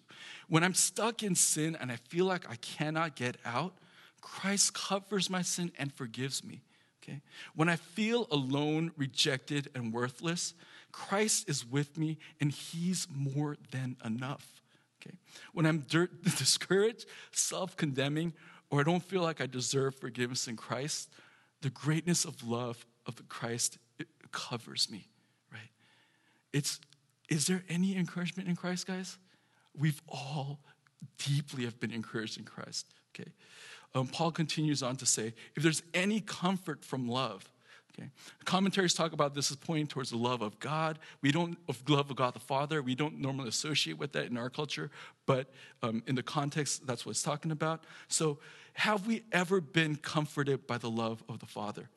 When 0.48 0.64
I'm 0.64 0.74
stuck 0.74 1.22
in 1.22 1.34
sin 1.34 1.76
and 1.80 1.90
I 1.90 1.96
feel 1.96 2.24
like 2.24 2.48
I 2.50 2.56
cannot 2.56 3.16
get 3.16 3.36
out, 3.44 3.74
Christ 4.20 4.74
covers 4.74 5.30
my 5.30 5.42
sin 5.42 5.72
and 5.78 5.92
forgives 5.92 6.44
me. 6.44 6.62
Okay? 7.02 7.22
When 7.54 7.68
I 7.68 7.76
feel 7.76 8.26
alone, 8.30 8.92
rejected, 8.96 9.68
and 9.74 9.92
worthless, 9.92 10.54
Christ 10.92 11.48
is 11.48 11.64
with 11.64 11.96
me 11.96 12.18
and 12.40 12.50
he's 12.50 13.06
more 13.14 13.56
than 13.70 13.96
enough. 14.04 14.62
Okay? 15.00 15.16
When 15.52 15.66
I'm 15.66 15.80
dirt, 15.88 16.22
discouraged, 16.38 17.06
self 17.32 17.76
condemning, 17.76 18.34
or 18.70 18.80
I 18.80 18.82
don't 18.82 19.02
feel 19.02 19.22
like 19.22 19.40
I 19.40 19.46
deserve 19.46 19.94
forgiveness 19.96 20.48
in 20.48 20.56
Christ, 20.56 21.10
the 21.62 21.70
greatness 21.70 22.24
of 22.24 22.46
love 22.46 22.84
of 23.06 23.28
Christ 23.28 23.78
covers 24.30 24.90
me? 24.90 25.06
It's, 26.52 26.80
is 27.28 27.46
there 27.46 27.62
any 27.68 27.96
encouragement 27.96 28.48
in 28.48 28.56
Christ, 28.56 28.86
guys? 28.86 29.18
We've 29.78 30.00
all 30.08 30.60
deeply 31.18 31.64
have 31.64 31.78
been 31.78 31.92
encouraged 31.92 32.38
in 32.38 32.44
Christ, 32.44 32.86
okay? 33.14 33.30
Um, 33.94 34.06
Paul 34.06 34.32
continues 34.32 34.82
on 34.82 34.96
to 34.96 35.06
say, 35.06 35.34
if 35.54 35.62
there's 35.62 35.82
any 35.94 36.20
comfort 36.20 36.84
from 36.84 37.08
love, 37.08 37.48
Okay. 37.98 38.10
Commentaries 38.44 38.94
talk 38.94 39.12
about 39.12 39.34
this 39.34 39.50
as 39.50 39.56
pointing 39.56 39.86
towards 39.86 40.10
the 40.10 40.16
love 40.16 40.40
of 40.40 40.58
God. 40.60 40.98
We 41.20 41.32
don't 41.32 41.58
of 41.68 41.82
love 41.88 42.10
of 42.10 42.16
God 42.16 42.34
the 42.34 42.40
Father. 42.40 42.80
We 42.80 42.94
don't 42.94 43.18
normally 43.18 43.48
associate 43.48 43.98
with 43.98 44.12
that 44.12 44.26
in 44.26 44.36
our 44.36 44.50
culture, 44.50 44.90
but 45.26 45.50
um, 45.82 46.02
in 46.06 46.14
the 46.14 46.22
context, 46.22 46.86
that's 46.86 47.04
what 47.04 47.10
it's 47.10 47.22
talking 47.22 47.50
about. 47.50 47.84
So, 48.06 48.38
have 48.74 49.08
we 49.08 49.24
ever 49.32 49.60
been 49.60 49.96
comforted 49.96 50.66
by 50.68 50.78
the 50.78 50.90
love 50.90 51.24
of 51.28 51.40
the 51.40 51.46
Father? 51.46 51.88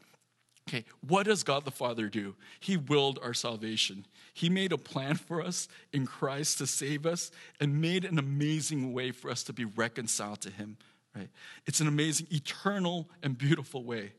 Okay, 0.70 0.86
what 1.08 1.26
does 1.26 1.44
God 1.44 1.66
the 1.66 1.72
Father 1.72 2.08
do? 2.08 2.36
He 2.60 2.78
willed 2.78 3.20
our 3.24 3.34
salvation. 3.34 4.06
He 4.34 4.50
made 4.50 4.72
a 4.72 4.78
plan 4.78 5.16
for 5.16 5.42
us 5.42 5.68
in 5.92 6.06
Christ 6.06 6.60
to 6.60 6.68
save 6.68 7.06
us 7.06 7.32
and 7.60 7.82
made 7.82 8.06
an 8.06 8.20
amazing 8.20 8.94
way 8.94 9.12
for 9.12 9.30
us 9.30 9.44
to 9.44 9.54
be 9.54 9.66
reconciled 9.66 10.42
to 10.42 10.52
Him, 10.52 10.78
right? 11.16 11.30
It's 11.66 11.82
an 11.82 11.88
amazing, 11.88 12.28
eternal, 12.32 13.10
and 13.24 13.38
beautiful 13.38 13.84
way. 13.84 14.14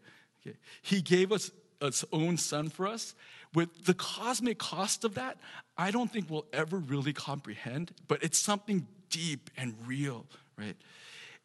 Okay. 0.45 0.57
He 0.83 1.01
gave 1.01 1.33
us 1.33 1.53
his 1.81 2.05
own 2.13 2.37
son 2.37 2.69
for 2.69 2.87
us, 2.87 3.15
with 3.55 3.85
the 3.85 3.95
cosmic 3.95 4.59
cost 4.59 5.05
of 5.05 5.15
that, 5.15 5.39
I 5.77 5.91
don't 5.91 6.11
think 6.11 6.31
we'll 6.31 6.47
ever 6.53 6.79
really 6.79 7.13
comprehend, 7.13 7.93
but 8.09 8.23
it's 8.23 8.39
something 8.39 8.87
deep 9.11 9.51
and 9.57 9.75
real, 9.87 10.27
right? 10.57 10.77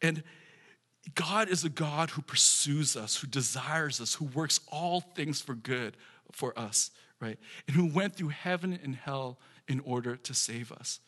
And 0.00 0.22
God 1.14 1.48
is 1.48 1.64
a 1.64 1.68
God 1.68 2.10
who 2.10 2.22
pursues 2.22 2.96
us, 2.96 3.16
who 3.16 3.26
desires 3.26 4.00
us, 4.00 4.14
who 4.14 4.26
works 4.26 4.60
all 4.70 5.00
things 5.00 5.40
for 5.40 5.54
good 5.54 5.96
for 6.32 6.58
us, 6.58 6.90
right? 7.20 7.38
And 7.66 7.76
who 7.76 7.86
went 7.86 8.16
through 8.16 8.28
heaven 8.28 8.78
and 8.82 8.94
hell 8.94 9.38
in 9.68 9.80
order 9.80 10.16
to 10.16 10.34
save 10.34 10.72
us. 10.72 11.00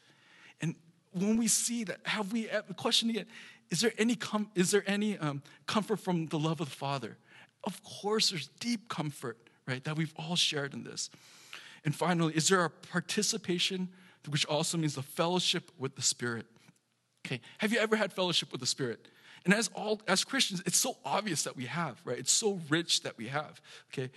And 0.60 0.74
when 1.12 1.36
we 1.36 1.48
see 1.48 1.84
that, 1.84 1.98
have 2.04 2.32
we, 2.32 2.46
the 2.46 2.74
question 2.74 3.10
again, 3.10 3.26
is 3.70 3.80
there 3.80 3.92
any, 3.98 4.16
com- 4.16 4.50
is 4.54 4.70
there 4.70 4.84
any 4.86 5.18
um, 5.18 5.42
comfort 5.66 5.98
from 6.00 6.26
the 6.26 6.38
love 6.38 6.60
of 6.60 6.68
the 6.68 6.76
Father? 6.76 7.16
Of 7.64 7.82
course, 7.82 8.30
there's 8.30 8.48
deep 8.60 8.88
comfort, 8.88 9.38
right, 9.66 9.82
that 9.84 9.96
we've 9.96 10.14
all 10.16 10.36
shared 10.36 10.74
in 10.74 10.84
this. 10.84 11.10
And 11.84 11.94
finally, 11.94 12.34
is 12.34 12.48
there 12.48 12.64
a 12.64 12.70
participation, 12.70 13.88
which 14.28 14.44
also 14.46 14.76
means 14.76 14.94
the 14.94 15.02
fellowship 15.02 15.70
with 15.78 15.96
the 15.96 16.02
Spirit? 16.02 16.46
Okay, 17.26 17.40
have 17.58 17.72
you 17.72 17.78
ever 17.78 17.96
had 17.96 18.12
fellowship 18.12 18.50
with 18.52 18.60
the 18.60 18.66
Spirit? 18.66 19.08
And 19.44 19.54
as 19.54 19.70
all 19.74 20.00
as 20.06 20.24
Christians, 20.24 20.62
it's 20.66 20.76
so 20.76 20.96
obvious 21.04 21.44
that 21.44 21.56
we 21.56 21.66
have, 21.66 22.00
right? 22.04 22.18
It's 22.18 22.32
so 22.32 22.60
rich 22.68 23.02
that 23.02 23.16
we 23.16 23.28
have. 23.28 23.60
Okay. 23.92 24.10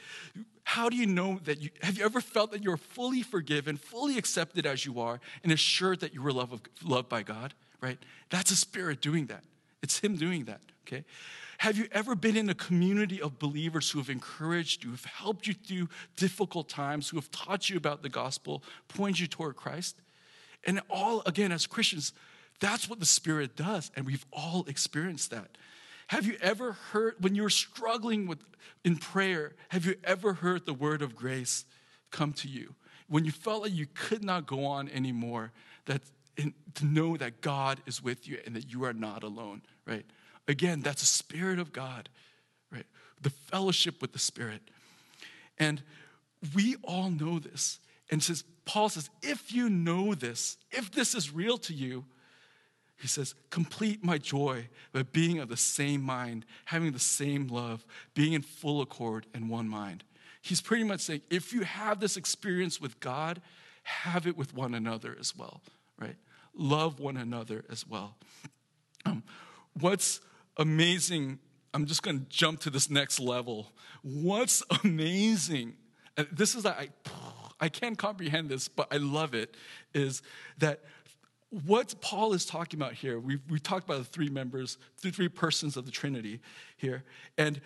How 0.65 0.89
do 0.89 0.95
you 0.97 1.05
know 1.05 1.39
that 1.45 1.61
you 1.61 1.69
have 1.82 1.97
you 1.97 2.05
ever 2.05 2.21
felt 2.21 2.51
that 2.51 2.63
you're 2.63 2.78
fully 2.78 3.21
forgiven, 3.21 3.78
fully 3.78 4.17
accepted 4.17 4.65
as 4.65 4.86
you 4.86 4.99
are, 4.99 5.19
and 5.43 5.51
assured 5.51 6.01
that 6.01 6.13
you 6.13 6.21
were 6.21 6.34
loved, 6.34 6.67
loved 6.84 7.09
by 7.09 7.24
God? 7.24 7.53
Right? 7.82 7.97
That's 8.30 8.51
a 8.51 8.55
spirit 8.55 9.01
doing 9.01 9.28
that. 9.28 9.43
It's 9.82 9.99
Him 9.99 10.15
doing 10.15 10.45
that. 10.45 10.61
Okay. 10.88 11.05
Have 11.59 11.78
you 11.78 11.88
ever 11.93 12.15
been 12.15 12.36
in 12.36 12.49
a 12.49 12.55
community 12.55 13.21
of 13.21 13.39
believers 13.39 13.89
who 13.89 13.99
have 13.99 14.09
encouraged 14.09 14.84
you, 14.84 14.89
who 14.89 14.95
have 14.95 15.05
helped 15.05 15.47
you 15.47 15.53
through 15.53 15.88
difficult 16.17 16.67
times, 16.67 17.09
who 17.09 17.17
have 17.17 17.32
taught 17.32 17.69
you 17.69 17.78
about 17.78 18.03
the 18.03 18.09
gospel, 18.09 18.63
pointed 18.89 19.21
you 19.21 19.28
toward 19.28 19.55
Christ? 19.55 19.95
And 20.65 20.82
all, 20.89 21.21
again, 21.26 21.53
as 21.53 21.65
Christians, 21.65 22.11
that's 22.64 22.88
what 22.88 23.01
the 23.01 23.05
Spirit 23.05 23.57
does, 23.57 23.91
and 23.95 24.05
we've 24.05 24.26
all 24.32 24.64
experienced 24.70 25.32
that. 25.32 25.57
Have 26.07 26.26
you 26.26 26.38
ever 26.41 26.72
heard, 26.72 27.16
when 27.20 27.36
you're 27.36 27.49
struggling 27.49 28.26
with 28.26 28.39
in 28.86 28.95
prayer, 28.95 29.53
have 29.68 29.86
you 29.86 29.95
ever 30.05 30.34
heard 30.34 30.66
the 30.66 30.74
word 30.74 31.01
of 31.01 31.14
grace 31.14 31.66
come 32.09 32.32
to 32.34 32.47
you? 32.47 32.74
When 33.09 33.26
you 33.26 33.32
felt 33.32 33.64
like 33.64 33.74
you 33.74 33.88
could 33.93 34.24
not 34.24 34.47
go 34.47 34.66
on 34.66 34.88
anymore, 34.89 35.51
that 35.86 36.01
to 36.38 36.86
know 36.86 37.18
that 37.18 37.41
God 37.41 37.82
is 37.86 38.01
with 38.01 38.28
you 38.28 38.39
and 38.45 38.55
that 38.55 38.72
you 38.72 38.86
are 38.86 38.93
not 38.93 39.24
alone, 39.24 39.61
right? 39.86 40.05
Again, 40.47 40.80
that's 40.80 41.03
a 41.03 41.05
spirit 41.05 41.59
of 41.59 41.74
God, 41.74 42.09
right? 42.72 42.86
The 43.22 43.30
fellowship 43.30 44.01
with 44.01 44.14
the 44.14 44.20
Spirit. 44.20 44.61
And 45.59 45.84
we 46.55 46.78
all 46.84 47.09
know 47.09 47.39
this. 47.39 47.80
And 48.09 48.22
says, 48.22 48.43
Paul 48.66 48.89
says, 48.89 49.09
if 49.22 49.53
you 49.53 49.70
know 49.70 50.14
this, 50.14 50.57
if 50.72 50.91
this 50.91 51.14
is 51.14 51.34
real 51.34 51.57
to 51.59 51.74
you, 51.74 52.05
he 53.04 53.10
says, 53.10 53.36
complete 53.49 54.01
my 54.01 54.18
joy 54.18 54.70
by 54.93 55.04
being 55.04 55.39
of 55.39 55.49
the 55.49 55.58
same 55.58 56.01
mind, 56.01 56.45
having 56.64 56.93
the 56.93 56.99
same 56.99 57.47
love, 57.49 57.86
being 58.14 58.32
in 58.32 58.41
full 58.41 58.82
accord 58.82 59.26
and 59.34 59.49
one 59.49 59.68
mind. 59.68 60.06
He's 60.41 60.62
pretty 60.62 60.86
much 60.86 61.01
saying, 61.01 61.20
if 61.30 61.51
you 61.51 61.64
have 61.64 61.99
this 61.99 62.16
experience 62.16 62.80
with 62.80 63.01
God, 63.01 63.41
have 63.84 64.26
it 64.26 64.38
with 64.38 64.56
one 64.56 64.74
another 64.74 65.18
as 65.20 65.36
well, 65.36 65.62
right? 65.99 66.16
Love 66.56 67.01
one 67.01 67.18
another 67.18 67.66
as 67.70 67.86
well. 67.86 68.16
Um, 69.06 69.22
what's 69.78 70.22
amazing, 70.56 71.39
I'm 71.74 71.86
just 71.86 72.04
going 72.04 72.20
to 72.20 72.26
jump 72.30 72.62
to 72.62 72.70
this 72.70 72.89
next 72.89 73.20
level. 73.20 73.74
What's 74.01 74.64
amazing, 74.82 75.74
and 76.16 76.26
this 76.32 76.56
is, 76.56 76.66
I, 76.66 76.88
I 77.60 77.68
can't 77.68 77.97
comprehend 77.97 78.47
this, 78.47 78.70
but 78.70 78.88
I 78.93 78.95
love 78.95 79.34
it, 79.34 79.58
is 79.93 80.22
that 80.60 80.86
what 81.66 81.95
Paul 82.01 82.34
is 82.34 82.45
talking 82.45 82.80
about 82.80 82.93
here, 82.93 83.20
we 83.20 83.39
we 83.49 83.60
talked 83.60 83.86
about 83.86 83.99
the 83.99 84.06
three 84.06 84.30
members, 84.30 84.78
the 85.01 85.12
three 85.12 85.30
persons 85.30 85.78
of 85.78 85.86
the 85.86 85.91
Trinity 85.91 86.39
here, 86.78 87.04
and 87.38 87.62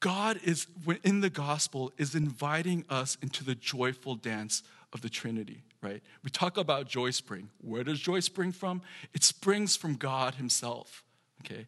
God 0.00 0.38
is, 0.44 0.66
in 1.02 1.20
the 1.22 1.30
gospel, 1.30 1.90
is 1.96 2.14
inviting 2.14 2.84
us 2.90 3.16
into 3.22 3.42
the 3.42 3.54
joyful 3.54 4.16
dance 4.16 4.62
of 4.92 5.00
the 5.00 5.08
Trinity, 5.08 5.62
right? 5.82 6.02
We 6.22 6.28
talk 6.28 6.58
about 6.58 6.88
joy 6.88 7.10
spring. 7.10 7.48
Where 7.62 7.82
does 7.82 8.00
joy 8.00 8.20
spring 8.20 8.52
from? 8.52 8.82
It 9.14 9.24
springs 9.24 9.76
from 9.76 9.94
God 9.94 10.34
Himself 10.34 11.04
okay? 11.44 11.66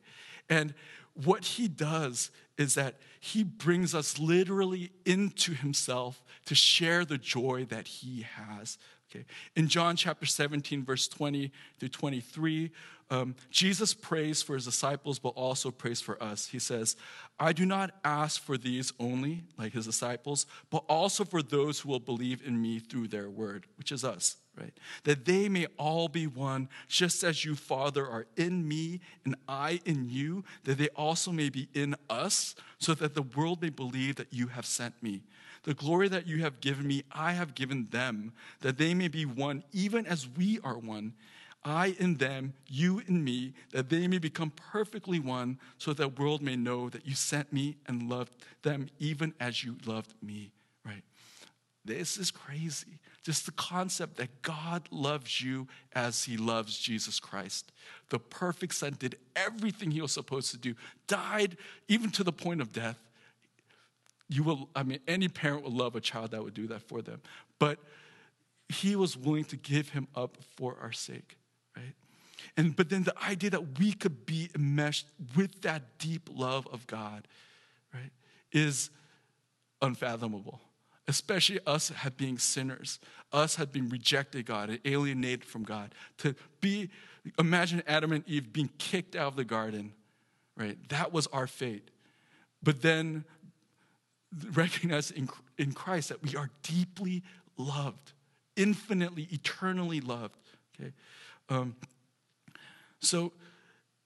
And 0.49 0.75
what 1.15 1.45
he 1.45 1.69
does 1.69 2.31
is 2.59 2.75
that 2.75 2.97
he 3.21 3.43
brings 3.43 3.95
us 3.95 4.19
literally 4.19 4.91
into 5.05 5.53
himself 5.53 6.23
to 6.47 6.55
share 6.55 7.05
the 7.05 7.19
joy 7.19 7.67
that 7.69 7.89
he 7.89 8.23
has. 8.23 8.79
Okay. 9.17 9.25
In 9.55 9.69
John 9.69 9.97
chapter 9.97 10.27
17, 10.27 10.85
verse 10.85 11.09
20 11.09 11.51
through 11.79 11.89
23, 11.89 12.71
um, 13.09 13.37
Jesus 13.51 13.95
prays 13.95 14.43
for 14.43 14.55
his 14.55 14.65
disciples, 14.65 15.19
but 15.19 15.31
also 15.31 15.71
prays 15.71 16.01
for 16.01 16.21
us. 16.23 16.49
He 16.49 16.59
says, 16.59 16.97
I 17.39 17.53
do 17.53 17.65
not 17.65 17.93
ask 18.05 18.43
for 18.43 18.59
these 18.59 18.93
only, 18.99 19.45
like 19.57 19.73
his 19.73 19.87
disciples, 19.87 20.47
but 20.71 20.85
also 20.89 21.25
for 21.25 21.41
those 21.41 21.81
who 21.81 21.89
will 21.89 22.01
believe 22.01 22.43
in 22.45 22.61
me 22.61 22.81
through 22.81 23.09
their 23.09 23.31
word, 23.31 23.67
which 23.79 23.93
is 23.93 24.05
us, 24.05 24.37
right? 24.59 24.73
That 25.05 25.25
they 25.25 25.49
may 25.49 25.67
all 25.79 26.09
be 26.09 26.27
one, 26.27 26.69
just 26.89 27.23
as 27.23 27.45
you, 27.45 27.55
Father, 27.55 28.07
are 28.07 28.27
in 28.37 28.67
me 28.67 29.01
and 29.25 29.37
I 29.49 29.81
in 29.85 30.11
you, 30.11 30.45
that 30.65 30.77
they 30.77 30.89
also 30.89 31.31
may 31.31 31.49
be 31.49 31.69
in 31.75 31.95
us, 32.11 32.57
so 32.79 32.93
that 32.95 33.15
the 33.15 33.23
world 33.23 33.63
may 33.63 33.71
believe 33.71 34.17
that 34.17 34.33
you 34.33 34.49
have 34.49 34.67
sent 34.67 35.01
me. 35.01 35.23
The 35.67 35.75
glory 35.75 36.07
that 36.09 36.29
you 36.29 36.43
have 36.43 36.61
given 36.61 36.87
me, 36.87 37.03
I 37.11 37.33
have 37.33 37.57
given 37.57 37.89
them, 37.91 38.33
that 38.61 38.79
they 38.79 38.95
may 38.95 39.09
be 39.09 39.27
one, 39.27 39.65
even 39.73 40.07
as 40.07 40.29
we 40.29 40.61
are 40.63 40.79
one. 40.79 41.15
I 41.65 41.97
in 41.99 42.19
them, 42.19 42.55
you 42.69 43.03
in 43.09 43.25
me, 43.25 43.53
that 43.73 43.89
they 43.89 44.07
may 44.07 44.19
become 44.19 44.53
perfectly 44.53 45.19
one, 45.19 45.59
so 45.79 45.93
that 45.93 46.01
the 46.01 46.23
world 46.23 46.41
may 46.41 46.55
know 46.55 46.89
that 46.91 47.05
you 47.05 47.17
sent 47.17 47.53
me 47.53 47.79
and 47.89 48.09
loved 48.09 48.33
them 48.63 48.89
even 49.01 49.35
as 49.41 49.65
you 49.65 49.77
loved 49.85 50.15
me. 50.23 50.53
Right? 50.85 51.03
This 51.85 52.17
is 52.17 52.31
crazy. 52.31 53.01
Just 53.25 53.47
the 53.47 53.53
concept 53.53 54.19
that 54.19 54.43
God 54.43 54.87
loves 54.93 55.43
you 55.43 55.67
as 55.97 56.23
he 56.23 56.37
loves 56.37 56.79
Jesus 56.79 57.19
Christ. 57.19 57.73
The 58.11 58.21
perfect 58.21 58.77
Son 58.77 58.95
did 58.97 59.17
everything 59.35 59.91
he 59.91 60.01
was 60.01 60.13
supposed 60.13 60.53
to 60.53 60.59
do, 60.59 60.77
died 61.09 61.57
even 61.89 62.11
to 62.11 62.23
the 62.23 62.33
point 62.33 62.61
of 62.61 62.73
death, 62.73 63.01
you 64.29 64.43
will, 64.43 64.69
I 64.75 64.83
mean, 64.83 64.99
any 65.07 65.29
parent 65.29 65.65
would 65.65 65.73
love 65.73 65.95
a 65.95 66.01
child 66.01 66.33
that 66.33 66.43
would 66.43 66.55
do 66.55 66.67
that 66.69 66.83
for 66.83 67.03
them. 67.03 67.21
But 67.59 67.79
he 68.69 68.97
was 68.97 69.17
willing 69.17 69.45
to 69.45 69.57
give 69.57 69.91
him 69.91 70.09
up 70.15 70.37
for 70.57 70.77
our 70.83 70.93
sake, 70.93 71.37
right? 71.77 71.95
And 72.57 72.75
but 72.75 72.91
then 72.91 73.05
the 73.05 73.15
idea 73.25 73.51
that 73.51 73.79
we 73.79 73.93
could 73.93 74.27
be 74.27 74.51
enmeshed 74.55 75.07
with 75.37 75.63
that 75.63 75.99
deep 75.99 76.29
love 76.33 76.67
of 76.73 76.87
God, 76.87 77.29
right, 77.95 78.11
is 78.53 78.91
unfathomable. 79.81 80.61
Especially 81.09 81.61
us 81.67 81.91
have 81.91 82.17
being 82.17 82.39
sinners, 82.39 82.99
us 83.33 83.55
had 83.55 83.71
been 83.71 83.89
rejected 83.89 84.45
God 84.47 84.71
and 84.71 84.81
alienated 84.85 85.45
from 85.45 85.63
God. 85.63 85.95
To 86.19 86.35
be, 86.61 86.91
imagine 87.39 87.85
Adam 87.87 88.11
and 88.11 88.29
Eve 88.29 88.53
being 88.53 88.71
kicked 88.79 89.15
out 89.15 89.29
of 89.29 89.37
the 89.37 89.45
garden, 89.45 89.93
right? 90.57 90.77
That 90.89 91.13
was 91.13 91.29
our 91.29 91.47
fate. 91.47 91.91
But 92.61 92.83
then 92.83 93.25
recognize 94.53 95.11
in, 95.11 95.29
in 95.59 95.73
Christ 95.73 96.09
that 96.09 96.23
we 96.23 96.37
are 96.37 96.51
deeply 96.63 97.23
loved, 97.57 98.13
infinitely, 98.57 99.29
eternally 99.31 100.01
loved. 100.01 100.37
Okay, 100.79 100.93
um, 101.49 101.77
so 103.01 103.33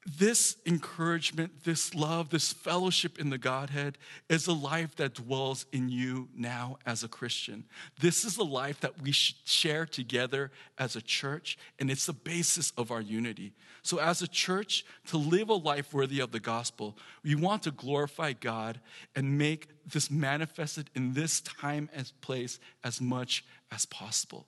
this 0.07 0.57
encouragement, 0.64 1.64
this 1.64 1.94
love, 1.94 2.30
this 2.30 2.53
fellowship 2.53 3.18
in 3.18 3.28
the 3.28 3.36
Godhead 3.36 3.98
is 4.30 4.46
a 4.46 4.53
life 4.53 4.96
that 4.96 5.14
dwells 5.14 5.66
in 5.72 5.90
you 5.90 6.28
now 6.34 6.78
as 6.86 7.05
a 7.05 7.09
Christian. 7.09 7.64
This 8.01 8.24
is 8.24 8.38
a 8.38 8.42
life 8.44 8.80
that 8.80 9.03
we 9.03 9.12
should 9.12 9.36
share 9.44 9.84
together 9.84 10.51
as 10.78 10.96
a 10.96 11.03
church, 11.03 11.59
and 11.78 11.90
it's 11.90 12.07
the 12.07 12.14
basis 12.14 12.72
of 12.78 12.90
our 12.90 13.03
unity. 13.03 13.53
So, 13.82 13.98
as 13.98 14.22
a 14.22 14.28
church, 14.28 14.84
to 15.09 15.18
live 15.18 15.51
a 15.51 15.55
life 15.55 15.92
worthy 15.92 16.20
of 16.20 16.32
the 16.32 16.40
gospel, 16.40 16.96
we 17.22 17.34
want 17.34 17.62
to 17.64 17.70
glorify 17.70 18.32
God 18.32 18.80
and 19.14 19.36
make 19.36 19.68
this 19.86 20.11
manifested 20.11 20.88
in 20.94 21.12
this 21.12 21.40
time 21.42 21.90
and 21.94 22.11
place 22.22 22.59
as 22.84 23.01
much 23.01 23.44
as 23.70 23.84
possible. 23.84 24.46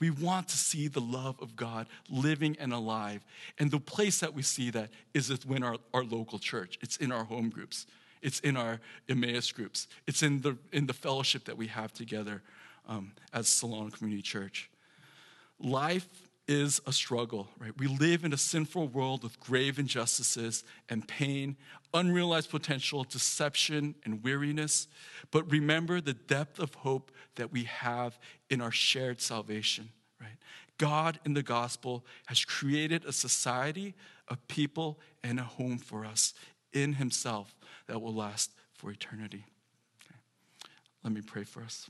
We 0.00 0.10
want 0.10 0.48
to 0.48 0.56
see 0.56 0.88
the 0.88 1.00
love 1.00 1.40
of 1.40 1.56
God 1.56 1.88
living 2.08 2.56
and 2.60 2.72
alive. 2.72 3.24
And 3.58 3.70
the 3.70 3.80
place 3.80 4.20
that 4.20 4.34
we 4.34 4.42
see 4.42 4.70
that 4.70 4.90
is 5.14 5.30
within 5.30 5.62
our, 5.62 5.76
our 5.92 6.04
local 6.04 6.38
church. 6.38 6.78
It's 6.80 6.96
in 6.98 7.10
our 7.10 7.24
home 7.24 7.50
groups. 7.50 7.86
It's 8.22 8.40
in 8.40 8.56
our 8.56 8.80
Emmaus 9.08 9.50
groups. 9.52 9.88
It's 10.06 10.22
in 10.22 10.40
the, 10.40 10.56
in 10.72 10.86
the 10.86 10.92
fellowship 10.92 11.44
that 11.44 11.56
we 11.56 11.66
have 11.68 11.92
together 11.92 12.42
um, 12.88 13.12
as 13.32 13.48
Salon 13.48 13.90
Community 13.90 14.22
Church. 14.22 14.70
Life 15.60 16.27
is 16.48 16.80
a 16.86 16.92
struggle, 16.92 17.48
right? 17.58 17.72
We 17.78 17.86
live 17.86 18.24
in 18.24 18.32
a 18.32 18.38
sinful 18.38 18.88
world 18.88 19.22
with 19.22 19.38
grave 19.38 19.78
injustices 19.78 20.64
and 20.88 21.06
pain, 21.06 21.56
unrealized 21.92 22.50
potential, 22.50 23.04
deception, 23.04 23.94
and 24.04 24.24
weariness. 24.24 24.88
But 25.30 25.50
remember 25.50 26.00
the 26.00 26.14
depth 26.14 26.58
of 26.58 26.74
hope 26.74 27.12
that 27.36 27.52
we 27.52 27.64
have 27.64 28.18
in 28.48 28.60
our 28.60 28.72
shared 28.72 29.20
salvation, 29.20 29.90
right? 30.20 30.38
God 30.78 31.20
in 31.26 31.34
the 31.34 31.42
gospel 31.42 32.04
has 32.26 32.44
created 32.44 33.04
a 33.04 33.12
society 33.12 33.94
a 34.30 34.36
people 34.48 34.98
and 35.22 35.40
a 35.40 35.42
home 35.42 35.78
for 35.78 36.04
us 36.04 36.34
in 36.72 36.94
Himself 36.94 37.54
that 37.86 38.00
will 38.00 38.14
last 38.14 38.52
for 38.74 38.90
eternity. 38.90 39.44
Okay. 40.04 40.18
Let 41.02 41.12
me 41.12 41.20
pray 41.20 41.44
for 41.44 41.62
us. 41.62 41.88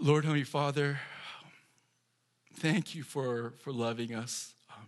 Lord, 0.00 0.24
Heavenly 0.24 0.44
Father, 0.44 0.98
thank 2.54 2.94
you 2.94 3.02
for, 3.02 3.54
for 3.60 3.72
loving 3.72 4.14
us. 4.14 4.54
Um, 4.70 4.86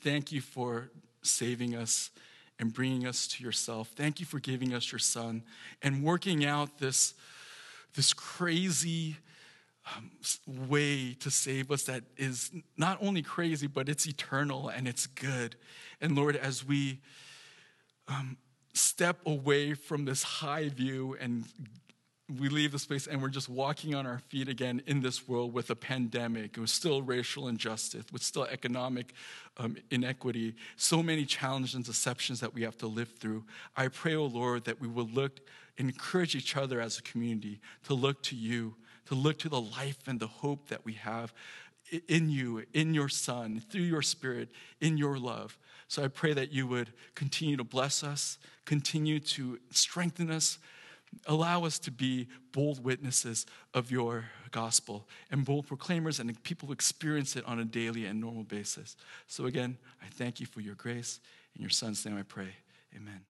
thank 0.00 0.32
you 0.32 0.40
for 0.40 0.90
saving 1.22 1.74
us 1.74 2.10
and 2.58 2.72
bringing 2.72 3.06
us 3.06 3.26
to 3.28 3.44
yourself. 3.44 3.88
Thank 3.96 4.20
you 4.20 4.26
for 4.26 4.38
giving 4.38 4.74
us 4.74 4.92
your 4.92 4.98
son 4.98 5.42
and 5.82 6.02
working 6.02 6.44
out 6.44 6.78
this, 6.78 7.14
this 7.94 8.12
crazy 8.12 9.16
um, 9.96 10.10
way 10.68 11.14
to 11.14 11.30
save 11.30 11.70
us 11.70 11.84
that 11.84 12.04
is 12.16 12.50
not 12.76 12.98
only 13.02 13.22
crazy, 13.22 13.66
but 13.66 13.88
it's 13.88 14.06
eternal 14.06 14.68
and 14.68 14.88
it's 14.88 15.06
good. 15.06 15.56
And 16.00 16.16
Lord, 16.16 16.36
as 16.36 16.66
we 16.66 17.00
um, 18.08 18.36
step 18.72 19.18
away 19.26 19.74
from 19.74 20.04
this 20.04 20.22
high 20.22 20.68
view 20.68 21.16
and 21.20 21.44
we 22.28 22.48
leave 22.48 22.72
this 22.72 22.86
place 22.86 23.06
and 23.06 23.20
we're 23.20 23.28
just 23.28 23.50
walking 23.50 23.94
on 23.94 24.06
our 24.06 24.18
feet 24.18 24.48
again 24.48 24.80
in 24.86 25.02
this 25.02 25.28
world 25.28 25.52
with 25.52 25.68
a 25.68 25.76
pandemic, 25.76 26.56
with 26.56 26.70
still 26.70 27.02
racial 27.02 27.48
injustice, 27.48 28.04
with 28.12 28.22
still 28.22 28.44
economic 28.44 29.12
um, 29.58 29.76
inequity, 29.90 30.54
so 30.76 31.02
many 31.02 31.26
challenges 31.26 31.74
and 31.74 31.84
deceptions 31.84 32.40
that 32.40 32.54
we 32.54 32.62
have 32.62 32.78
to 32.78 32.86
live 32.86 33.12
through. 33.18 33.44
I 33.76 33.88
pray, 33.88 34.14
oh 34.14 34.24
Lord, 34.24 34.64
that 34.64 34.80
we 34.80 34.88
will 34.88 35.08
look, 35.08 35.40
encourage 35.76 36.34
each 36.34 36.56
other 36.56 36.80
as 36.80 36.98
a 36.98 37.02
community 37.02 37.60
to 37.84 37.94
look 37.94 38.22
to 38.24 38.36
you, 38.36 38.74
to 39.06 39.14
look 39.14 39.38
to 39.40 39.50
the 39.50 39.60
life 39.60 39.98
and 40.06 40.18
the 40.18 40.26
hope 40.26 40.68
that 40.68 40.84
we 40.84 40.94
have 40.94 41.34
in 42.08 42.30
you, 42.30 42.64
in 42.72 42.94
your 42.94 43.10
Son, 43.10 43.62
through 43.68 43.82
your 43.82 44.02
Spirit, 44.02 44.48
in 44.80 44.96
your 44.96 45.18
love. 45.18 45.58
So 45.88 46.02
I 46.02 46.08
pray 46.08 46.32
that 46.32 46.50
you 46.50 46.66
would 46.68 46.90
continue 47.14 47.58
to 47.58 47.64
bless 47.64 48.02
us, 48.02 48.38
continue 48.64 49.20
to 49.20 49.58
strengthen 49.70 50.30
us 50.30 50.58
allow 51.26 51.64
us 51.64 51.78
to 51.80 51.90
be 51.90 52.28
bold 52.52 52.82
witnesses 52.84 53.46
of 53.72 53.90
your 53.90 54.24
gospel 54.50 55.08
and 55.30 55.44
bold 55.44 55.66
proclaimers 55.66 56.20
and 56.20 56.42
people 56.44 56.68
who 56.68 56.72
experience 56.72 57.36
it 57.36 57.44
on 57.46 57.58
a 57.58 57.64
daily 57.64 58.06
and 58.06 58.20
normal 58.20 58.44
basis. 58.44 58.96
So, 59.26 59.46
again, 59.46 59.76
I 60.02 60.06
thank 60.06 60.40
you 60.40 60.46
for 60.46 60.60
your 60.60 60.74
grace. 60.74 61.20
In 61.56 61.62
your 61.62 61.70
son's 61.70 62.04
name 62.04 62.16
I 62.18 62.22
pray. 62.22 62.54
Amen. 62.96 63.33